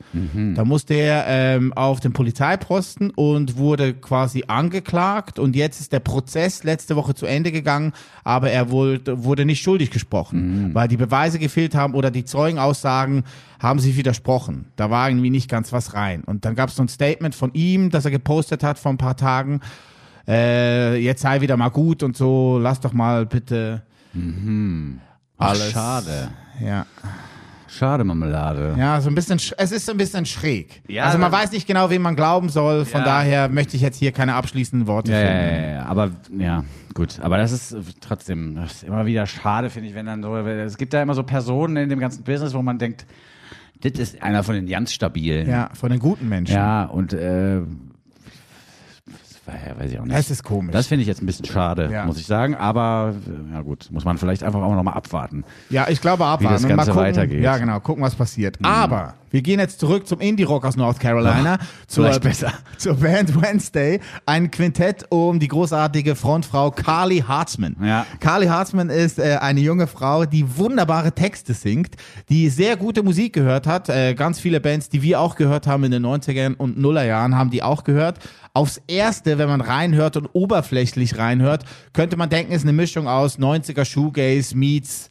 Da 0.55 0.65
musste 0.65 0.93
er 0.93 1.23
ähm, 1.27 1.71
auf 1.71 2.01
den 2.01 2.11
Polizeiposten 2.11 3.11
und 3.11 3.55
wurde 3.55 3.93
quasi 3.93 4.43
angeklagt 4.47 5.39
und 5.39 5.55
jetzt 5.55 5.79
ist 5.79 5.93
der 5.93 6.01
Prozess 6.01 6.65
letzte 6.65 6.97
Woche 6.97 7.15
zu 7.15 7.25
Ende 7.25 7.53
gegangen, 7.53 7.93
aber 8.25 8.51
er 8.51 8.71
wurde, 8.71 9.23
wurde 9.23 9.45
nicht 9.45 9.61
schuldig 9.61 9.89
gesprochen, 9.89 10.71
weil 10.73 10.89
die 10.89 10.97
Beweise 10.97 11.39
gefehlt 11.39 11.73
haben 11.73 11.93
oder 11.93 12.11
die 12.11 12.25
Zeugenaussagen 12.25 13.23
haben 13.61 13.79
sich 13.79 13.95
widersprochen. 13.95 14.65
Da 14.75 14.89
war 14.89 15.07
irgendwie 15.09 15.29
nicht 15.29 15.49
ganz 15.49 15.71
was 15.71 15.93
rein. 15.93 16.25
Und 16.25 16.43
dann 16.43 16.55
gab 16.55 16.69
es 16.69 16.75
so 16.75 16.83
ein 16.83 16.89
Statement 16.89 17.35
von 17.35 17.53
ihm, 17.53 17.89
das 17.89 18.03
er 18.03 18.11
gepostet 18.11 18.63
hat 18.63 18.77
vor 18.77 18.91
ein 18.91 18.97
paar 18.97 19.15
Tagen. 19.15 19.61
Äh, 20.27 20.97
jetzt 20.97 21.21
sei 21.21 21.39
wieder 21.41 21.55
mal 21.57 21.69
gut 21.69 22.03
und 22.03 22.17
so, 22.17 22.59
lass 22.61 22.79
doch 22.81 22.93
mal 22.93 23.25
bitte 23.25 23.81
Ach, 25.37 25.49
alles. 25.49 25.71
schade. 25.71 26.29
Ja. 26.63 26.85
Schade, 27.69 28.03
Marmelade. 28.03 28.75
Ja, 28.77 28.99
so 29.01 29.09
ein 29.09 29.15
bisschen, 29.15 29.37
sch- 29.37 29.53
es 29.57 29.71
ist 29.71 29.85
so 29.85 29.91
ein 29.91 29.97
bisschen 29.97 30.25
schräg. 30.25 30.81
Ja, 30.87 31.03
also 31.03 31.17
man 31.17 31.31
weiß 31.31 31.51
nicht 31.51 31.67
genau, 31.67 31.89
wem 31.89 32.01
man 32.01 32.15
glauben 32.15 32.49
soll. 32.49 32.85
Von 32.85 33.01
Ja. 33.01 33.05
daher 33.05 33.49
möchte 33.49 33.75
ich 33.75 33.81
jetzt 33.83 33.97
hier 33.97 34.11
keine 34.11 34.33
abschließenden 34.35 34.87
Worte 34.87 35.11
Ja, 35.11 35.17
finden. 35.19 35.63
ja, 35.63 35.69
ja, 35.75 35.85
aber 35.85 36.11
ja, 36.39 36.63
gut. 36.95 37.19
Aber 37.21 37.37
das 37.37 37.51
ist 37.51 37.75
trotzdem, 38.01 38.55
das 38.55 38.71
ist 38.75 38.83
immer 38.83 39.05
wieder 39.05 39.27
schade, 39.27 39.69
finde 39.69 39.89
ich, 39.89 39.95
wenn 39.95 40.05
dann 40.07 40.23
so, 40.23 40.35
es 40.37 40.77
gibt 40.77 40.93
da 40.93 41.01
immer 41.01 41.13
so 41.13 41.23
Personen 41.23 41.75
in 41.77 41.89
dem 41.89 41.99
ganzen 41.99 42.23
Business, 42.23 42.53
wo 42.53 42.61
man 42.63 42.79
denkt, 42.79 43.05
das 43.81 43.91
ist 43.99 44.23
einer 44.23 44.43
von 44.43 44.55
den 44.55 44.65
ganz 44.67 44.91
stabilen. 44.91 45.47
Ja, 45.47 45.69
von 45.73 45.91
den 45.91 45.99
guten 45.99 46.27
Menschen. 46.29 46.55
Ja, 46.55 46.85
und 46.85 47.13
äh, 47.13 47.59
weiß 49.47 49.91
ich 49.91 49.99
auch 49.99 50.05
nicht. 50.05 50.15
Es 50.17 50.29
ist 50.29 50.43
komisch. 50.43 50.73
Das 50.73 50.87
finde 50.87 51.01
ich 51.03 51.07
jetzt 51.07 51.21
ein 51.21 51.25
bisschen 51.25 51.45
schade, 51.45 51.89
Ja. 51.91 52.05
muss 52.05 52.19
ich 52.19 52.25
sagen. 52.25 52.55
Aber 52.55 53.13
ja 53.53 53.61
gut, 53.61 53.87
muss 53.91 54.05
man 54.05 54.17
vielleicht 54.17 54.43
einfach 54.43 54.61
auch 54.61 54.73
noch 54.75 54.83
mal 54.83 54.93
abwarten. 54.93 55.43
Ja, 55.69 55.87
ich 55.89 56.01
glaube 56.01 56.25
abwarten. 56.25 56.43
Wie 56.45 56.49
das 56.49 56.67
Ganze 56.67 56.91
gucken, 56.91 57.05
weitergeht. 57.07 57.37
Mhm. 57.39 57.43
Ja, 57.43 57.57
genau, 57.57 57.79
gucken, 57.79 58.03
was 58.03 58.15
passiert. 58.15 58.57
Aber 58.63 59.13
wir 59.29 59.41
gehen 59.41 59.59
jetzt 59.59 59.79
zurück 59.79 60.07
zum 60.07 60.19
Indie-Rock 60.21 60.65
aus 60.65 60.75
North 60.77 60.99
Carolina. 60.99 61.57
zur, 61.87 62.05
vielleicht 62.05 62.21
besser. 62.23 62.53
Zur 62.77 62.95
Band 62.95 63.39
Wednesday. 63.41 63.99
Ein 64.25 64.51
Quintett 64.51 65.05
um 65.09 65.39
die 65.39 65.47
großartige 65.47 66.15
Frontfrau 66.15 66.71
Carly 66.71 67.19
Hartzman. 67.27 67.75
Ja. 67.81 68.05
Carly 68.19 68.47
Hartzman 68.47 68.89
ist 68.89 69.19
äh, 69.19 69.37
eine 69.41 69.59
junge 69.59 69.87
Frau, 69.87 70.25
die 70.25 70.57
wunderbare 70.57 71.11
Texte 71.11 71.53
singt, 71.53 71.95
die 72.29 72.49
sehr 72.49 72.77
gute 72.77 73.03
Musik 73.03 73.33
gehört 73.33 73.67
hat. 73.67 73.89
Äh, 73.89 74.13
ganz 74.13 74.39
viele 74.39 74.59
Bands, 74.61 74.89
die 74.89 75.01
wir 75.01 75.19
auch 75.19 75.35
gehört 75.35 75.67
haben 75.67 75.83
in 75.83 75.91
den 75.91 76.05
90ern 76.05 76.55
und 76.55 76.77
Nullerjahren, 76.77 77.35
haben 77.37 77.49
die 77.49 77.63
auch 77.63 77.83
gehört. 77.83 78.19
Aufs 78.53 78.81
Erste, 78.87 79.36
wenn 79.37 79.49
man 79.49 79.61
reinhört 79.61 80.17
und 80.17 80.27
oberflächlich 80.33 81.17
reinhört, 81.17 81.63
könnte 81.93 82.17
man 82.17 82.29
denken, 82.29 82.51
es 82.51 82.59
ist 82.59 82.63
eine 82.63 82.73
Mischung 82.73 83.07
aus 83.07 83.39
90er 83.39 83.85
Shoegaze 83.85 84.55
meets 84.57 85.09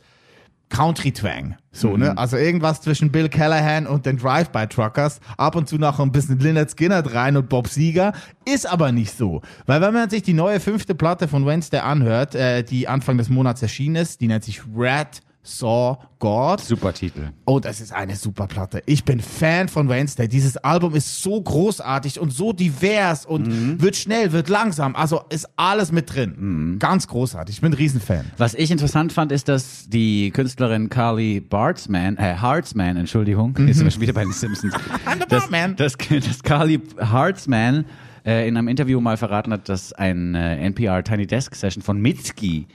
Country 0.69 1.13
Twang. 1.13 1.57
So, 1.71 1.97
ne? 1.97 2.17
Also 2.19 2.37
irgendwas 2.37 2.81
zwischen 2.81 3.13
Bill 3.13 3.29
Callahan 3.29 3.87
und 3.87 4.05
den 4.05 4.17
Drive-By-Truckers. 4.17 5.21
Ab 5.37 5.55
und 5.55 5.69
zu 5.69 5.77
noch 5.77 6.01
ein 6.01 6.11
bisschen 6.11 6.41
Lynyrd 6.41 6.71
Skynyrd 6.71 7.15
rein 7.15 7.37
und 7.37 7.49
Bob 7.49 7.69
Seger. 7.69 8.13
Ist 8.45 8.69
aber 8.69 8.91
nicht 8.93 9.17
so. 9.17 9.43
Weil 9.67 9.81
wenn 9.81 9.95
man 9.95 10.11
sich 10.11 10.23
die 10.23 10.33
neue 10.33 10.59
fünfte 10.59 10.95
Platte 10.95 11.29
von 11.29 11.47
Wednesday 11.47 11.81
anhört, 11.81 12.35
äh, 12.35 12.65
die 12.65 12.89
Anfang 12.89 13.17
des 13.19 13.29
Monats 13.29 13.63
erschienen 13.63 13.97
ist, 13.97 14.21
die 14.21 14.27
nennt 14.27 14.45
sich 14.45 14.63
Rat 14.75 15.21
Saw 15.47 15.97
God. 16.19 16.61
Super 16.61 16.93
Titel. 16.93 17.31
Oh, 17.45 17.61
das 17.61 17.81
ist 17.81 17.93
eine 17.93 18.17
super 18.17 18.47
Platte. 18.47 18.83
Ich 18.87 19.05
bin 19.05 19.21
Fan 19.21 19.69
von 19.69 19.89
Wednesday. 19.89 20.29
Dieses 20.29 20.57
Album 20.57 20.95
ist 20.95 21.23
so 21.23 21.41
großartig 21.41 22.19
und 22.19 22.33
so 22.33 22.53
divers 22.53 23.25
und 23.25 23.81
wird 23.81 23.97
schnell, 23.97 24.33
wird 24.33 24.49
langsam. 24.49 24.97
Also 24.97 25.23
ist 25.29 25.49
alles 25.57 25.93
mit 25.93 26.13
drin. 26.15 26.77
Ganz 26.79 27.07
großartig. 27.07 27.57
Ich 27.57 27.61
bin 27.61 27.73
ein 27.73 27.77
Riesenfan. 27.77 28.25
Was 28.39 28.55
ich 28.55 28.71
interessant 28.71 29.13
fand, 29.13 29.31
ist, 29.31 29.49
dass 29.49 29.89
die 29.89 30.31
Künstlerin 30.33 30.91
Carly 30.91 31.41
Bartzman, 31.41 32.17
äh, 32.17 32.35
Hartzman, 32.35 32.97
Entschuldigung, 32.97 33.55
jetzt 33.67 33.77
sind 33.77 33.87
wir 33.87 33.91
schon 33.93 34.03
wieder 34.03 34.13
bei 34.15 34.25
den 34.25 34.33
Simpsons, 34.33 34.75
dass, 35.29 35.43
Bartman. 35.43 35.77
dass, 35.77 35.97
dass 35.97 36.43
Carly 36.43 36.81
Hartzman 36.99 37.85
äh, 38.25 38.49
in 38.49 38.57
einem 38.57 38.69
Interview 38.69 39.01
mal 39.01 39.17
verraten 39.17 39.53
hat, 39.53 39.69
dass 39.69 39.93
ein 39.93 40.35
äh, 40.35 40.57
NPR 40.67 41.05
Tiny 41.05 41.27
Desk 41.27 41.55
Session 41.55 41.83
von 41.83 42.01
Mitski 42.01 42.67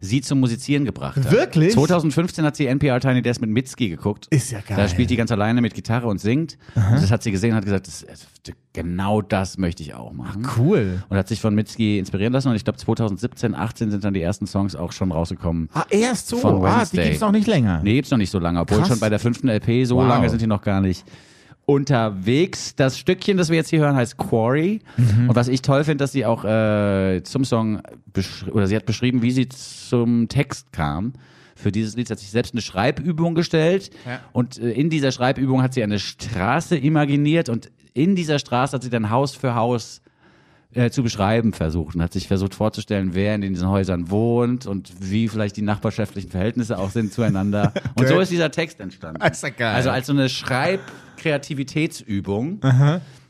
sie 0.00 0.20
zum 0.20 0.40
Musizieren 0.40 0.84
gebracht 0.84 1.16
hat. 1.16 1.30
Wirklich? 1.30 1.72
2015 1.74 2.44
hat 2.44 2.56
sie 2.56 2.66
NPR 2.66 3.00
Tiny 3.00 3.22
Desk 3.22 3.40
mit 3.40 3.50
Mitski 3.50 3.88
geguckt. 3.88 4.26
Ist 4.30 4.50
ja 4.52 4.60
geil. 4.66 4.76
Da 4.76 4.88
spielt 4.88 5.10
die 5.10 5.16
ganz 5.16 5.30
alleine 5.32 5.60
mit 5.60 5.74
Gitarre 5.74 6.06
und 6.06 6.20
singt. 6.20 6.58
Und 6.74 7.02
das 7.02 7.10
hat 7.10 7.22
sie 7.22 7.30
gesehen 7.30 7.50
und 7.50 7.56
hat 7.56 7.64
gesagt, 7.64 7.86
das, 7.86 8.06
genau 8.72 9.22
das 9.22 9.58
möchte 9.58 9.82
ich 9.82 9.94
auch 9.94 10.12
machen. 10.12 10.46
Cool. 10.56 11.02
Und 11.08 11.16
hat 11.16 11.28
sich 11.28 11.40
von 11.40 11.54
Mitski 11.54 11.98
inspirieren 11.98 12.32
lassen. 12.32 12.48
Und 12.48 12.56
ich 12.56 12.64
glaube, 12.64 12.78
2017, 12.78 13.54
18 13.54 13.90
sind 13.90 14.04
dann 14.04 14.14
die 14.14 14.22
ersten 14.22 14.46
Songs 14.46 14.76
auch 14.76 14.92
schon 14.92 15.12
rausgekommen. 15.12 15.68
Ah, 15.72 15.84
erst 15.90 16.28
so. 16.28 16.36
Von 16.36 16.56
ah, 16.56 16.58
die 16.58 16.64
Wednesday. 16.76 17.04
gibt's 17.04 17.20
noch 17.20 17.32
nicht 17.32 17.46
länger. 17.46 17.80
Nee, 17.82 17.94
gibt's 17.94 18.10
noch 18.10 18.18
nicht 18.18 18.30
so 18.30 18.38
lange, 18.38 18.60
obwohl 18.60 18.78
Krass. 18.78 18.88
schon 18.88 19.00
bei 19.00 19.08
der 19.08 19.18
fünften 19.18 19.48
LP, 19.48 19.86
so 19.86 19.96
Wow. 19.96 20.08
lange 20.08 20.28
sind 20.30 20.40
die 20.42 20.46
noch 20.46 20.62
gar 20.62 20.80
nicht 20.80 21.04
unterwegs. 21.66 22.76
Das 22.76 22.96
Stückchen, 22.98 23.36
das 23.36 23.50
wir 23.50 23.56
jetzt 23.56 23.68
hier 23.70 23.80
hören, 23.80 23.96
heißt 23.96 24.16
Quarry. 24.16 24.80
Mhm. 24.96 25.28
Und 25.28 25.36
was 25.36 25.48
ich 25.48 25.62
toll 25.62 25.84
finde, 25.84 25.98
dass 25.98 26.12
sie 26.12 26.24
auch 26.24 26.44
äh, 26.44 27.22
zum 27.24 27.44
Song, 27.44 27.82
oder 28.52 28.66
sie 28.68 28.76
hat 28.76 28.86
beschrieben, 28.86 29.20
wie 29.22 29.32
sie 29.32 29.48
zum 29.48 30.28
Text 30.28 30.72
kam. 30.72 31.12
Für 31.56 31.72
dieses 31.72 31.96
Lied 31.96 32.08
hat 32.10 32.18
sich 32.18 32.30
selbst 32.30 32.54
eine 32.54 32.60
Schreibübung 32.60 33.34
gestellt. 33.34 33.90
Ja. 34.06 34.20
Und 34.32 34.58
äh, 34.58 34.70
in 34.70 34.90
dieser 34.90 35.10
Schreibübung 35.10 35.62
hat 35.62 35.74
sie 35.74 35.82
eine 35.82 35.98
Straße 35.98 36.76
imaginiert. 36.76 37.48
Und 37.48 37.70
in 37.94 38.14
dieser 38.14 38.38
Straße 38.38 38.74
hat 38.74 38.82
sie 38.82 38.90
dann 38.90 39.10
Haus 39.10 39.34
für 39.34 39.54
Haus 39.54 40.02
äh, 40.76 40.90
zu 40.90 41.02
beschreiben 41.02 41.52
versucht 41.52 41.94
und 41.94 42.02
hat 42.02 42.12
sich 42.12 42.28
versucht 42.28 42.54
vorzustellen, 42.54 43.14
wer 43.14 43.34
in 43.34 43.40
diesen 43.40 43.68
Häusern 43.68 44.10
wohnt 44.10 44.66
und 44.66 44.92
wie 45.00 45.28
vielleicht 45.28 45.56
die 45.56 45.62
nachbarschaftlichen 45.62 46.30
Verhältnisse 46.30 46.78
auch 46.78 46.90
sind 46.90 47.12
zueinander. 47.12 47.72
Und 47.94 48.08
so 48.08 48.20
ist 48.20 48.30
dieser 48.30 48.50
Text 48.50 48.80
entstanden. 48.80 49.22
Ist 49.22 49.42
ja 49.42 49.48
geil. 49.48 49.74
Also 49.74 49.88
als 49.90 50.06
so 50.06 50.12
eine 50.12 50.28
Schreibkreativitätsübung. 50.28 52.60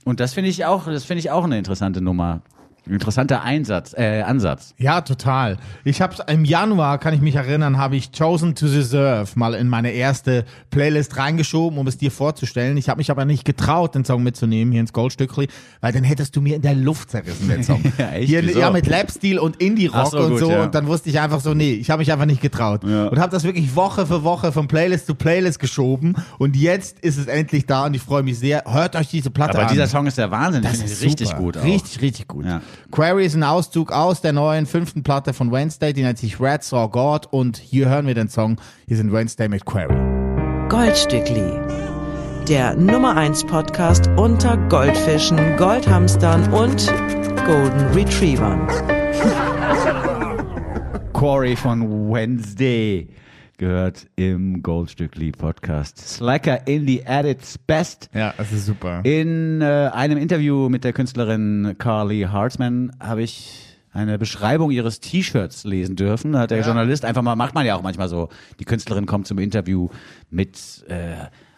Und 0.05 0.21
das 0.21 0.35
finde 0.35 0.51
ich 0.51 0.65
auch, 0.65 0.87
das 0.87 1.05
finde 1.05 1.21
ich 1.21 1.31
auch 1.31 1.45
eine 1.45 1.59
interessante 1.59 2.01
Nummer. 2.01 2.43
Interessanter 2.89 3.43
Einsatz, 3.43 3.95
äh, 3.97 4.23
Ansatz. 4.23 4.75
Ja, 4.79 5.01
total. 5.01 5.57
Ich 5.85 6.01
hab's 6.01 6.19
im 6.29 6.45
Januar, 6.45 6.99
kann 6.99 7.15
ich 7.15 7.21
mich 7.21 7.35
erinnern, 7.35 7.79
habe 7.79 7.97
ich 7.97 8.13
Chosen 8.13 8.55
to 8.55 8.67
Deserve 8.67 9.31
mal 9.35 9.55
in 9.55 9.69
meine 9.69 9.91
erste 9.91 10.45
Playlist 10.71 11.17
reingeschoben, 11.17 11.79
um 11.79 11.87
es 11.87 11.99
dir 11.99 12.11
vorzustellen. 12.11 12.77
Ich 12.77 12.89
habe 12.89 12.99
mich 12.99 13.11
aber 13.11 13.25
nicht 13.25 13.45
getraut, 13.45 13.95
den 13.95 14.05
Song 14.05 14.23
mitzunehmen 14.23 14.73
hier 14.73 14.81
ins 14.81 14.93
Goldstückli, 14.93 15.49
weil 15.81 15.93
dann 15.93 16.05
hättest 16.05 16.37
du 16.37 16.41
mir 16.41 16.57
in 16.57 16.63
der 16.63 16.75
Luft 16.75 17.11
zerrissen, 17.11 17.49
den 17.49 17.63
Song. 17.63 17.83
Ja, 17.99 18.11
echt? 18.11 18.29
Hier, 18.29 18.43
Wieso? 18.45 18.59
ja, 18.61 18.71
mit 18.71 18.87
Lapstil 18.87 19.39
und 19.39 19.57
Indie-Rock 19.57 19.97
Ach 20.07 20.11
so, 20.11 20.19
und 20.19 20.31
gut, 20.31 20.39
so. 20.41 20.51
ja. 20.51 20.65
Und 20.65 20.75
dann 20.75 20.87
wusste 20.87 21.09
ich 21.09 21.19
einfach 21.19 21.41
so, 21.41 21.55
nee, 21.55 21.73
ich 21.75 21.89
habe 21.91 22.01
mich 22.01 22.13
einfach 22.13 22.27
nicht 22.27 22.43
getraut. 22.43 22.85
Und 22.85 23.19
habe 23.19 23.31
das 23.31 23.45
wirklich 23.45 23.75
Woche 23.75 24.07
für 24.07 24.23
Woche 24.23 24.53
von 24.53 24.69
Playlist 24.69 25.07
zu 25.07 25.15
Playlist 25.15 25.59
geschoben. 25.59 26.15
Und 26.39 26.57
jetzt 26.57 26.99
ist 27.01 27.17
es 27.17 27.27
endlich 27.27 27.67
da 27.67 27.87
und 27.87 27.95
ich 27.95 28.03
freue 28.03 28.23
mich 28.23 28.39
sehr. 28.39 28.65
Hört 28.67 28.97
euch 28.97 29.09
diese 29.09 29.31
Platte 29.31 29.59
Aber 29.59 29.69
an. 29.69 29.73
dieser 29.73 29.87
Song 29.87 30.07
ist 30.07 30.19
der 30.19 30.31
Wahnsinn. 30.31 30.63
Das 30.63 30.79
ist 30.83 31.03
richtig 31.03 31.29
super. 31.29 31.41
gut. 31.41 31.57
Auch. 31.57 31.65
Richtig, 31.65 32.03
richtig 32.03 32.29
gut. 32.29 32.45
Ja. 32.45 32.61
Quarry 32.91 33.27
ist 33.27 33.35
ein 33.35 33.43
Auszug 33.43 33.93
aus 33.93 34.21
der 34.21 34.33
neuen 34.33 34.67
fünften 34.67 35.03
Platte 35.03 35.33
von 35.33 35.53
Wednesday, 35.53 35.93
die 35.93 36.03
nennt 36.03 36.19
sich 36.19 36.41
Red 36.41 36.63
Saw 36.63 36.89
God 36.89 37.27
und 37.31 37.57
hier 37.57 37.89
hören 37.89 38.07
wir 38.07 38.15
den 38.15 38.29
Song. 38.29 38.61
Hier 38.87 38.97
sind 38.97 39.13
Wednesday 39.13 39.49
mit 39.49 39.65
Quarry. 39.65 39.97
Goldstückli. 40.69 41.53
Der 42.49 42.75
Nummer 42.77 43.17
1 43.17 43.45
Podcast 43.45 44.09
unter 44.17 44.57
Goldfischen, 44.69 45.57
Goldhamstern 45.57 46.53
und 46.53 46.87
Golden 47.45 47.87
Retrievern. 47.93 48.67
Quarry 51.13 51.57
von 51.57 52.11
Wednesday. 52.11 53.09
Gehört 53.59 54.07
im 54.17 54.63
Goldstückli 54.63 55.33
Podcast. 55.33 55.99
Slacker 55.99 56.67
Indie 56.67 57.07
at 57.07 57.25
its 57.25 57.59
best. 57.59 58.11
Ja, 58.13 58.35
das 58.37 58.53
ist 58.53 58.67
super. 58.67 59.01
In 59.05 59.61
äh, 59.61 59.91
einem 59.93 60.19
Interview 60.19 60.69
mit 60.69 60.85
der 60.85 60.93
Künstlerin 60.93 61.75
Carly 61.79 62.23
Hartzman 62.23 62.93
habe 63.01 63.23
ich 63.23 63.79
eine 63.93 64.19
Beschreibung 64.19 64.71
ihres 64.71 65.01
T-Shirts 65.01 65.65
lesen 65.65 65.97
dürfen. 65.97 66.33
Da 66.33 66.41
hat 66.41 66.51
der 66.51 66.61
Journalist 66.63 67.05
einfach 67.05 67.23
mal, 67.23 67.35
macht 67.35 67.55
man 67.55 67.65
ja 67.65 67.77
auch 67.77 67.83
manchmal 67.83 68.09
so, 68.09 68.29
die 68.61 68.65
Künstlerin 68.65 69.07
kommt 69.07 69.27
zum 69.27 69.39
Interview 69.39 69.89
mit 70.31 70.85
äh, 70.89 71.15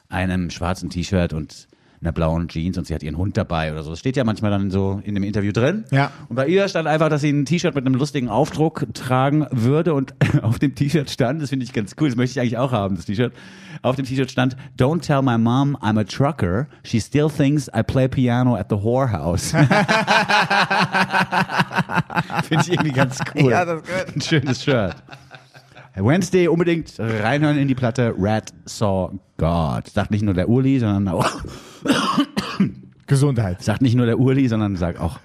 einem 0.09 0.51
schwarzen 0.51 0.91
T-Shirt 0.91 1.33
und 1.33 1.67
einer 2.01 2.13
blauen 2.13 2.49
Jeans 2.49 2.79
und 2.79 2.87
sie 2.87 2.95
hat 2.95 3.03
ihren 3.03 3.17
Hund 3.17 3.37
dabei 3.37 3.73
oder 3.73 3.83
so. 3.83 3.91
Das 3.91 3.99
steht 3.99 4.17
ja 4.17 4.25
manchmal 4.25 4.51
dann 4.51 4.71
so 4.71 5.01
in 5.05 5.15
dem 5.15 5.25
Interview 5.25 5.53
drin. 5.53 5.85
Ja. 5.91 6.13
Und 6.29 6.37
bei 6.37 6.47
ihr 6.47 6.69
stand 6.69 6.87
einfach, 6.87 7.09
dass 7.09 7.23
sie 7.23 7.31
ein 7.31 7.45
T-Shirt 7.45 7.75
mit 7.75 7.85
einem 7.85 7.97
lustigen 7.97 8.29
Aufdruck 8.29 8.87
tragen 8.95 9.47
würde 9.51 9.95
und 9.95 10.15
auf 10.43 10.59
dem 10.59 10.75
T-Shirt 10.75 11.11
stand, 11.11 11.43
das 11.43 11.51
finde 11.51 11.65
ich 11.65 11.73
ganz 11.73 11.97
cool, 12.01 12.09
das 12.09 12.17
möchte 12.17 12.39
ich 12.39 12.41
eigentlich 12.41 12.59
auch 12.59 12.73
haben, 12.73 12.97
das 12.97 13.07
T-Shirt. 13.07 13.33
Auf 13.83 13.97
dem 13.97 14.05
T-Shirt 14.05 14.31
stand, 14.31 14.57
Don't 14.77 15.01
tell 15.01 15.23
my 15.23 15.39
mom 15.39 15.77
I'm 15.77 15.99
a 15.99 16.05
trucker. 16.05 16.69
She 16.85 17.01
still 17.01 17.29
thinks 17.29 17.69
I 17.69 17.83
play 17.83 18.09
piano 18.09 18.55
at 18.57 18.67
the 18.71 18.77
whorehouse. 18.77 19.51
finde 22.45 22.65
ich 22.65 22.73
irgendwie 22.73 22.93
ganz 22.93 23.19
cool. 23.35 23.51
Ja, 23.51 23.65
das 23.65 23.83
ist 23.83 23.87
gut. 23.87 24.15
Ein 24.15 24.21
schönes 24.21 24.63
Shirt. 24.65 24.97
Wednesday 25.95 26.49
unbedingt 26.49 26.95
reinhören 26.99 27.59
in 27.59 27.69
die 27.69 27.75
Platte 27.75 28.15
Rat 28.17 28.53
Saw 28.65 29.11
God. 29.37 29.89
Sagt 29.89 30.11
nicht 30.11 30.23
nur 30.23 30.35
der 30.35 30.49
Urli, 30.49 30.79
sondern 30.79 31.09
auch, 31.09 31.43
Gesundheit. 33.07 33.63
sagt 33.63 33.83
nicht 33.83 33.95
nur 33.95 34.07
der 34.07 34.19
Urli, 34.19 34.49
sondern 34.49 34.77
sagt 34.77 35.01
auch 35.01 35.19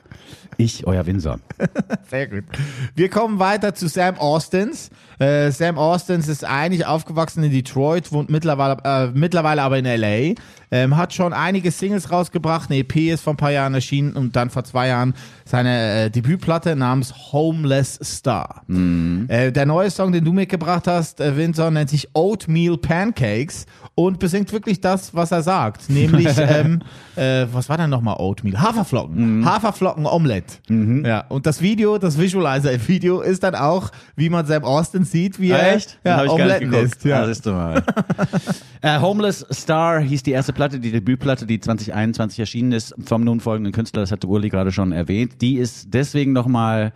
ich, 0.57 0.85
euer 0.85 1.05
Winson. 1.05 1.41
Sehr 2.09 2.27
gut. 2.27 2.43
Wir 2.95 3.09
kommen 3.09 3.39
weiter 3.39 3.73
zu 3.73 3.87
Sam 3.87 4.17
Austins. 4.17 4.89
Äh, 5.19 5.51
Sam 5.51 5.77
Austins 5.77 6.27
ist 6.27 6.43
eigentlich 6.43 6.85
aufgewachsen 6.85 7.43
in 7.43 7.51
Detroit, 7.51 8.11
wohnt 8.11 8.29
mittlerweile, 8.29 8.77
äh, 8.83 9.07
mittlerweile 9.13 9.61
aber 9.61 9.77
in 9.77 9.85
L.A. 9.85 10.35
Ähm, 10.71 10.97
hat 10.97 11.13
schon 11.13 11.33
einige 11.33 11.71
Singles 11.71 12.11
rausgebracht. 12.11 12.69
Eine 12.69 12.79
EP 12.79 12.95
ist 12.95 13.21
vor 13.21 13.33
ein 13.33 13.37
paar 13.37 13.51
Jahren 13.51 13.73
erschienen 13.73 14.13
und 14.13 14.35
dann 14.35 14.49
vor 14.49 14.63
zwei 14.63 14.87
Jahren 14.87 15.13
seine 15.45 16.05
äh, 16.05 16.09
Debütplatte 16.09 16.75
namens 16.75 17.31
Homeless 17.31 17.99
Star. 18.03 18.63
Äh, 19.27 19.51
der 19.51 19.65
neue 19.65 19.91
Song, 19.91 20.11
den 20.11 20.25
du 20.25 20.33
mitgebracht 20.33 20.87
hast, 20.87 21.19
äh, 21.19 21.37
Vincent, 21.37 21.73
nennt 21.73 21.89
sich 21.89 22.09
Oatmeal 22.13 22.77
Pancakes 22.77 23.65
und 23.95 24.19
besingt 24.19 24.51
wirklich 24.51 24.81
das, 24.81 25.13
was 25.13 25.31
er 25.31 25.43
sagt. 25.43 25.89
Nämlich, 25.89 26.27
ähm, 26.37 26.81
äh, 27.15 27.45
was 27.51 27.69
war 27.69 27.77
denn 27.77 27.89
nochmal 27.89 28.15
Oatmeal? 28.17 28.59
Haferflocken. 28.59 29.45
Haferflocken 29.45 30.05
Omelette. 30.05 30.55
Ja, 30.69 31.25
und 31.29 31.45
das 31.45 31.61
Video, 31.61 31.97
das 31.97 32.17
Visualizer-Video 32.17 33.21
ist 33.21 33.43
dann 33.43 33.55
auch, 33.55 33.91
wie 34.15 34.29
man 34.29 34.45
Sam 34.45 34.63
Austin 34.63 35.03
sieht, 35.03 35.39
wie 35.39 35.51
er 35.51 35.77
ja, 35.77 35.77
Hab 35.77 35.85
ich 35.85 36.03
gar 36.03 36.23
nicht 36.23 36.31
Omeletten 36.31 36.73
isst. 36.73 37.05
Ja. 37.05 37.21
Ah, 37.21 37.27
siehst 37.27 37.45
du 37.45 37.51
mal. 37.51 37.83
äh, 38.81 38.99
Homeless 38.99 39.45
Star 39.51 39.99
hieß 39.99 40.23
die 40.23 40.31
erste 40.31 40.53
Platte, 40.53 40.79
die 40.79 40.91
Debütplatte, 40.91 41.45
die 41.45 41.59
2021 41.59 42.39
erschienen 42.39 42.71
ist, 42.71 42.95
vom 43.05 43.23
nun 43.23 43.39
folgenden 43.39 43.73
Künstler, 43.73 44.01
das 44.01 44.11
hatte 44.11 44.27
Uli 44.27 44.49
gerade 44.49 44.71
schon 44.71 44.91
erwähnt. 44.91 45.41
Die 45.41 45.57
ist 45.57 45.93
deswegen 45.93 46.33
nochmal 46.33 46.93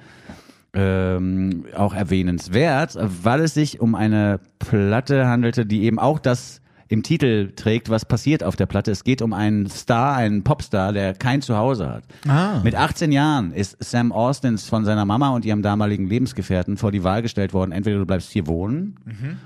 ähm, 0.73 1.65
auch 1.75 1.93
erwähnenswert, 1.93 2.97
weil 2.99 3.41
es 3.41 3.53
sich 3.53 3.79
um 3.79 3.93
eine 3.93 4.39
Platte 4.59 5.27
handelte, 5.27 5.65
die 5.65 5.83
eben 5.83 5.99
auch 5.99 6.19
das 6.19 6.61
im 6.89 7.03
Titel 7.03 7.51
trägt, 7.55 7.89
was 7.89 8.05
passiert 8.05 8.43
auf 8.43 8.55
der 8.55 8.65
Platte. 8.65 8.91
Es 8.91 9.03
geht 9.03 9.21
um 9.21 9.33
einen 9.33 9.67
Star, 9.69 10.15
einen 10.15 10.43
Popstar, 10.43 10.93
der 10.93 11.13
kein 11.13 11.41
Zuhause 11.41 11.89
hat. 11.89 12.03
Ah. 12.27 12.61
Mit 12.63 12.75
18 12.75 13.11
Jahren 13.11 13.51
ist 13.51 13.77
Sam 13.83 14.11
Austins 14.11 14.67
von 14.67 14.85
seiner 14.85 15.05
Mama 15.05 15.29
und 15.29 15.45
ihrem 15.45 15.61
damaligen 15.61 16.07
Lebensgefährten 16.07 16.77
vor 16.77 16.91
die 16.91 17.03
Wahl 17.03 17.21
gestellt 17.21 17.53
worden, 17.53 17.71
entweder 17.71 17.99
du 17.99 18.05
bleibst 18.05 18.31
hier 18.31 18.47
wohnen, 18.47 18.95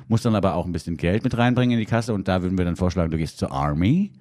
musst 0.07 0.25
dann 0.25 0.35
aber 0.35 0.55
auch 0.55 0.65
ein 0.65 0.71
bisschen 0.71 0.97
Geld 0.97 1.23
mit 1.23 1.37
reinbringen 1.37 1.73
in 1.73 1.79
die 1.79 1.85
Kasse 1.85 2.13
und 2.13 2.27
da 2.27 2.41
würden 2.41 2.57
wir 2.57 2.65
dann 2.65 2.75
vorschlagen, 2.75 3.11
du 3.11 3.17
gehst 3.17 3.37
zur 3.37 3.51
Army 3.51 4.11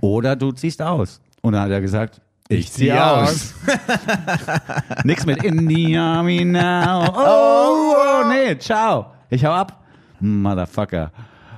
oder 0.00 0.36
du 0.36 0.52
ziehst 0.52 0.82
aus. 0.82 1.20
Und 1.42 1.52
dann 1.52 1.62
hat 1.62 1.70
er 1.70 1.80
gesagt, 1.80 2.20
ich 2.48 2.70
zieh 2.70 2.86
zieh 2.86 2.92
aus. 2.92 3.54
Nix 5.04 5.26
mit 5.26 5.42
in 5.42 5.68
the 5.68 5.96
army 5.96 6.44
now. 6.44 7.06
Oh, 7.08 7.94
oh, 7.96 8.28
nee, 8.28 8.56
ciao. 8.58 9.12
Ich 9.30 9.44
hau 9.44 9.50
ab. 9.50 9.84
Motherfucker. 10.20 11.10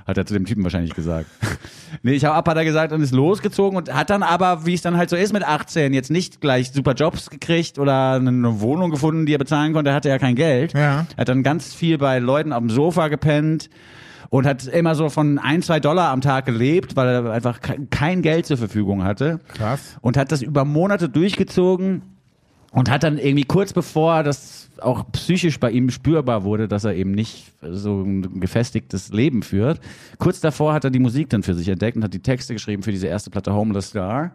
Hat 0.09 0.17
er 0.17 0.25
zu 0.27 0.33
dem 0.35 0.47
Typen 0.47 0.65
wahrscheinlich 0.65 0.95
gesagt. 0.95 1.27
nee, 2.03 2.13
ich 2.13 2.25
hau 2.25 2.31
ab, 2.33 2.49
hat 2.49 2.57
er 2.57 2.65
gesagt 2.65 2.93
und 2.95 3.03
ist 3.03 3.13
losgezogen 3.15 3.77
und 3.77 3.93
hat 3.95 4.09
dann 4.09 4.23
aber, 4.23 4.65
wie 4.65 4.73
es 4.73 4.81
dann 4.81 4.97
halt 4.97 5.11
so 5.11 5.17
ist 5.17 5.33
mit 5.35 5.45
18, 5.47 5.93
jetzt 5.93 6.11
nicht 6.11 6.41
gleich 6.41 6.73
super 6.73 6.95
Jobs 6.95 7.29
gekriegt 7.29 7.79
oder 7.79 8.15
eine 8.15 8.61
Wohnung 8.63 8.91
gefunden, 8.91 9.27
die 9.27 9.35
er 9.35 9.39
bezahlen 9.39 9.75
konnte. 9.75 9.91
Er 9.91 9.97
hatte 9.97 10.09
ja 10.09 10.19
kein 10.19 10.35
Geld. 10.35 10.73
Ja. 10.73 11.07
Er 11.15 11.21
hat 11.21 11.29
dann 11.29 11.43
ganz 11.43 11.75
viel 11.75 11.99
bei 11.99 12.19
Leuten 12.21 12.55
auf 12.55 12.61
dem 12.61 12.71
Sofa 12.71 13.09
gepennt 13.09 13.69
und 14.31 14.47
hat 14.47 14.67
immer 14.67 14.95
so 14.95 15.11
von 15.11 15.39
ein, 15.39 15.61
zwei 15.63 15.79
Dollar 15.79 16.09
am 16.09 16.23
Tag 16.23 16.47
gelebt, 16.47 16.97
weil 16.97 17.09
er 17.09 17.31
einfach 17.31 17.61
ke- 17.61 17.87
kein 17.91 18.23
Geld 18.23 18.47
zur 18.47 18.57
Verfügung 18.57 19.05
hatte. 19.05 19.41
Krass. 19.55 19.99
Und 20.01 20.17
hat 20.17 20.33
das 20.33 20.41
über 20.41 20.65
Monate 20.65 21.11
durchgezogen 21.11 22.01
und 22.73 22.91
hat 22.91 23.03
dann 23.03 23.19
irgendwie 23.19 23.45
kurz 23.45 23.73
bevor 23.73 24.23
das 24.23 24.69
auch 24.81 25.11
psychisch 25.13 25.59
bei 25.59 25.71
ihm 25.71 25.91
spürbar 25.91 26.45
wurde, 26.45 26.69
dass 26.69 26.85
er 26.85 26.95
eben 26.95 27.13
nicht 27.13 27.53
so 27.63 28.03
ein 28.03 28.41
gefestigtes 28.41 29.13
Leben 29.13 29.43
führt. 29.43 29.81
Kurz 30.19 30.41
davor 30.41 30.73
hat 30.73 30.85
er 30.85 30.91
die 30.91 30.99
Musik 30.99 31.31
dann 31.31 31.43
für 31.43 31.55
sich 31.55 31.69
entdeckt 31.69 31.97
und 31.97 32.05
hat 32.05 32.15
die 32.15 32.23
Texte 32.23 32.53
geschrieben 32.53 32.83
für 32.83 32.93
diese 32.93 33.07
erste 33.07 33.31
Platte 33.31 33.53
Homeless 33.53 33.89
Star, 33.89 34.33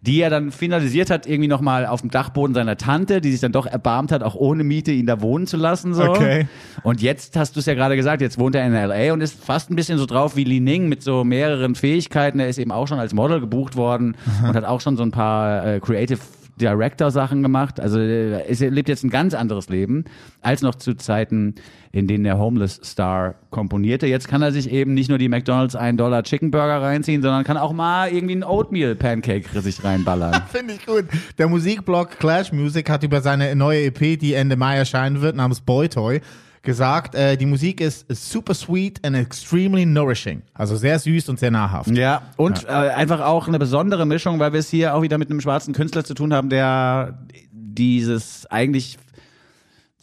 die 0.00 0.20
er 0.20 0.28
dann 0.28 0.52
finalisiert 0.52 1.08
hat, 1.08 1.26
irgendwie 1.26 1.48
nochmal 1.48 1.86
auf 1.86 2.02
dem 2.02 2.10
Dachboden 2.10 2.54
seiner 2.54 2.76
Tante, 2.76 3.22
die 3.22 3.32
sich 3.32 3.40
dann 3.40 3.52
doch 3.52 3.66
erbarmt 3.66 4.12
hat, 4.12 4.22
auch 4.22 4.34
ohne 4.34 4.62
Miete 4.62 4.92
ihn 4.92 5.06
da 5.06 5.22
wohnen 5.22 5.46
zu 5.46 5.56
lassen. 5.56 5.94
So. 5.94 6.04
Okay. 6.04 6.46
Und 6.82 7.00
jetzt 7.00 7.36
hast 7.36 7.56
du 7.56 7.60
es 7.60 7.66
ja 7.66 7.74
gerade 7.74 7.96
gesagt, 7.96 8.20
jetzt 8.20 8.38
wohnt 8.38 8.54
er 8.54 8.66
in 8.66 8.74
L.A. 8.74 9.14
und 9.14 9.22
ist 9.22 9.42
fast 9.42 9.70
ein 9.70 9.76
bisschen 9.76 9.96
so 9.96 10.04
drauf 10.04 10.36
wie 10.36 10.44
Li 10.44 10.60
Ning 10.60 10.88
mit 10.88 11.02
so 11.02 11.24
mehreren 11.24 11.74
Fähigkeiten. 11.74 12.38
Er 12.38 12.48
ist 12.48 12.58
eben 12.58 12.70
auch 12.70 12.86
schon 12.86 12.98
als 12.98 13.14
Model 13.14 13.40
gebucht 13.40 13.76
worden 13.76 14.16
und 14.46 14.54
hat 14.54 14.64
auch 14.64 14.82
schon 14.82 14.98
so 14.98 15.02
ein 15.02 15.10
paar 15.10 15.66
äh, 15.66 15.80
Creative 15.80 16.20
Director 16.60 17.10
Sachen 17.10 17.42
gemacht. 17.42 17.80
Also 17.80 17.98
äh, 17.98 18.40
er 18.40 18.70
lebt 18.70 18.88
jetzt 18.88 19.04
ein 19.04 19.10
ganz 19.10 19.34
anderes 19.34 19.68
Leben 19.68 20.04
als 20.40 20.62
noch 20.62 20.74
zu 20.74 20.94
Zeiten, 20.94 21.54
in 21.92 22.06
denen 22.06 22.24
der 22.24 22.38
Homeless 22.38 22.80
Star 22.84 23.36
komponierte. 23.50 24.06
Jetzt 24.06 24.28
kann 24.28 24.42
er 24.42 24.52
sich 24.52 24.70
eben 24.70 24.94
nicht 24.94 25.08
nur 25.08 25.18
die 25.18 25.28
McDonald's 25.28 25.76
1 25.76 25.96
Dollar 25.96 26.22
Chicken 26.22 26.50
Burger 26.50 26.82
reinziehen, 26.82 27.22
sondern 27.22 27.44
kann 27.44 27.56
auch 27.56 27.72
mal 27.72 28.10
irgendwie 28.10 28.34
einen 28.34 28.44
Oatmeal 28.44 28.94
Pancake 28.94 29.60
sich 29.60 29.82
reinballern. 29.82 30.42
Finde 30.52 30.74
ich 30.74 30.86
gut. 30.86 31.04
Der 31.38 31.48
Musikblog 31.48 32.18
Clash 32.18 32.52
Music 32.52 32.90
hat 32.90 33.02
über 33.02 33.20
seine 33.20 33.54
neue 33.54 33.84
EP, 33.84 34.18
die 34.18 34.34
Ende 34.34 34.56
Mai 34.56 34.76
erscheinen 34.76 35.20
wird, 35.20 35.36
namens 35.36 35.60
Boy 35.60 35.88
Toy, 35.88 36.20
gesagt, 36.64 37.14
äh, 37.14 37.36
die 37.36 37.46
Musik 37.46 37.80
ist 37.80 38.06
super 38.10 38.54
sweet 38.54 39.04
and 39.04 39.16
extremely 39.16 39.86
nourishing. 39.86 40.42
Also 40.54 40.76
sehr 40.76 40.98
süß 40.98 41.28
und 41.28 41.38
sehr 41.38 41.50
nahrhaft. 41.50 41.90
Ja, 41.90 42.22
und 42.36 42.64
Äh, 42.64 42.68
einfach 42.68 43.20
auch 43.20 43.46
eine 43.48 43.58
besondere 43.58 44.06
Mischung, 44.06 44.38
weil 44.38 44.52
wir 44.52 44.60
es 44.60 44.70
hier 44.70 44.94
auch 44.94 45.02
wieder 45.02 45.18
mit 45.18 45.30
einem 45.30 45.40
schwarzen 45.40 45.74
Künstler 45.74 46.04
zu 46.04 46.14
tun 46.14 46.32
haben, 46.34 46.48
der 46.48 47.18
dieses 47.52 48.46
eigentlich 48.46 48.98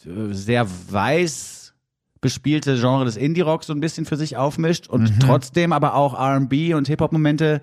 äh, 0.06 0.32
sehr 0.32 0.66
weiß 0.90 1.74
bespielte 2.20 2.78
Genre 2.78 3.04
des 3.04 3.16
Indie-Rocks 3.16 3.66
so 3.66 3.72
ein 3.72 3.80
bisschen 3.80 4.06
für 4.06 4.16
sich 4.16 4.36
aufmischt 4.36 4.86
und 4.86 5.18
trotzdem 5.20 5.72
aber 5.72 5.94
auch 5.94 6.14
R&B 6.14 6.72
und 6.74 6.86
Hip-Hop-Momente 6.86 7.60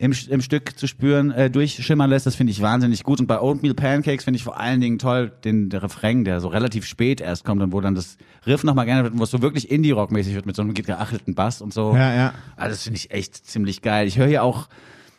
im, 0.00 0.14
im 0.30 0.40
Stück 0.40 0.78
zu 0.78 0.86
spüren, 0.86 1.30
äh, 1.30 1.50
durchschimmern 1.50 2.08
lässt, 2.08 2.24
das 2.24 2.34
finde 2.34 2.52
ich 2.52 2.62
wahnsinnig 2.62 3.04
gut. 3.04 3.20
Und 3.20 3.26
bei 3.26 3.38
Oatmeal 3.38 3.74
Pancakes 3.74 4.24
finde 4.24 4.38
ich 4.38 4.44
vor 4.44 4.58
allen 4.58 4.80
Dingen 4.80 4.98
toll 4.98 5.30
den 5.44 5.68
der 5.68 5.82
Refrain, 5.82 6.24
der 6.24 6.40
so 6.40 6.48
relativ 6.48 6.86
spät 6.86 7.20
erst 7.20 7.44
kommt 7.44 7.60
und 7.60 7.70
wo 7.70 7.82
dann 7.82 7.94
das 7.94 8.16
Riff 8.46 8.64
nochmal 8.64 8.86
gerne 8.86 9.02
wird, 9.02 9.12
und 9.12 9.18
wo 9.18 9.24
es 9.24 9.30
so 9.30 9.42
wirklich 9.42 9.70
Indie-Rock-mäßig 9.70 10.34
wird 10.34 10.46
mit 10.46 10.56
so 10.56 10.62
einem 10.62 10.72
geachelten 10.72 11.34
Bass 11.34 11.60
und 11.60 11.74
so. 11.74 11.94
Ja, 11.94 12.14
ja. 12.14 12.34
Ah, 12.56 12.68
das 12.68 12.84
finde 12.84 12.96
ich 12.96 13.10
echt 13.10 13.46
ziemlich 13.46 13.82
geil. 13.82 14.06
Ich 14.06 14.16
höre 14.16 14.26
hier 14.26 14.42
auch 14.42 14.68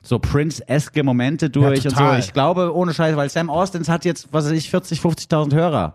so 0.02 0.18
Prince-eske 0.18 1.04
Momente 1.04 1.52
durch 1.52 1.84
Ja, 1.84 1.92
und 1.92 1.98
so. 1.98 2.14
Ich 2.18 2.34
glaube, 2.34 2.76
ohne 2.76 2.96
Scheiß, 2.96 3.16
weil 3.16 3.30
Sam 3.30 3.52
Austins 3.52 3.88
hat 3.88 4.04
jetzt, 4.04 4.30
was 4.32 4.46
weiß 4.46 4.54
ich, 4.54 4.72
40, 4.72 5.00
50.000 5.00 5.54
Hörer 5.54 5.94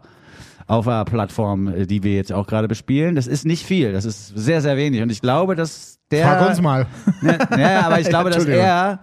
auf 0.68 0.86
einer 0.86 1.04
Plattform, 1.04 1.66
äh, 1.66 1.86
die 1.86 2.04
wir 2.04 2.14
jetzt 2.14 2.32
auch 2.32 2.46
gerade 2.46 2.68
bespielen. 2.68 3.16
Das 3.16 3.26
ist 3.26 3.46
nicht 3.46 3.66
viel. 3.66 3.92
Das 3.92 4.04
ist 4.04 4.28
sehr, 4.28 4.62
sehr 4.62 4.76
wenig. 4.76 5.02
Und 5.02 5.10
ich 5.10 5.20
glaube, 5.20 5.56
dass 5.56 5.95
der... 6.10 6.26
Frag 6.26 6.48
uns 6.48 6.60
mal. 6.60 6.86
Ja, 7.22 7.58
ja, 7.58 7.80
aber 7.86 8.00
ich 8.00 8.08
glaube, 8.08 8.30
dass 8.30 8.44
er 8.44 9.00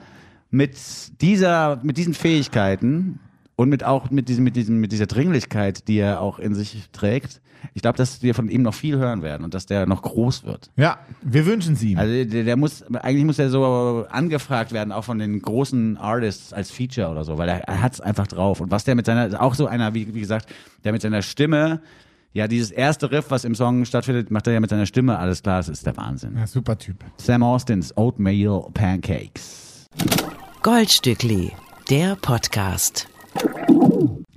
mit 0.50 0.78
dieser, 1.22 1.80
mit 1.84 1.98
diesen 1.98 2.14
Fähigkeiten 2.14 3.20
und 3.56 3.70
mit 3.70 3.84
auch 3.84 4.10
mit 4.12 4.30
diesem, 4.30 4.44
mit 4.44 4.56
diesem, 4.56 4.80
mit 4.80 4.92
dieser 4.92 5.08
Dringlichkeit, 5.08 5.88
die 5.88 5.98
er 5.98 6.22
auch 6.22 6.40
in 6.40 6.56
sich 6.56 6.90
trägt, 6.92 7.42
ich 7.74 7.82
glaube, 7.82 7.98
dass 7.98 8.22
wir 8.22 8.36
von 8.36 8.50
ihm 8.50 8.62
noch 8.62 8.74
viel 8.74 8.98
hören 8.98 9.22
werden 9.22 9.44
und 9.44 9.54
dass 9.54 9.66
der 9.66 9.86
noch 9.86 10.02
groß 10.02 10.44
wird. 10.44 10.70
Ja, 10.76 11.00
wir 11.22 11.46
wünschen 11.46 11.76
sie 11.76 11.92
ihm. 11.92 11.98
Also 11.98 12.12
der, 12.12 12.44
der 12.44 12.58
muss, 12.58 12.84
eigentlich 12.92 13.26
muss 13.26 13.40
er 13.40 13.50
so 13.50 14.06
angefragt 14.10 14.72
werden, 14.74 14.92
auch 14.92 15.06
von 15.06 15.20
den 15.20 15.42
großen 15.42 15.98
Artists 15.98 16.54
als 16.54 16.72
Feature 16.72 17.10
oder 17.10 17.24
so, 17.24 17.38
weil 17.38 17.50
er, 17.50 17.62
er 17.62 17.82
hat's 17.82 18.02
einfach 18.02 18.28
drauf. 18.28 18.60
Und 18.60 18.72
was 18.72 18.84
der 18.84 18.96
mit 18.96 19.06
seiner, 19.06 19.42
auch 19.42 19.56
so 19.56 19.68
einer, 19.68 19.94
wie, 19.94 20.14
wie 20.14 20.20
gesagt, 20.20 20.50
der 20.84 20.92
mit 20.92 21.02
seiner 21.02 21.22
Stimme, 21.22 21.82
ja, 22.34 22.48
dieses 22.48 22.72
erste 22.72 23.12
Riff, 23.12 23.26
was 23.30 23.46
im 23.46 23.54
Song 23.56 23.86
stattfindet, 23.86 24.32
macht 24.32 24.48
er 24.48 24.54
ja 24.54 24.60
mit 24.60 24.70
seiner 24.70 24.86
Stimme, 24.88 25.18
alles 25.20 25.44
klar, 25.44 25.58
das 25.58 25.70
ist 25.70 25.86
der 25.86 25.96
Wahnsinn. 25.98 26.36
ja, 26.36 26.48
super 26.48 26.78
Typ. 26.78 26.98
Sam 27.18 27.44
Austins 27.44 27.96
Oatmeal 27.96 28.66
Pancakes. 28.74 29.88
Goldstückli, 30.64 31.52
der 31.90 32.16
Podcast. 32.16 33.08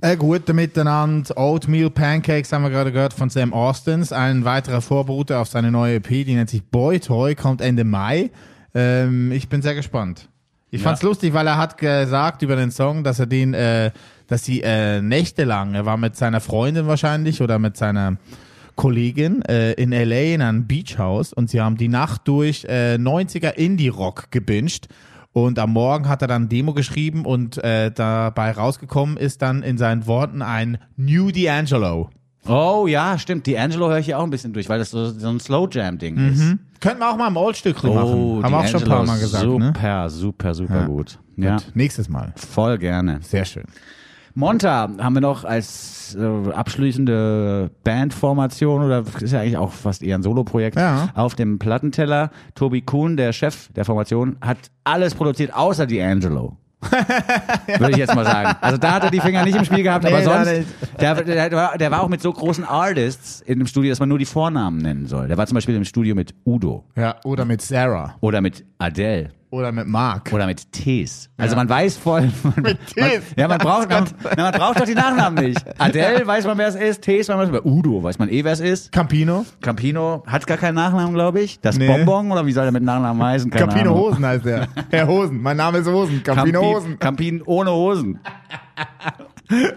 Äh, 0.01 0.15
gute 0.15 0.53
Miteinander. 0.53 1.35
Oatmeal 1.37 1.89
Pancakes 1.89 2.51
haben 2.53 2.61
wir 2.61 2.69
gerade 2.69 2.91
gehört 2.91 3.13
von 3.13 3.29
Sam 3.31 3.51
Austins. 3.51 4.11
Ein 4.11 4.45
weiterer 4.45 4.81
Vorbote 4.81 5.39
auf 5.39 5.47
seine 5.47 5.71
neue 5.71 5.95
EP, 5.95 6.07
die 6.07 6.35
nennt 6.35 6.51
sich 6.51 6.63
Boy 6.63 6.99
Toy, 6.99 7.33
kommt 7.33 7.61
Ende 7.61 7.83
Mai. 7.83 8.29
Ähm, 8.75 9.31
ich 9.31 9.49
bin 9.49 9.63
sehr 9.63 9.73
gespannt. 9.73 10.29
Ich 10.69 10.81
fand's 10.81 11.01
lustig, 11.01 11.33
weil 11.33 11.47
er 11.47 11.57
hat 11.57 11.77
gesagt 11.77 12.41
über 12.41 12.55
den 12.55 12.71
Song, 12.71 13.03
dass 13.03 13.19
er 13.19 13.25
den, 13.25 13.53
äh, 13.53 13.91
dass 14.27 14.43
sie 14.43 14.61
äh, 14.61 15.01
nächtelang, 15.01 15.75
er 15.75 15.85
war 15.85 15.97
mit 15.97 16.15
seiner 16.15 16.41
Freundin 16.41 16.87
wahrscheinlich 16.87 17.41
oder 17.41 17.57
mit 17.57 17.77
seiner 17.77 18.17
Kollegin 18.75 19.41
äh, 19.43 19.73
in 19.73 19.91
LA 19.91 20.33
in 20.35 20.41
einem 20.41 20.67
Beachhaus 20.67 21.33
und 21.33 21.49
sie 21.49 21.61
haben 21.61 21.77
die 21.77 21.87
Nacht 21.87 22.27
durch 22.27 22.65
äh, 22.65 22.95
90er 22.95 23.53
Indie-Rock 23.53 24.31
gebinged. 24.31 24.87
Und 25.33 25.59
am 25.59 25.71
Morgen 25.71 26.09
hat 26.09 26.23
er 26.23 26.27
dann 26.27 26.49
Demo 26.49 26.73
geschrieben 26.73 27.23
und 27.23 27.63
äh, 27.63 27.91
dabei 27.91 28.51
rausgekommen 28.51 29.17
ist 29.17 29.43
dann 29.43 29.61
in 29.61 29.77
seinen 29.77 30.07
Worten 30.07 30.41
ein 30.41 30.79
New 30.95 31.27
D'Angelo. 31.27 32.09
Oh 32.47 32.87
ja, 32.87 33.19
stimmt. 33.19 33.45
Die 33.45 33.57
Angelo 33.57 33.89
höre 33.89 33.99
ich 33.99 34.05
hier 34.05 34.17
auch 34.17 34.23
ein 34.23 34.29
bisschen 34.29 34.53
durch, 34.53 34.67
weil 34.67 34.79
das 34.79 34.89
so, 34.89 35.11
so 35.11 35.27
ein 35.27 35.39
Slow 35.39 35.67
Jam-Ding 35.71 36.17
ist. 36.31 36.41
Könnten 36.79 36.99
wir 36.99 37.09
auch 37.11 37.17
mal 37.17 37.27
im 37.27 37.37
Old-Stückchen 37.37 37.93
machen. 37.93 38.43
Haben 38.43 38.51
wir 38.51 38.57
auch 38.59 38.67
schon 38.67 38.83
ein 38.83 38.87
paar 38.89 39.05
Mal 39.05 39.19
gesagt. 39.19 39.43
Super, 39.43 40.03
Ne? 40.03 40.09
super, 40.09 40.53
super 40.53 40.85
gut. 40.85 41.19
Ja, 41.35 41.55
Gut, 41.57 41.71
nächstes 41.75 42.09
Mal. 42.09 42.33
voll 42.35 42.77
gerne. 42.77 43.19
Sehr 43.21 43.45
schön. 43.45 43.63
Monta 44.33 44.89
haben 44.99 45.13
wir 45.15 45.21
noch 45.21 45.45
als 45.45 46.15
äh, 46.19 46.51
abschließende 46.51 47.71
Bandformation 47.83 48.83
oder 48.83 49.03
ist 49.19 49.31
ja 49.33 49.41
eigentlich 49.41 49.57
auch 49.57 49.71
fast 49.71 50.03
eher 50.03 50.15
ein 50.17 50.23
Soloprojekt 50.23 50.77
Ja. 50.77 51.09
auf 51.15 51.33
dem 51.35 51.57
Plattenteller. 51.59 52.29
Tobi 52.53 52.81
Kuhn, 52.81 53.17
der 53.17 53.33
Chef 53.33 53.69
der 53.73 53.83
Formation, 53.85 54.37
hat 54.41 54.57
alles 54.83 55.15
produziert 55.15 55.53
außer 55.55 55.85
D'Angelo. 55.85 56.53
Würde 56.79 57.91
ich 57.91 57.97
jetzt 57.97 58.13
mal 58.15 58.25
sagen. 58.25 58.55
Also 58.61 58.77
da 58.77 58.93
hat 58.93 59.03
er 59.03 59.11
die 59.11 59.19
Finger 59.19 59.43
nicht 59.43 59.55
im 59.55 59.65
Spiel 59.65 59.83
gehabt, 59.83 60.05
aber 60.05 60.19
Nee, 60.19 60.25
da 60.25 60.45
sonst, 60.45 60.65
der, 60.99 61.15
der, 61.49 61.77
der 61.77 61.91
war 61.91 62.01
auch 62.01 62.07
mit 62.07 62.21
so 62.21 62.31
großen 62.31 62.63
Artists 62.63 63.41
in 63.41 63.59
dem 63.59 63.67
Studio, 63.67 63.89
dass 63.89 63.99
man 63.99 64.09
nur 64.09 64.19
die 64.19 64.25
Vornamen 64.25 64.77
nennen 64.77 65.07
soll. 65.07 65.27
Der 65.27 65.37
war 65.37 65.47
zum 65.47 65.55
Beispiel 65.55 65.75
im 65.75 65.85
Studio 65.85 66.13
mit 66.15 66.33
Udo 66.45 66.83
Ja, 66.95 67.15
oder 67.23 67.45
mit 67.45 67.61
Sarah. 67.61 68.15
oder 68.21 68.41
mit 68.41 68.63
Adele. 68.77 69.29
Oder 69.49 69.71
mit 69.71 69.87
Mark. 69.87 70.31
Oder 70.33 70.45
mit 70.45 70.73
Tees. 70.73 71.29
Also 71.37 71.55
man 71.55 71.69
weiß 71.69 71.95
voll. 71.97 72.29
Man, 72.43 72.53
Mit 72.57 72.65
man, 72.65 72.77
Tees. 73.09 73.21
ja, 73.37 73.47
man 73.47 73.57
braucht, 73.59 73.89
man, 73.89 74.05
man 74.35 74.51
braucht 74.51 74.79
doch 74.81 74.85
die 74.85 74.93
Nachnamen 74.93 75.45
nicht. 75.45 75.63
Adele 75.79 76.27
weiß 76.27 76.45
man, 76.45 76.57
wer 76.57 76.67
es 76.67 76.75
ist. 76.75 77.01
Tees 77.01 77.29
weiß 77.29 77.49
man, 77.49 77.61
Udo 77.63 78.03
weiß 78.03 78.19
man 78.19 78.27
eh, 78.27 78.43
wer 78.43 78.51
es 78.51 78.59
ist. 78.59 78.91
Campino. 78.91 79.45
Campino 79.61 80.23
hat 80.27 80.45
gar 80.47 80.57
keinen 80.57 80.75
Nachnamen, 80.75 81.13
glaube 81.13 81.39
ich. 81.39 81.61
Das 81.61 81.77
Nee. 81.77 81.87
Bonbon 81.87 82.29
oder 82.31 82.45
wie 82.45 82.51
soll 82.51 82.65
er 82.65 82.71
mit 82.73 82.83
Nachnamen 82.83 83.23
heißen? 83.23 83.49
Keine 83.49 83.67
Campino 83.67 83.91
Ahnung. 83.91 84.03
Hosen 84.05 84.25
heißt 84.25 84.45
er. 84.47 84.67
Herr 84.91 85.07
Hosen. 85.07 85.41
Mein 85.41 85.55
Name 85.55 85.77
ist 85.77 85.87
Hosen. 85.87 86.21
Campino 86.23 86.59
Campi- 86.61 86.75
Hosen. 86.75 86.99
Campin 86.99 87.41
ohne 87.45 87.71
Hosen. 87.71 88.19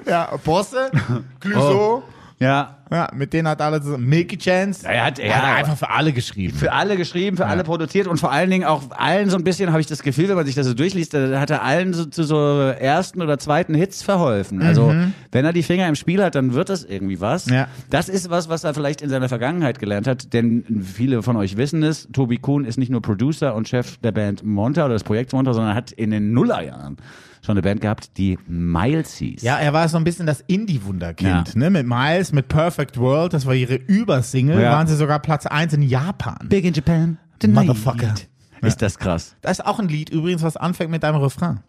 Ja, 0.07 0.31
Bosse. 0.45 0.91
Clouseau. 1.39 2.03
Ja. 2.41 2.77
Ja, 2.91 3.09
mit 3.15 3.33
denen 3.33 3.47
hat 3.47 3.61
alle 3.61 3.81
zusammen. 3.81 4.09
Milky 4.09 4.37
Chance. 4.37 4.87
Er 4.87 5.05
hat, 5.07 5.19
Er 5.19 5.37
hat 5.37 5.59
einfach 5.59 5.77
für 5.77 5.91
alle 5.91 6.13
geschrieben. 6.13 6.57
für 6.57 6.73
alle 6.73 6.97
geschrieben, 6.97 7.37
für 7.37 7.47
alle 7.47 7.63
produziert 7.63 8.09
und 8.09 8.19
vor 8.19 8.33
allen 8.33 8.51
Dingen 8.51 8.65
auch 8.65 8.83
allen 8.91 9.31
so 9.31 9.37
ein 9.37 9.45
bisschen, 9.45 9.71
habe 9.71 9.81
ich 9.81 9.87
das 9.87 10.03
Gefühl, 10.03 10.29
wenn 10.29 10.37
man 10.37 10.45
sich 10.47 10.57
das 10.57 10.67
so 10.67 10.75
durchliest, 10.75 11.15
da 11.15 11.41
hat 11.41 11.51
er 11.51 11.63
allen 11.63 11.93
so, 11.95 12.05
zu 12.05 12.25
so 12.25 12.37
ersten 12.61 13.23
oder 13.23 13.39
zweiten 13.39 13.75
Hits 13.75 14.03
verholfen. 14.03 14.61
Also 14.63 14.93
wenn 15.31 15.45
er 15.45 15.53
die 15.53 15.63
Finger 15.63 15.87
im 15.89 15.95
Spiel 15.95 16.23
hat, 16.23 16.35
dann 16.35 16.55
wird 16.55 16.69
das 16.69 16.85
irgendwie 16.85 17.21
was. 17.21 17.47
Ja. 17.47 17.69
Das 17.91 18.09
ist 18.09 18.29
was, 18.31 18.49
was 18.49 18.65
er 18.65 18.75
vielleicht 18.75 19.03
in 19.03 19.09
seiner 19.09 19.29
Vergangenheit 19.29 19.79
gelernt 19.79 20.07
hat, 20.07 20.33
denn 20.33 20.65
viele 20.83 21.23
von 21.23 21.37
euch 21.37 21.57
wissen 21.57 21.83
es, 21.83 22.09
Tobi 22.13 22.39
Kuhn 22.39 22.65
ist 22.65 22.77
nicht 22.79 22.91
nur 22.91 23.03
Producer 23.03 23.55
und 23.55 23.69
Chef 23.69 23.99
der 23.99 24.13
Band 24.13 24.43
Monta 24.43 24.85
oder 24.85 24.95
des 24.95 25.05
Projekts 25.05 25.33
Monta, 25.33 25.53
sondern 25.53 25.75
hat 25.75 25.93
in 25.93 26.11
den 26.11 26.33
Nullerjahren 26.33 26.97
schon 27.43 27.53
eine 27.55 27.63
Band 27.63 27.81
gehabt, 27.81 28.17
die 28.19 28.39
Miles 28.47 29.15
hieß. 29.17 29.43
Ja, 29.43 29.57
er 29.59 29.73
war 29.73 29.89
so 29.89 29.97
ein 29.97 30.05
bisschen 30.05 30.27
das 30.27 30.43
Indie-Wunderkind, 30.47 31.49
Ja. 31.55 31.59
ne? 31.59 31.71
Mit 31.71 31.87
Miles, 31.87 32.33
mit 32.33 32.49
Perfect 32.49 32.99
World, 32.99 33.33
das 33.33 33.47
war 33.47 33.55
ihre 33.55 33.75
Übersingle, 33.77 34.61
Ja. 34.63 34.73
waren 34.73 34.87
sie 34.87 34.97
sogar 34.97 35.19
Platz 35.21 35.47
1 35.47 35.73
in 35.73 35.83
Japan. 35.83 36.39
Big 36.49 36.65
in 36.65 36.75
Japan. 36.75 37.19
Motherfucker. 37.47 38.15
Ist 38.63 38.83
das 38.83 38.99
krass. 38.99 39.37
Da 39.41 39.51
ist 39.51 39.65
auch 39.65 39.79
ein 39.79 39.89
Lied 39.89 40.11
übrigens, 40.11 40.43
was 40.43 40.57
anfängt 40.59 40.91
mit 40.91 41.03
einem 41.05 41.17
Refrain. 41.17 41.61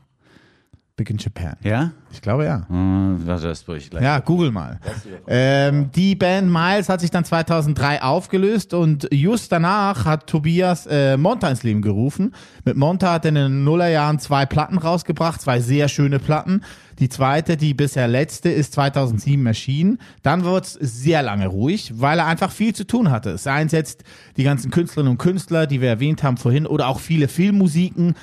Big 0.95 1.09
in 1.09 1.17
Japan. 1.17 1.55
Ja? 1.63 1.91
Ich 2.11 2.21
glaube 2.21 2.45
ja. 2.45 2.67
Hm, 2.67 3.23
das 3.25 3.63
durch 3.63 3.89
gleich. 3.89 4.03
Ja, 4.03 4.19
google 4.19 4.51
mal. 4.51 4.79
Ähm, 5.27 5.89
die 5.95 6.15
Band 6.15 6.51
Miles 6.51 6.89
hat 6.89 7.01
sich 7.01 7.09
dann 7.11 7.23
2003 7.23 8.01
aufgelöst 8.01 8.73
und 8.73 9.07
just 9.11 9.51
danach 9.51 10.05
hat 10.05 10.27
Tobias 10.27 10.87
äh, 10.87 11.17
Monta 11.17 11.49
ins 11.49 11.63
Leben 11.63 11.81
gerufen. 11.81 12.33
Mit 12.65 12.75
Monta 12.75 13.13
hat 13.13 13.25
er 13.25 13.29
in 13.29 13.35
den 13.35 13.63
Nullerjahren 13.63 14.19
zwei 14.19 14.45
Platten 14.45 14.77
rausgebracht, 14.77 15.41
zwei 15.41 15.59
sehr 15.59 15.87
schöne 15.87 16.19
Platten. 16.19 16.61
Die 16.99 17.09
zweite, 17.09 17.57
die 17.57 17.73
bisher 17.73 18.07
letzte, 18.07 18.49
ist 18.49 18.73
2007 18.73 19.43
erschienen. 19.47 19.97
Dann 20.21 20.43
wurde 20.43 20.67
es 20.67 20.73
sehr 20.73 21.23
lange 21.23 21.47
ruhig, 21.47 21.93
weil 21.95 22.19
er 22.19 22.27
einfach 22.27 22.51
viel 22.51 22.75
zu 22.75 22.85
tun 22.85 23.09
hatte. 23.09 23.37
Seien 23.39 23.65
es 23.67 23.71
jetzt 23.71 24.03
die 24.37 24.43
ganzen 24.43 24.69
Künstlerinnen 24.69 25.13
und 25.13 25.17
Künstler, 25.17 25.65
die 25.65 25.81
wir 25.81 25.89
erwähnt 25.89 26.21
haben 26.21 26.37
vorhin, 26.37 26.67
oder 26.67 26.87
auch 26.87 26.99
viele 26.99 27.27
Filmmusiken. 27.27 28.15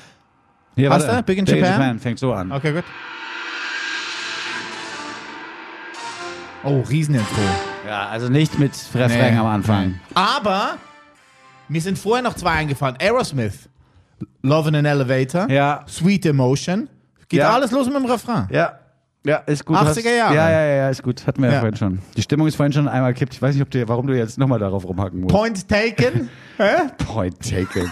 Hier, 0.79 0.91
Hast 0.91 1.09
du? 1.09 1.23
Big 1.25 1.39
in 1.39 1.45
Japan? 1.45 1.99
Fängt 1.99 2.21
so 2.21 2.33
an. 2.33 2.53
Okay, 2.53 2.73
gut. 2.73 2.85
Oh, 6.63 6.83
Riesenintro. 6.89 7.27
Ja, 7.85 8.07
also 8.07 8.29
nicht 8.29 8.61
mit 8.61 8.71
Refrain 8.95 9.35
Nee, 9.35 9.41
am 9.41 9.47
Anfang. 9.47 9.99
Aber 10.15 10.77
mir 11.69 11.81
sind 11.81 11.99
vorher 11.99 12.23
noch 12.23 12.35
zwei 12.35 12.53
eingefallen. 12.53 12.97
Aerosmith, 13.01 13.69
Love 14.43 14.69
in 14.69 14.77
an 14.77 14.85
Elevator, 14.85 15.51
Ja. 15.51 15.85
Sweet 15.89 16.27
Emotion. 16.27 16.89
Geht 17.29 17.41
Ja. 17.41 17.51
alles 17.53 17.73
los 17.73 17.87
mit 17.87 17.97
dem 17.97 18.05
Refrain. 18.05 18.47
Ja. 18.53 18.78
Ja, 19.27 19.37
ist 19.47 19.65
gut. 19.65 19.77
80er 19.77 20.15
Jahre. 20.17 20.35
Ja, 20.35 20.51
ja, 20.51 20.65
ja, 20.67 20.89
ist 20.91 21.03
gut. 21.03 21.27
Hatten 21.27 21.43
wir 21.43 21.49
ja, 21.49 21.55
Ja. 21.55 21.61
vorhin 21.61 21.77
schon. 21.77 21.99
Die 22.17 22.23
Stimmung 22.23 22.47
ist 22.47 22.55
vorhin 22.55 22.73
schon 22.73 22.89
einmal 22.89 23.13
kippt. 23.15 23.35
Ich 23.35 23.43
weiß 23.43 23.55
nicht, 23.55 23.63
ob 23.63 23.71
du, 23.71 23.87
warum 23.89 24.07
du 24.07 24.17
jetzt 24.17 24.39
nochmal 24.39 24.59
darauf 24.59 24.85
rumhacken 24.85 25.21
musst. 25.21 25.35
Point 25.35 25.69
taken. 25.69 26.31
Hä? 26.57 26.65
Point 27.05 27.37
taken. 27.41 27.91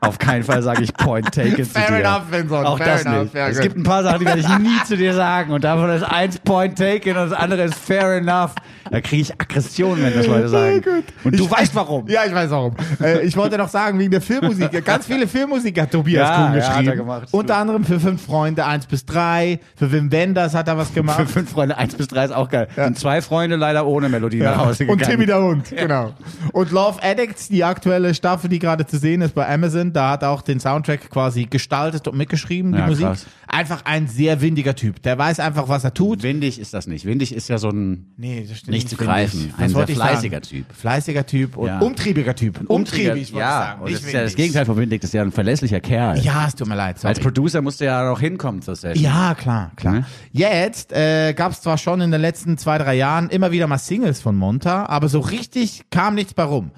Auf 0.00 0.18
keinen 0.18 0.42
Fall 0.44 0.62
sage 0.62 0.82
ich 0.82 0.92
Point 0.94 1.32
taken 1.32 1.56
zu 1.64 1.64
Fair 1.64 1.88
dir. 1.88 2.04
enough, 2.04 2.22
Vincent. 2.30 2.66
Auch 2.66 2.76
fair 2.78 2.86
das 2.86 3.04
enough. 3.06 3.22
nicht. 3.32 3.36
Es 3.36 3.60
gibt 3.60 3.76
ein 3.76 3.82
paar 3.82 4.02
Sachen, 4.02 4.20
die 4.20 4.26
werde 4.26 4.40
ich 4.40 4.58
nie 4.58 4.82
zu 4.84 4.96
dir 4.96 5.14
sagen. 5.14 5.52
Und 5.52 5.64
davon 5.64 5.90
ist 5.90 6.02
eins 6.02 6.38
Point 6.40 6.76
taken 6.76 7.10
und 7.16 7.30
das 7.30 7.32
andere 7.32 7.62
ist 7.62 7.74
fair 7.74 8.16
enough. 8.16 8.54
Da 8.90 9.00
kriege 9.00 9.22
ich 9.22 9.32
Aggression, 9.40 10.02
wenn 10.02 10.14
das 10.14 10.26
Leute 10.26 10.48
sagen. 10.48 10.82
Und 11.24 11.38
du 11.38 11.44
Ich- 11.44 11.50
weißt 11.50 11.74
warum. 11.74 12.08
Ja, 12.08 12.22
ich 12.26 12.34
weiß 12.34 12.50
warum. 12.50 12.74
äh, 13.00 13.22
ich 13.26 13.36
wollte 13.36 13.58
noch 13.58 13.68
sagen, 13.68 13.98
wegen 13.98 14.10
der 14.10 14.20
Filmmusik. 14.20 14.84
Ganz 14.84 15.06
viele 15.06 15.26
Filmmusik 15.26 15.80
hat 15.80 15.90
Tobias 15.90 16.28
Ja, 16.28 16.34
Kuhn 16.36 16.44
ja, 16.46 16.54
geschrieben. 16.58 16.76
hat 16.78 16.86
er 16.86 16.96
gemacht. 16.96 17.28
Unter 17.32 17.56
anderem 17.56 17.84
für 17.84 18.00
Fünf 18.00 18.22
Freunde 18.24 18.64
1 18.66 18.86
bis 18.86 19.04
3. 19.06 19.60
Für 19.76 19.92
Wim 19.92 20.10
Wenders 20.12 20.54
hat 20.54 20.68
er 20.68 20.76
was 20.78 20.92
gemacht. 20.94 21.20
Für 21.20 21.26
fünf 21.26 21.50
Freunde, 21.50 21.76
eins 21.76 21.94
bis 21.94 22.08
drei 22.08 22.24
ist 22.24 22.32
auch 22.32 22.48
geil. 22.48 22.68
Sind 22.74 22.98
zwei 22.98 23.20
Freunde 23.22 23.56
leider 23.56 23.86
ohne 23.86 24.08
Melodie 24.08 24.38
nach 24.38 24.56
Hause 24.58 24.84
Und 24.84 24.98
gegangen. 24.98 25.10
Timmy 25.10 25.26
der 25.26 25.42
Hund, 25.42 25.70
genau. 25.76 26.12
Und 26.52 26.70
Love 26.70 27.02
Addicts, 27.02 27.48
die 27.48 27.64
aktuelle 27.64 28.14
Staffel, 28.14 28.48
die 28.48 28.58
gerade 28.58 28.86
zu 28.86 28.98
sehen 28.98 29.20
ist 29.22 29.34
bei 29.34 29.48
Amazon, 29.52 29.92
da 29.92 30.10
hat 30.10 30.22
er 30.22 30.30
auch 30.30 30.42
den 30.42 30.60
Soundtrack 30.60 31.10
quasi 31.10 31.44
gestaltet 31.44 32.08
und 32.08 32.16
mitgeschrieben, 32.16 32.72
die 32.72 32.78
Ja, 32.78 32.86
Musik. 32.86 33.06
krass. 33.06 33.26
Einfach 33.46 33.84
ein 33.86 34.08
sehr 34.08 34.40
windiger 34.42 34.74
Typ. 34.74 35.02
Der 35.02 35.16
weiß 35.18 35.40
einfach, 35.40 35.68
was 35.68 35.82
er 35.84 35.94
tut. 35.94 36.22
Windig 36.22 36.60
ist 36.60 36.74
das 36.74 36.86
nicht. 36.86 37.04
Windig 37.06 37.34
ist 37.34 37.48
ja 37.48 37.56
so 37.58 37.70
ein 37.70 38.12
Nee, 38.16 38.44
das 38.48 38.58
stimmt 38.58 38.67
Nicht 38.68 38.88
zu 38.88 38.96
greifen. 38.96 39.52
ich. 39.54 39.62
Ein 39.62 39.70
sehr 39.70 39.88
ich 39.88 39.94
fleißiger 39.94 40.36
sagen? 40.36 40.42
Typ. 40.48 40.66
Fleißiger 40.74 41.26
Typ 41.26 41.56
und 41.56 41.66
Ja. 41.66 41.78
umtriebiger 41.80 42.34
Typ. 42.34 42.60
Umtriebig, 42.68 43.06
wollte 43.08 43.18
ich 43.20 43.30
ja, 43.30 43.50
sagen. 43.50 43.80
und 43.82 43.86
Nicht 43.90 43.98
das 44.00 44.06
ist 44.06 44.12
ja 44.12 44.22
das. 44.22 44.34
Gegenteil 44.34 44.64
von 44.66 44.76
Windig, 44.76 45.00
das 45.00 45.08
ist 45.10 45.14
ja 45.14 45.22
ein 45.22 45.32
verlässlicher 45.32 45.80
Kerl. 45.80 46.18
Ja, 46.20 46.46
es 46.46 46.54
tut 46.54 46.68
mir 46.68 46.74
leid. 46.76 46.98
Sorry. 46.98 47.08
Als 47.08 47.20
Producer 47.20 47.62
musste 47.62 47.86
er 47.86 48.02
ja 48.02 48.08
noch 48.10 48.20
hinkommen 48.20 48.62
zur 48.62 48.76
Session. 48.76 49.02
Ja, 49.04 49.34
klar, 49.34 49.72
klar. 49.76 49.94
Ne? 49.94 50.06
Jetzt 50.32 50.92
äh, 50.92 51.32
gab 51.34 51.52
es 51.52 51.60
zwar 51.60 51.78
schon 51.78 52.00
in 52.00 52.10
den 52.10 52.20
letzten 52.20 52.58
zwei, 52.58 52.78
drei 52.78 52.94
Jahren 52.94 53.28
immer 53.30 53.50
wieder 53.50 53.66
mal 53.66 53.78
Singles 53.78 54.20
von 54.20 54.36
Monta, 54.36 54.86
aber 54.86 55.08
so 55.08 55.20
richtig 55.20 55.84
kam 55.90 56.14
nichts 56.14 56.34
bei 56.34 56.42
rum. 56.44 56.70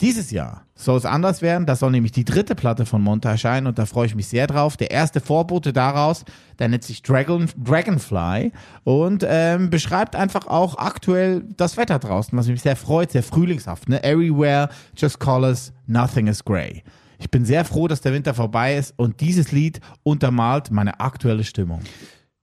Dieses 0.00 0.30
Jahr 0.30 0.64
soll 0.76 0.96
es 0.96 1.04
anders 1.04 1.42
werden. 1.42 1.66
Da 1.66 1.74
soll 1.74 1.90
nämlich 1.90 2.12
die 2.12 2.24
dritte 2.24 2.54
Platte 2.54 2.86
von 2.86 3.02
Monta 3.02 3.30
erscheinen 3.32 3.66
und 3.66 3.80
da 3.80 3.86
freue 3.86 4.06
ich 4.06 4.14
mich 4.14 4.28
sehr 4.28 4.46
drauf. 4.46 4.76
Der 4.76 4.92
erste 4.92 5.20
Vorbote 5.20 5.72
daraus, 5.72 6.24
der 6.60 6.68
nennt 6.68 6.84
sich 6.84 7.02
Dragon, 7.02 7.48
Dragonfly 7.56 8.52
und 8.84 9.24
ähm, 9.28 9.70
beschreibt 9.70 10.14
einfach 10.14 10.46
auch 10.46 10.78
aktuell 10.78 11.42
das 11.56 11.76
Wetter 11.76 11.98
draußen, 11.98 12.38
was 12.38 12.46
mich 12.46 12.62
sehr 12.62 12.76
freut, 12.76 13.10
sehr 13.10 13.24
frühlingshaft. 13.24 13.88
Ne? 13.88 14.02
Everywhere, 14.04 14.68
just 14.96 15.18
colors, 15.18 15.72
nothing 15.86 16.28
is 16.28 16.44
grey. 16.44 16.84
Ich 17.18 17.28
bin 17.30 17.44
sehr 17.44 17.64
froh, 17.64 17.88
dass 17.88 18.00
der 18.00 18.12
Winter 18.12 18.34
vorbei 18.34 18.76
ist 18.76 18.94
und 18.96 19.20
dieses 19.20 19.50
Lied 19.50 19.80
untermalt 20.04 20.70
meine 20.70 21.00
aktuelle 21.00 21.42
Stimmung. 21.42 21.80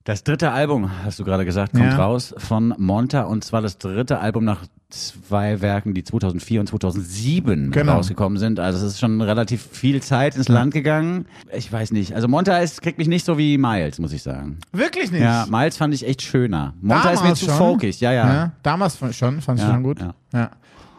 Das 0.03 0.24
dritte 0.24 0.51
Album, 0.51 0.91
hast 1.06 1.20
du 1.20 1.24
gerade 1.24 1.45
gesagt, 1.45 1.72
kommt 1.72 1.86
Ja. 1.86 1.95
raus 1.95 2.36
von 2.38 2.76
Monta 2.78 3.22
und 3.24 3.43
zwar 3.45 3.62
das 3.62 3.78
dritte 3.78 4.20
Album 4.20 4.43
nach 4.43 4.60
zwei 4.96 5.62
Werken, 5.62 5.93
die 5.93 6.04
2004 6.04 6.60
und 6.62 6.68
2007 6.68 7.72
Genau. 7.72 7.93
rausgekommen 7.93 8.38
sind. 8.38 8.60
Also 8.60 8.86
es 8.86 8.93
ist 8.93 9.00
schon 9.00 9.22
relativ 9.22 9.68
viel 9.72 10.02
Zeit 10.02 10.36
ins 10.36 10.48
Land 10.48 10.74
gegangen. 10.74 11.26
Ich 11.54 11.72
weiß 11.72 11.91
nicht. 11.91 12.14
Also 12.16 12.28
Monta 12.28 12.58
ist, 12.60 12.82
kriegt 12.82 12.98
mich 12.98 13.08
nicht 13.08 13.26
so 13.26 13.38
wie 13.38 13.58
Miles, 13.58 14.00
muss 14.00 14.14
ich 14.14 14.24
sagen. 14.24 14.58
Wirklich 14.72 15.12
nicht. 15.12 15.22
Ja, 15.22 15.46
Miles 15.50 15.78
fand 15.78 15.93
ich 15.93 16.06
echt 16.08 16.22
schöner. 16.22 16.74
Monta 16.82 17.10
ist 17.12 17.24
mir 17.24 17.34
zu 17.36 17.46
schon. 17.46 17.56
folkig. 17.56 18.00
Ja, 18.00 18.12
ja. 18.14 18.34
Ja, 18.34 18.52
damals 18.64 18.98
schon, 19.16 19.41
fand 19.41 19.60
ich 19.60 19.66
Ja, 19.66 19.72
schon 19.74 19.84
gut. 19.84 20.00
ja. 20.00 20.14
Ja. 20.34 20.52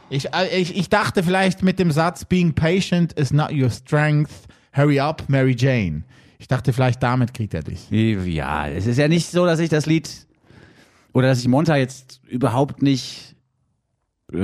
Ich, 0.08 0.26
äh, 0.32 0.56
ich, 0.60 0.76
ich 0.76 0.88
dachte 0.88 1.22
vielleicht 1.22 1.62
mit 1.62 1.78
dem 1.78 1.90
Satz, 1.90 2.24
being 2.24 2.52
patient 2.54 3.12
is 3.14 3.32
not 3.32 3.50
your 3.52 3.70
strength, 3.70 4.30
hurry 4.72 5.00
up, 5.00 5.24
Mary 5.28 5.56
Jane. 5.58 6.02
Ich 6.38 6.48
dachte 6.48 6.72
vielleicht 6.72 7.02
damit 7.02 7.32
kriegt 7.34 7.54
er 7.54 7.62
dich. 7.62 7.90
Ja, 7.90 8.68
es 8.68 8.86
ist 8.86 8.98
ja 8.98 9.08
nicht 9.08 9.30
so, 9.30 9.46
dass 9.46 9.58
ich 9.58 9.68
das 9.70 9.86
Lied 9.86 10.08
oder 11.12 11.28
dass 11.28 11.40
ich 11.40 11.48
Monta 11.48 11.76
jetzt 11.76 12.20
überhaupt 12.28 12.82
nicht, 12.82 13.35
äh, 14.32 14.36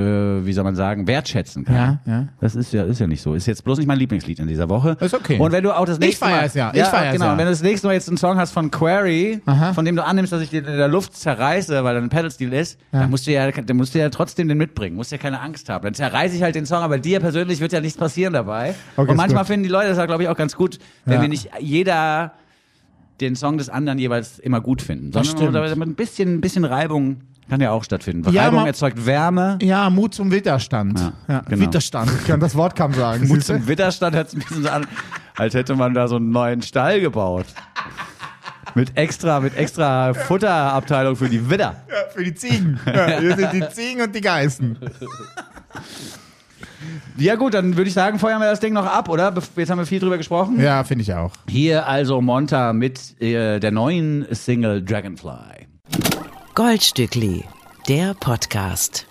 wie 0.45 0.53
soll 0.53 0.63
man 0.63 0.75
sagen, 0.77 1.07
wertschätzen 1.07 1.65
kann. 1.65 1.75
Ja, 1.75 1.99
ja. 2.05 2.27
Das 2.39 2.55
ist 2.55 2.71
ja, 2.71 2.83
ist 2.85 2.99
ja 2.99 3.07
nicht 3.07 3.21
so. 3.21 3.33
Ist 3.33 3.47
jetzt 3.47 3.65
bloß 3.65 3.79
nicht 3.79 3.87
mein 3.87 3.99
Lieblingslied 3.99 4.39
in 4.39 4.47
dieser 4.47 4.69
Woche. 4.69 4.95
Ist 5.01 5.13
okay. 5.13 5.37
Und 5.37 5.51
wenn 5.51 5.61
du 5.63 5.75
auch 5.75 5.85
das 5.85 5.97
Ich 5.97 6.05
nächste 6.05 6.23
Mal. 6.25 6.37
feier's 6.39 6.53
ja, 6.53 6.71
ich 6.73 6.83
feier's 6.83 7.11
genau. 7.13 7.25
ja. 7.25 7.31
Und 7.33 7.37
wenn 7.37 7.45
du 7.47 7.51
das 7.51 7.61
nächste 7.63 7.87
Mal 7.87 7.93
jetzt 7.93 8.07
einen 8.07 8.15
Song 8.17 8.37
hast 8.37 8.51
von 8.51 8.71
Query, 8.71 9.41
Aha. 9.45 9.73
von 9.73 9.83
dem 9.83 9.97
du 9.97 10.05
annimmst, 10.05 10.31
dass 10.31 10.41
ich 10.41 10.49
den 10.51 10.63
in 10.63 10.77
der 10.77 10.87
Luft 10.87 11.17
zerreiße, 11.17 11.83
weil 11.83 11.97
er 11.97 12.01
ein 12.01 12.07
Pedal-Stil 12.07 12.53
ist, 12.53 12.79
Ja. 12.93 13.01
dann 13.01 13.09
musst 13.09 13.27
du 13.27 13.31
ja, 13.31 13.51
dann 13.51 13.75
musst 13.75 13.93
du 13.93 13.99
ja 13.99 14.09
trotzdem 14.09 14.47
den 14.47 14.57
mitbringen. 14.57 14.95
Musst 14.95 15.11
ja 15.11 15.17
keine 15.17 15.41
Angst 15.41 15.67
haben. 15.67 15.83
Dann 15.83 15.93
zerreiße 15.93 16.35
ich 16.37 16.43
halt 16.43 16.55
den 16.55 16.65
Song, 16.65 16.79
aber 16.81 16.97
dir 16.97 17.19
persönlich 17.19 17.59
wird 17.59 17.73
ja 17.73 17.81
nichts 17.81 17.97
passieren 17.97 18.31
dabei. 18.31 18.75
Okay, 18.95 19.11
Und 19.11 19.17
manchmal 19.17 19.43
finden 19.43 19.63
die 19.63 19.69
Leute 19.69 19.93
das, 19.93 20.05
glaube 20.07 20.23
ich, 20.23 20.29
auch 20.29 20.37
ganz 20.37 20.55
gut, 20.55 20.79
wenn 21.03 21.15
Ja. 21.15 21.21
wir 21.21 21.27
nicht 21.27 21.49
jeder 21.59 22.31
den 23.19 23.35
Song 23.35 23.57
des 23.57 23.69
anderen 23.69 23.99
jeweils 23.99 24.39
immer 24.39 24.61
gut 24.61 24.81
finden. 24.81 25.11
Sondern 25.11 25.53
da- 25.53 25.63
ein 25.83 25.95
bisschen, 25.95 26.35
ein 26.35 26.41
bisschen 26.41 26.63
Reibung 26.65 27.17
kann 27.49 27.61
ja 27.61 27.71
auch 27.71 27.83
stattfinden. 27.83 28.31
Ja, 28.31 28.43
Reibung 28.45 28.61
ma- 28.61 28.67
erzeugt 28.67 29.05
Wärme. 29.05 29.57
Ja, 29.61 29.89
Mut 29.89 30.13
zum 30.13 30.31
Widerstand. 30.31 30.99
Ja, 30.99 31.13
Ja, 31.27 31.39
genau. 31.41 31.61
Widerstand. 31.61 32.11
Ich 32.21 32.27
kann 32.27 32.39
das 32.39 32.55
Wort 32.55 32.75
kaum 32.75 32.93
sagen. 32.93 33.27
Mut 33.27 33.43
zum 33.43 33.67
Widerstand 33.67 34.15
hört 34.15 34.29
sich 34.29 34.39
ein 34.39 34.47
bisschen 34.47 34.63
so 34.63 34.69
an, 34.69 34.85
als 35.37 35.53
hätte 35.53 35.75
man 35.75 35.93
da 35.93 36.07
so 36.07 36.15
einen 36.15 36.29
neuen 36.31 36.61
Stall 36.61 37.01
gebaut. 37.01 37.45
Mit 38.75 38.97
extra, 38.97 39.39
mit 39.39 39.55
extra 39.55 40.13
Futterabteilung 40.15 41.15
für 41.15 41.29
die 41.29 41.47
Widder. 41.49 41.83
Ja, 41.87 41.95
für 42.11 42.23
die 42.23 42.33
Ziegen. 42.33 42.79
Ja, 42.87 43.19
hier 43.19 43.35
sind 43.35 43.53
die 43.53 43.69
Ziegen 43.69 44.01
und 44.01 44.15
die 44.15 44.21
Geißen. 44.21 44.77
Ja 47.17 47.35
gut, 47.35 47.53
dann 47.53 47.77
würde 47.77 47.87
ich 47.87 47.93
sagen, 47.93 48.17
feuern 48.19 48.39
wir 48.41 48.49
das 48.49 48.59
Ding 48.59 48.73
noch 48.73 48.85
ab, 48.85 49.07
oder? 49.09 49.31
Jetzt 49.55 49.69
haben 49.69 49.77
wir 49.77 49.85
viel 49.85 49.99
drüber 49.99 50.17
gesprochen. 50.17 50.59
Ja, 50.59 50.83
finde 50.83 51.03
ich 51.03 51.13
auch. 51.13 51.31
Hier 51.47 51.87
also 51.87 52.19
Monta 52.19 52.73
mit 52.73 53.21
äh, 53.21 53.59
der 53.59 53.71
neuen 53.71 54.25
Single 54.31 54.83
Dragonfly. 54.83 55.67
Goldstückli, 56.55 57.45
der 57.87 58.13
Podcast. 58.13 59.07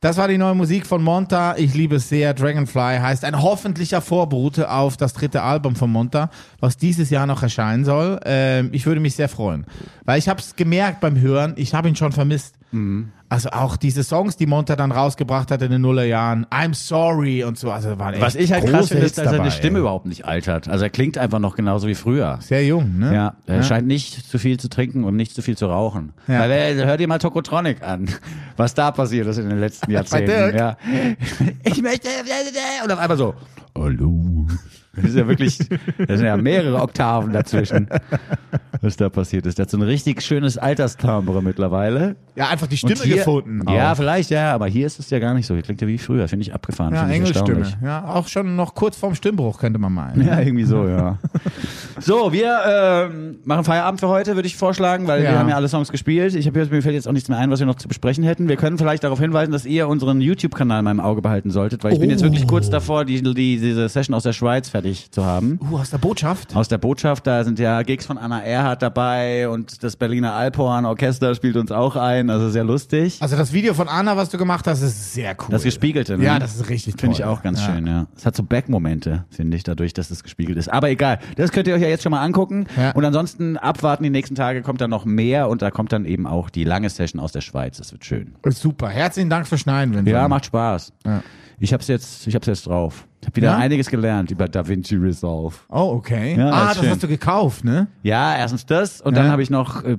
Das 0.00 0.16
war 0.16 0.28
die 0.28 0.38
neue 0.38 0.54
Musik 0.54 0.86
von 0.86 1.02
Monta. 1.02 1.56
Ich 1.56 1.74
liebe 1.74 1.96
es 1.96 2.08
sehr. 2.08 2.34
Dragonfly 2.34 2.98
heißt 3.00 3.24
ein 3.24 3.42
hoffentlicher 3.42 4.00
Vorbote 4.00 4.70
auf 4.70 4.96
das 4.96 5.12
dritte 5.12 5.42
Album 5.42 5.74
von 5.74 5.90
Monta, 5.90 6.30
was 6.60 6.76
dieses 6.76 7.10
Jahr 7.10 7.26
noch 7.26 7.42
erscheinen 7.42 7.84
soll. 7.84 8.20
Ähm, 8.24 8.68
ich 8.70 8.86
würde 8.86 9.00
mich 9.00 9.16
sehr 9.16 9.28
freuen, 9.28 9.66
weil 10.04 10.20
ich 10.20 10.28
habe 10.28 10.38
es 10.38 10.54
gemerkt 10.54 11.00
beim 11.00 11.18
Hören. 11.20 11.54
Ich 11.56 11.74
habe 11.74 11.88
ihn 11.88 11.96
schon 11.96 12.12
vermisst. 12.12 12.54
Also 13.28 13.50
auch 13.50 13.76
diese 13.76 14.02
Songs, 14.02 14.36
die 14.36 14.46
Monta 14.46 14.76
dann 14.76 14.92
rausgebracht 14.92 15.50
hat 15.50 15.62
in 15.62 15.70
den 15.70 15.82
Nullerjahren. 15.82 16.46
I'm 16.46 16.74
sorry 16.74 17.44
und 17.44 17.58
so. 17.58 17.70
Also 17.70 17.98
waren 17.98 18.14
echt 18.14 18.22
Was 18.22 18.34
ich 18.34 18.52
halt 18.52 18.66
krass 18.66 18.88
finde, 18.88 19.06
ist, 19.06 19.18
dass 19.18 19.26
seine 19.26 19.38
dabei, 19.38 19.50
Stimme 19.50 19.78
ey. 19.78 19.80
überhaupt 19.80 20.06
nicht 20.06 20.24
altert. 20.24 20.68
Also 20.68 20.84
er 20.84 20.90
klingt 20.90 21.18
einfach 21.18 21.38
noch 21.38 21.56
genauso 21.56 21.88
wie 21.88 21.94
früher. 21.94 22.38
Sehr 22.40 22.64
jung, 22.64 22.98
ne? 22.98 23.14
Ja, 23.14 23.34
er 23.46 23.62
scheint 23.62 23.86
nicht 23.86 24.28
zu 24.28 24.38
viel 24.38 24.58
zu 24.58 24.68
trinken 24.68 25.04
und 25.04 25.16
nicht 25.16 25.34
zu 25.34 25.42
viel 25.42 25.56
zu 25.56 25.66
rauchen. 25.66 26.12
Ja. 26.28 26.40
Weil, 26.40 26.50
äh, 26.50 26.74
hör 26.84 26.96
dir 26.96 27.08
mal 27.08 27.18
Tokotronic 27.18 27.82
an, 27.82 28.08
was 28.56 28.74
da 28.74 28.90
passiert 28.92 29.26
ist 29.26 29.38
in 29.38 29.48
den 29.48 29.58
letzten 29.60 29.90
Jahrzehnten. 29.90 30.56
Ja. 30.56 30.76
Ich 31.64 31.82
möchte 31.82 32.08
und 32.84 32.92
auf 32.92 32.98
einmal 32.98 33.16
so, 33.16 33.34
hallo. 33.76 34.46
Das 35.00 35.10
ist 35.10 35.16
ja 35.16 35.26
wirklich, 35.28 35.58
da 36.06 36.16
sind 36.16 36.26
ja 36.26 36.36
mehrere 36.36 36.80
Oktaven 36.80 37.32
dazwischen, 37.32 37.88
was 38.80 38.96
da 38.96 39.08
passiert 39.08 39.46
ist. 39.46 39.58
Der 39.58 39.64
hat 39.64 39.70
so 39.70 39.76
ein 39.78 39.82
richtig 39.82 40.22
schönes 40.22 40.58
Alterstimbre 40.58 41.42
mittlerweile. 41.42 42.16
Ja, 42.36 42.48
einfach 42.48 42.66
die 42.66 42.76
Stimme 42.76 43.02
hier, 43.02 43.16
gefunden. 43.16 43.62
Ja, 43.70 43.92
auch. 43.92 43.96
vielleicht, 43.96 44.30
ja, 44.30 44.52
aber 44.54 44.66
hier 44.66 44.86
ist 44.86 44.98
es 44.98 45.10
ja 45.10 45.18
gar 45.18 45.34
nicht 45.34 45.46
so. 45.46 45.54
Hier 45.54 45.62
klingt 45.62 45.82
er 45.82 45.88
wie 45.88 45.98
früher, 45.98 46.28
finde 46.28 46.42
ich 46.44 46.54
abgefahren. 46.54 46.94
Ja, 46.94 47.06
erstaunlich. 47.08 47.76
Ja, 47.82 48.04
auch 48.06 48.26
schon 48.28 48.56
noch 48.56 48.74
kurz 48.74 48.96
vorm 48.96 49.14
Stimmbruch 49.14 49.58
könnte 49.58 49.78
man 49.78 49.92
meinen. 49.92 50.26
Ja, 50.26 50.40
irgendwie 50.40 50.64
so, 50.64 50.86
ja. 50.86 51.18
so, 52.00 52.32
wir 52.32 52.58
ähm, 52.66 53.38
machen 53.44 53.64
Feierabend 53.64 54.00
für 54.00 54.08
heute, 54.08 54.34
würde 54.34 54.46
ich 54.46 54.56
vorschlagen, 54.56 55.06
weil 55.06 55.22
Ja. 55.22 55.30
wir 55.32 55.38
haben 55.38 55.48
ja 55.48 55.56
alle 55.56 55.68
Songs 55.68 55.90
gespielt. 55.90 56.34
Ich 56.34 56.46
habe 56.46 56.58
jetzt, 56.60 56.70
mir 56.72 56.82
fällt 56.82 56.94
jetzt 56.94 57.08
auch 57.08 57.12
nichts 57.12 57.28
mehr 57.28 57.38
ein, 57.38 57.50
was 57.50 57.58
wir 57.60 57.66
noch 57.66 57.74
zu 57.76 57.88
besprechen 57.88 58.24
hätten. 58.24 58.48
Wir 58.48 58.56
können 58.56 58.78
vielleicht 58.78 59.04
darauf 59.04 59.18
hinweisen, 59.20 59.52
dass 59.52 59.64
ihr 59.66 59.88
unseren 59.88 60.20
YouTube-Kanal 60.20 60.82
mal 60.82 60.90
im 60.92 61.00
Auge 61.00 61.22
behalten 61.22 61.50
solltet, 61.50 61.84
weil 61.84 61.92
ich 61.92 62.00
bin 62.00 62.10
jetzt 62.10 62.20
Oh. 62.20 62.24
wirklich 62.24 62.46
kurz 62.46 62.68
davor, 62.70 63.04
die, 63.04 63.22
die, 63.22 63.32
diese 63.58 63.88
Session 63.88 64.14
aus 64.14 64.22
der 64.22 64.32
Schweiz 64.32 64.68
fertig 64.68 64.89
zu 65.10 65.24
haben. 65.24 65.58
Uh, 65.70 65.78
aus 65.78 65.90
der 65.90 65.98
Botschaft? 65.98 66.54
Aus 66.54 66.68
der 66.68 66.78
Botschaft, 66.78 67.26
da 67.26 67.44
sind 67.44 67.58
ja 67.58 67.82
Gigs 67.82 68.06
von 68.06 68.18
Anna 68.18 68.42
Erhardt 68.42 68.82
dabei 68.82 69.48
und 69.48 69.82
das 69.82 69.96
Berliner 69.96 70.34
Alphorn 70.34 70.84
Orchester 70.84 71.34
spielt 71.34 71.56
uns 71.56 71.70
auch 71.72 71.96
ein, 71.96 72.30
also 72.30 72.50
sehr 72.50 72.64
lustig. 72.64 73.18
Also 73.20 73.36
das 73.36 73.52
Video 73.52 73.74
von 73.74 73.88
Anna, 73.88 74.16
was 74.16 74.30
du 74.30 74.38
gemacht 74.38 74.66
hast, 74.66 74.82
ist 74.82 75.14
sehr 75.14 75.36
cool. 75.40 75.48
Das 75.50 75.62
Gespiegelte, 75.62 76.18
ne? 76.18 76.24
Ja, 76.24 76.38
das 76.38 76.56
ist 76.56 76.68
richtig 76.68 76.94
toll. 76.94 77.00
Finde 77.00 77.16
ich 77.16 77.24
auch 77.24 77.42
ganz 77.42 77.60
ja. 77.60 77.74
schön, 77.74 77.86
ja. 77.86 78.06
Es 78.16 78.26
hat 78.26 78.36
so 78.36 78.42
Back-Momente, 78.42 79.24
finde 79.30 79.56
ich, 79.56 79.62
dadurch, 79.62 79.92
dass 79.92 80.10
es 80.10 80.22
gespiegelt 80.22 80.58
ist. 80.58 80.68
Aber 80.68 80.90
egal, 80.90 81.18
das 81.36 81.52
könnt 81.52 81.68
ihr 81.68 81.74
euch 81.74 81.82
ja 81.82 81.88
jetzt 81.88 82.02
schon 82.02 82.10
mal 82.10 82.22
angucken. 82.22 82.66
Ja. 82.76 82.92
Und 82.92 83.04
ansonsten 83.04 83.56
abwarten, 83.56 84.04
die 84.04 84.10
nächsten 84.10 84.34
Tage 84.34 84.62
kommt 84.62 84.80
dann 84.80 84.90
noch 84.90 85.04
mehr 85.04 85.48
und 85.48 85.62
da 85.62 85.70
kommt 85.70 85.92
dann 85.92 86.04
eben 86.04 86.26
auch 86.26 86.50
die 86.50 86.64
lange 86.64 86.88
Session 86.88 87.20
aus 87.20 87.32
der 87.32 87.40
Schweiz. 87.40 87.78
Das 87.78 87.92
wird 87.92 88.04
schön. 88.04 88.34
Ist 88.44 88.60
Super. 88.60 88.88
Herzlichen 88.88 89.30
Dank 89.30 89.48
fürs 89.48 89.62
Schneiden, 89.62 89.94
Vincent. 89.94 90.08
Ja, 90.08 90.28
macht 90.28 90.46
Spaß. 90.46 90.92
Ja. 91.04 91.22
Ich 91.58 91.72
hab's 91.72 91.88
jetzt, 91.88 92.26
ich 92.26 92.34
hab's 92.34 92.46
jetzt 92.46 92.66
drauf. 92.66 93.06
Wieder 93.32 93.48
Ja? 93.50 93.56
einiges 93.58 93.88
gelernt 93.88 94.30
über 94.30 94.48
DaVinci 94.48 94.96
Resolve. 94.96 95.54
Oh, 95.68 95.92
okay. 95.96 96.36
Ja, 96.36 96.46
das 96.50 96.54
ah, 96.54 96.66
das 96.68 96.78
schön. 96.78 96.90
hast 96.90 97.02
du 97.02 97.08
gekauft, 97.08 97.64
ne? 97.64 97.88
Ja, 98.02 98.36
erstens 98.36 98.66
das 98.66 99.00
und 99.00 99.16
Ja. 99.16 99.22
dann 99.22 99.32
habe 99.32 99.42
ich 99.42 99.50
noch 99.50 99.84
äh, 99.84 99.96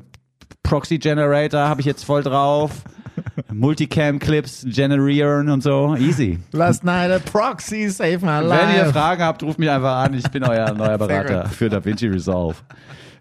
Proxy 0.64 0.98
Generator 1.00 1.62
habe 1.62 1.82
ich 1.82 1.86
jetzt 1.88 2.04
voll 2.06 2.24
drauf. 2.24 2.72
Multicam 3.52 4.20
Clips 4.20 4.66
generieren 4.68 5.50
und 5.50 5.62
so. 5.62 5.96
Easy. 5.98 6.40
Last 6.54 6.84
night 6.84 7.12
a 7.12 7.20
proxy 7.20 7.90
saved 7.90 8.22
my 8.22 8.40
Wenn 8.40 8.48
life. 8.48 8.78
ihr 8.78 8.86
Fragen 8.88 9.22
habt, 9.24 9.44
ruft 9.44 9.60
mich 9.60 9.70
einfach 9.70 9.98
an. 10.06 10.14
Ich 10.14 10.30
bin 10.32 10.44
euer 10.44 10.74
neuer 10.74 10.98
Berater 10.98 11.46
für 11.50 11.70
DaVinci 11.70 12.08
Resolve. 12.08 12.56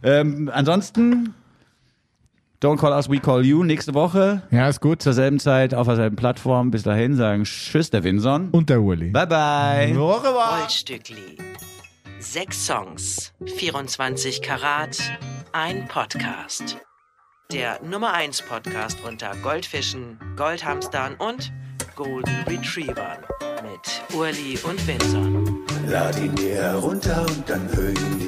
Ähm, 0.02 0.50
ansonsten, 0.52 1.34
don't 2.60 2.78
call 2.78 2.92
us, 2.92 3.08
we 3.08 3.18
call 3.18 3.44
you. 3.44 3.64
Nächste 3.64 3.94
Woche 3.94 4.42
ja, 4.50 4.68
ist 4.68 4.80
gut. 4.80 5.02
zur 5.02 5.12
selben 5.12 5.40
Zeit 5.40 5.74
auf 5.74 5.86
derselben 5.86 6.16
Plattform. 6.16 6.70
Bis 6.70 6.82
dahin 6.82 7.16
sagen 7.16 7.44
Tschüss, 7.44 7.90
der 7.90 8.04
Winson. 8.04 8.50
Und 8.50 8.70
der 8.70 8.80
Uli. 8.80 9.10
Bye 9.10 9.26
bye. 9.26 9.98
Au 9.98 10.12
revoir. 10.12 10.58
Goldstückli. 10.58 11.38
Sechs 12.18 12.66
Songs, 12.66 13.32
24 13.56 14.42
Karat, 14.42 14.98
ein 15.52 15.88
Podcast. 15.88 16.76
Der 17.50 17.82
Nummer 17.82 18.12
1 18.12 18.42
Podcast 18.42 18.98
unter 19.08 19.32
Goldfischen, 19.42 20.18
Goldhamstern 20.36 21.14
und 21.14 21.50
Golden 21.96 22.44
Retrievern 22.46 23.18
mit 23.62 24.16
Urli 24.16 24.58
und 24.62 24.86
Vinson. 24.86 25.64
Lad 25.88 26.18
ihn 26.20 26.34
dir 26.34 26.56
herunter 26.56 27.22
und 27.22 27.48
dann 27.48 27.68
hör 27.72 27.88
ihn 27.88 28.20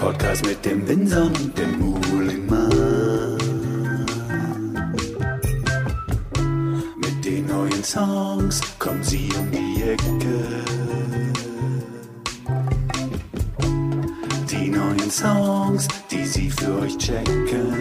Podcast 0.00 0.46
mit 0.46 0.64
dem 0.64 0.88
Winson 0.88 1.26
und 1.26 1.58
dem 1.58 1.78
Muhlingmann. 1.78 3.36
Mit 6.96 7.22
den 7.22 7.46
neuen 7.46 7.84
Songs 7.84 8.62
kommen 8.78 9.04
sie 9.04 9.28
um 9.38 9.50
die 9.50 9.82
Ecke. 9.82 10.62
Die 14.50 14.70
neuen 14.70 15.10
Songs, 15.10 15.86
die 16.10 16.24
sie 16.24 16.50
für 16.50 16.80
euch 16.80 16.96
checken. 16.96 17.74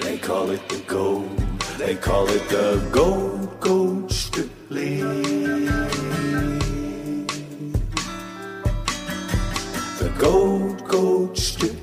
They 0.00 0.16
call 0.18 0.52
it 0.52 0.60
the 0.68 0.80
gold. 0.86 1.26
They 1.76 1.96
call 1.96 2.28
it 2.28 2.48
the 2.48 2.80
gold, 2.92 3.48
gold 3.60 4.12
Stückli. 4.12 5.41
Gold, 10.22 10.88
gold 10.88 11.36
Stückli. 11.36 11.81